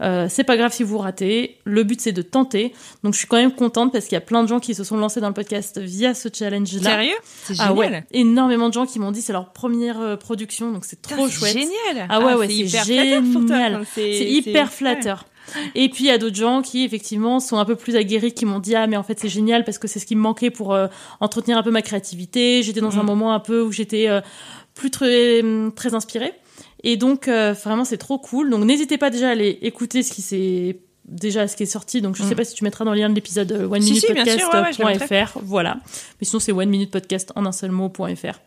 Euh, 0.01 0.25
c'est 0.29 0.43
pas 0.43 0.57
grave 0.57 0.73
si 0.73 0.81
vous 0.83 0.97
ratez. 0.97 1.57
Le 1.63 1.83
but, 1.83 2.01
c'est 2.01 2.11
de 2.11 2.21
tenter. 2.23 2.73
Donc, 3.03 3.13
je 3.13 3.19
suis 3.19 3.27
quand 3.27 3.37
même 3.37 3.51
contente 3.51 3.91
parce 3.91 4.05
qu'il 4.05 4.13
y 4.13 4.17
a 4.17 4.21
plein 4.21 4.41
de 4.43 4.47
gens 4.47 4.59
qui 4.59 4.73
se 4.75 4.83
sont 4.83 4.97
lancés 4.97 5.21
dans 5.21 5.27
le 5.27 5.33
podcast 5.33 5.79
via 5.79 6.13
ce 6.15 6.29
challenge-là. 6.33 6.89
Sérieux? 6.89 7.15
C'est 7.23 7.53
Ah 7.59 7.67
génial. 7.69 7.77
ouais, 7.77 8.03
énormément 8.11 8.67
de 8.69 8.73
gens 8.73 8.85
qui 8.87 8.97
m'ont 8.99 9.11
dit 9.11 9.21
c'est 9.21 9.33
leur 9.33 9.53
première 9.53 9.99
euh, 10.01 10.15
production, 10.15 10.71
donc 10.71 10.85
c'est 10.85 11.01
trop 11.01 11.15
Putain, 11.15 11.27
c'est 11.29 11.33
chouette. 11.35 11.53
génial. 11.53 12.07
Ah 12.09 12.19
ouais, 12.19 12.25
Ah, 12.33 12.37
ouais, 12.37 12.47
c'est 12.47 12.53
hyper 12.55 12.83
génial. 12.83 13.85
c'est- 13.93 14.25
hyper 14.25 14.71
flatteur. 14.73 15.25
Et 15.75 15.89
puis 15.89 16.05
il 16.05 16.07
y 16.07 16.11
a 16.11 16.17
d'autres 16.17 16.35
gens 16.35 16.61
qui 16.61 16.83
effectivement 16.83 17.39
sont 17.39 17.57
un 17.57 17.65
peu 17.65 17.75
plus 17.75 17.95
aguerris 17.95 18.33
qui 18.33 18.45
m'ont 18.45 18.59
dit 18.59 18.75
ah 18.75 18.87
mais 18.87 18.97
en 18.97 19.03
fait 19.03 19.19
c'est 19.19 19.29
génial 19.29 19.63
parce 19.63 19.77
que 19.77 19.87
c'est 19.87 19.99
ce 19.99 20.05
qui 20.05 20.15
me 20.15 20.21
manquait 20.21 20.49
pour 20.51 20.73
euh, 20.73 20.87
entretenir 21.19 21.57
un 21.57 21.63
peu 21.63 21.71
ma 21.71 21.81
créativité. 21.81 22.61
J'étais 22.63 22.81
dans 22.81 22.97
un 22.99 23.03
Mm. 23.03 23.07
moment 23.07 23.33
un 23.33 23.39
peu 23.39 23.61
où 23.61 23.71
j'étais 23.71 24.07
euh, 24.09 24.21
plus 24.73 24.91
très 24.91 25.41
très 25.75 25.93
inspirée 25.93 26.33
et 26.83 26.97
donc 26.97 27.27
euh, 27.27 27.53
vraiment 27.53 27.85
c'est 27.85 27.97
trop 27.97 28.17
cool. 28.19 28.49
Donc 28.49 28.63
n'hésitez 28.65 28.97
pas 28.97 29.09
déjà 29.09 29.29
à 29.29 29.31
aller 29.31 29.57
écouter 29.61 30.03
ce 30.03 30.11
qui 30.13 30.21
s'est 30.21 30.79
déjà 31.05 31.47
ce 31.47 31.55
qui 31.55 31.63
est 31.63 31.67
sorti. 31.67 32.01
Donc 32.01 32.15
je 32.17 32.23
Mm. 32.23 32.27
sais 32.29 32.35
pas 32.35 32.43
si 32.43 32.53
tu 32.53 32.63
mettras 32.65 32.83
dans 32.83 32.91
le 32.93 32.99
lien 32.99 33.09
de 33.09 33.15
l'épisode 33.15 33.51
euh, 33.53 33.65
one 33.67 33.81
minute 33.81 33.99
sûr, 34.05 34.13
ouais, 34.13 34.83
ouais, 34.83 34.97
podcast.fr. 34.97 35.39
Voilà. 35.43 35.77
Mais 36.19 36.25
sinon 36.27 36.39
c'est 36.41 36.51
one 36.51 36.69
minute 36.69 36.91
podcast 36.91 37.31
en 37.35 37.45
un 37.45 37.51
seul 37.53 37.71
mot.fr. 37.71 38.39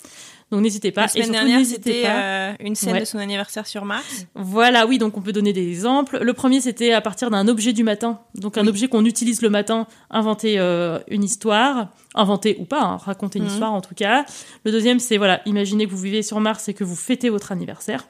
Donc 0.50 0.62
n'hésitez 0.62 0.90
pas. 0.90 1.02
La 1.02 1.06
Et 1.06 1.10
surtout, 1.10 1.30
dernière, 1.32 1.64
c'était 1.64 2.02
pas. 2.02 2.08
euh, 2.22 2.52
une 2.58 2.74
scène 2.74 2.94
Ouais. 2.94 3.00
de 3.00 3.04
son 3.04 3.18
anniversaire 3.18 3.66
sur 3.68 3.84
Mars. 3.84 4.26
Voilà, 4.34 4.84
oui, 4.86 4.98
donc 4.98 5.16
on 5.16 5.20
peut 5.22 5.32
donner 5.32 5.52
des 5.52 5.68
exemples. 5.68 6.18
Le 6.20 6.32
premier, 6.32 6.60
c'était 6.60 6.92
à 6.92 7.00
partir 7.00 7.30
d'un 7.30 7.46
objet 7.46 7.72
du 7.72 7.84
matin. 7.84 8.20
Donc 8.34 8.58
un 8.58 8.66
objet 8.66 8.88
qu'on 8.88 9.04
utilise 9.04 9.42
le 9.42 9.50
matin, 9.50 9.86
inventer 10.10 10.58
euh, 10.58 10.98
une 11.08 11.22
histoire, 11.22 11.90
inventer 12.16 12.56
ou 12.58 12.64
pas, 12.64 12.82
hein, 12.82 12.96
raconter 12.96 13.38
une 13.38 13.44
Mhm. 13.44 13.50
histoire 13.52 13.72
en 13.72 13.80
tout 13.80 13.94
cas. 13.94 14.24
Le 14.64 14.72
deuxième, 14.72 14.98
c'est 14.98 15.18
voilà, 15.18 15.40
imaginez 15.46 15.86
que 15.86 15.92
vous 15.92 15.98
vivez 16.02 16.22
sur 16.22 16.40
Mars 16.40 16.68
et 16.68 16.74
que 16.74 16.82
vous 16.82 16.96
fêtez 16.96 17.28
votre 17.30 17.52
anniversaire. 17.52 18.08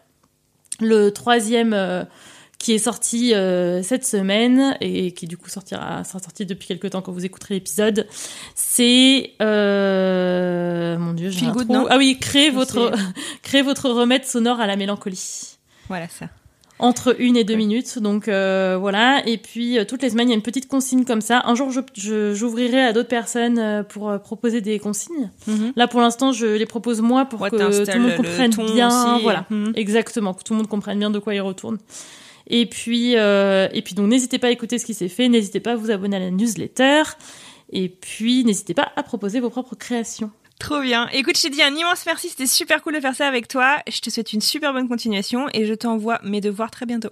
Le 0.80 1.10
troisième, 1.10 1.74
euh, 1.74 2.04
qui 2.60 2.74
est 2.74 2.78
sorti 2.78 3.32
euh, 3.34 3.82
cette 3.82 4.04
semaine 4.06 4.76
et 4.82 5.12
qui 5.12 5.26
du 5.26 5.38
coup 5.38 5.48
sortira, 5.48 6.04
sera 6.04 6.18
sorti 6.18 6.44
depuis 6.44 6.68
quelques 6.68 6.90
temps 6.90 7.00
quand 7.00 7.10
vous 7.10 7.24
écouterez 7.24 7.54
l'épisode, 7.54 8.06
c'est 8.54 9.32
euh, 9.40 10.98
mon 10.98 11.12
dieu, 11.14 11.30
j'ai 11.30 11.46
good, 11.46 11.68
non 11.70 11.86
ah 11.88 11.96
oui, 11.96 12.18
créez 12.20 12.50
votre 12.50 12.92
créez 13.42 13.62
votre 13.62 13.88
remède 13.90 14.24
sonore 14.26 14.60
à 14.60 14.66
la 14.66 14.76
mélancolie 14.76 15.56
Voilà 15.88 16.06
ça. 16.08 16.26
entre 16.78 17.16
une 17.18 17.36
et 17.38 17.44
deux 17.44 17.54
minutes. 17.56 17.98
Donc 17.98 18.28
euh, 18.28 18.76
voilà. 18.78 19.22
Et 19.26 19.38
puis 19.38 19.78
toutes 19.88 20.02
les 20.02 20.10
semaines, 20.10 20.28
il 20.28 20.32
y 20.32 20.34
a 20.34 20.36
une 20.36 20.42
petite 20.42 20.68
consigne 20.68 21.04
comme 21.06 21.22
ça. 21.22 21.42
Un 21.46 21.54
jour, 21.54 21.70
je- 21.70 21.80
je- 21.94 22.34
j'ouvrirai 22.34 22.82
à 22.84 22.92
d'autres 22.92 23.08
personnes 23.08 23.84
pour 23.88 24.18
proposer 24.20 24.60
des 24.60 24.78
consignes. 24.78 25.30
Mhm. 25.46 25.72
Là, 25.76 25.88
pour 25.88 26.00
l'instant, 26.02 26.32
je 26.32 26.46
les 26.46 26.66
propose 26.66 27.00
moi 27.00 27.24
pour 27.24 27.40
que 27.40 27.48
tout 27.86 27.90
le 27.98 28.00
monde 28.00 28.16
comprenne 28.16 28.50
bien. 28.74 29.14
aussi. 29.14 29.22
Voilà, 29.22 29.46
Mhm. 29.50 29.72
exactement, 29.76 30.34
que 30.34 30.42
tout 30.42 30.52
le 30.52 30.58
monde 30.58 30.68
comprenne 30.68 30.98
bien 30.98 31.10
de 31.10 31.18
quoi 31.18 31.34
il 31.34 31.40
retourne. 31.40 31.78
Et 32.50 32.66
puis, 32.66 33.16
euh, 33.16 33.68
et 33.72 33.80
puis 33.80 33.94
donc, 33.94 34.08
n'hésitez 34.08 34.38
pas 34.38 34.48
à 34.48 34.50
écouter 34.50 34.78
ce 34.78 34.84
qui 34.84 34.92
s'est 34.92 35.08
fait. 35.08 35.28
N'hésitez 35.28 35.60
pas 35.60 35.72
à 35.72 35.76
vous 35.76 35.90
abonner 35.90 36.16
à 36.16 36.20
la 36.20 36.30
newsletter. 36.30 37.02
Et 37.72 37.88
puis, 37.88 38.44
n'hésitez 38.44 38.74
pas 38.74 38.92
à 38.96 39.02
proposer 39.04 39.38
vos 39.38 39.50
propres 39.50 39.76
créations. 39.76 40.30
Trop 40.58 40.80
bien. 40.82 41.08
Écoute, 41.12 41.38
je 41.38 41.42
t'ai 41.42 41.50
dit 41.50 41.62
un 41.62 41.74
immense 41.74 42.04
merci. 42.04 42.28
C'était 42.28 42.46
super 42.46 42.82
cool 42.82 42.94
de 42.94 43.00
faire 43.00 43.14
ça 43.14 43.26
avec 43.26 43.48
toi. 43.48 43.78
Je 43.88 44.00
te 44.00 44.10
souhaite 44.10 44.32
une 44.34 44.42
super 44.42 44.74
bonne 44.74 44.88
continuation 44.88 45.46
et 45.54 45.64
je 45.64 45.72
t'envoie 45.72 46.20
mes 46.22 46.42
devoirs 46.42 46.70
très 46.70 46.84
bientôt. 46.84 47.10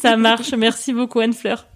Ça 0.00 0.16
marche. 0.16 0.52
Merci 0.54 0.92
beaucoup, 0.92 1.20
Anne-Fleur. 1.20 1.66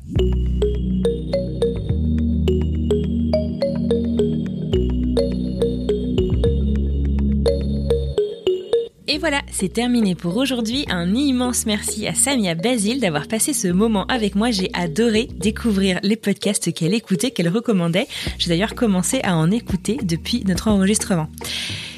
Et 9.15 9.19
voilà, 9.19 9.43
c'est 9.53 9.73
terminé 9.73 10.17
pour 10.17 10.37
aujourd'hui. 10.37 10.87
Un 10.89 11.15
immense 11.15 11.67
merci 11.67 12.09
à 12.09 12.15
Samia 12.15 12.57
Basile 12.57 12.99
d'avoir 12.99 13.29
passé 13.29 13.53
ce 13.53 13.69
moment 13.69 14.07
avec 14.07 14.35
moi. 14.35 14.51
J'ai 14.51 14.71
adoré 14.73 15.29
découvrir 15.37 16.01
les 16.03 16.17
podcasts 16.17 16.73
qu'elle 16.75 16.95
écoutait, 16.95 17.31
qu'elle 17.31 17.49
recommandait. 17.49 18.09
J'ai 18.39 18.49
d'ailleurs 18.49 18.75
commencé 18.75 19.21
à 19.23 19.37
en 19.37 19.53
écouter 19.53 19.99
depuis 20.03 20.43
notre 20.45 20.67
enregistrement. 20.67 21.29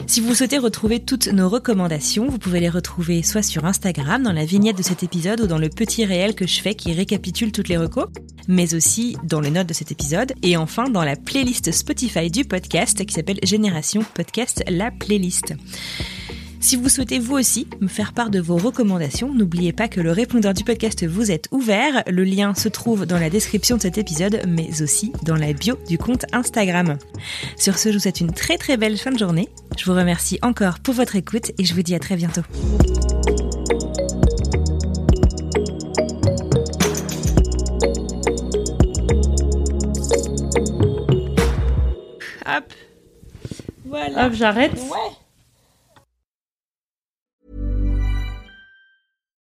Si 0.07 0.21
vous 0.21 0.35
souhaitez 0.35 0.59
retrouver 0.59 1.01
toutes 1.01 1.29
nos 1.29 1.49
recommandations, 1.49 2.27
vous 2.27 2.37
pouvez 2.37 2.61
les 2.61 2.69
retrouver 2.69 3.23
soit 3.23 3.43
sur 3.43 3.65
Instagram, 3.65 4.23
dans 4.23 4.35
la 4.35 4.45
vignette 4.45 4.77
de 4.77 4.83
cet 4.83 5.03
épisode, 5.03 5.41
ou 5.41 5.47
dans 5.47 5.57
le 5.57 5.71
petit 5.71 6.05
réel 6.05 6.35
que 6.35 6.47
je 6.47 6.61
fais 6.61 6.75
qui 6.75 6.93
récapitule 6.93 7.51
toutes 7.51 7.69
les 7.69 7.79
recos, 7.79 8.09
mais 8.47 8.75
aussi 8.75 9.17
dans 9.25 9.41
les 9.41 9.51
notes 9.51 9.69
de 9.69 9.73
cet 9.73 9.91
épisode, 9.91 10.35
et 10.43 10.59
enfin 10.59 10.91
dans 10.91 11.03
la 11.03 11.17
playlist 11.17 11.73
Spotify 11.73 12.31
du 12.31 12.45
podcast 12.45 13.07
qui 13.07 13.15
s'appelle 13.15 13.39
Génération 13.43 14.05
Podcast, 14.15 14.63
la 14.69 14.91
playlist. 14.91 15.55
Si 16.67 16.75
vous 16.75 16.89
souhaitez 16.89 17.21
vous 17.21 17.37
aussi 17.37 17.69
me 17.81 17.87
faire 17.87 18.13
part 18.13 18.29
de 18.29 18.41
vos 18.41 18.57
recommandations, 18.57 19.33
n'oubliez 19.33 19.73
pas 19.73 19.87
que 19.87 20.01
le 20.01 20.11
répondeur 20.11 20.53
du 20.53 20.65
podcast 20.65 21.07
vous 21.07 21.31
est 21.31 21.47
ouvert. 21.53 22.03
Le 22.09 22.25
lien 22.25 22.57
se 22.57 22.69
trouve 22.69 23.07
dans 23.07 23.21
la 23.21 23.31
description 23.31 23.77
de 23.77 23.83
cet 23.83 23.99
épisode, 23.99 24.43
mais 24.49 24.83
aussi 24.83 25.13
dans 25.23 25.37
la 25.37 25.53
bio 25.53 25.79
du 25.87 25.97
compte 25.97 26.25
Instagram. 26.33 26.99
Sur 27.57 27.79
ce, 27.79 27.91
je 27.91 27.95
vous 27.95 28.01
souhaite 28.01 28.21
une 28.21 28.33
très 28.33 28.59
très 28.59 28.77
belle 28.77 28.99
fin 28.99 29.13
de 29.13 29.19
journée. 29.19 29.49
Je 29.79 29.85
vous 29.85 29.97
remercie 29.97 30.41
encore 30.43 30.81
pour 30.81 30.95
votre 30.95 31.15
écoute 31.15 31.53
et 31.57 31.65
je 31.65 31.73
vous 31.73 31.83
dis 31.83 31.95
à 31.95 32.01
très 32.01 32.17
bientôt. 32.17 32.43
Hop. 42.45 42.73
Voilà. 43.85 44.27
Hop, 44.27 44.33
j'arrête. 44.33 44.73
Ouais. 44.73 45.26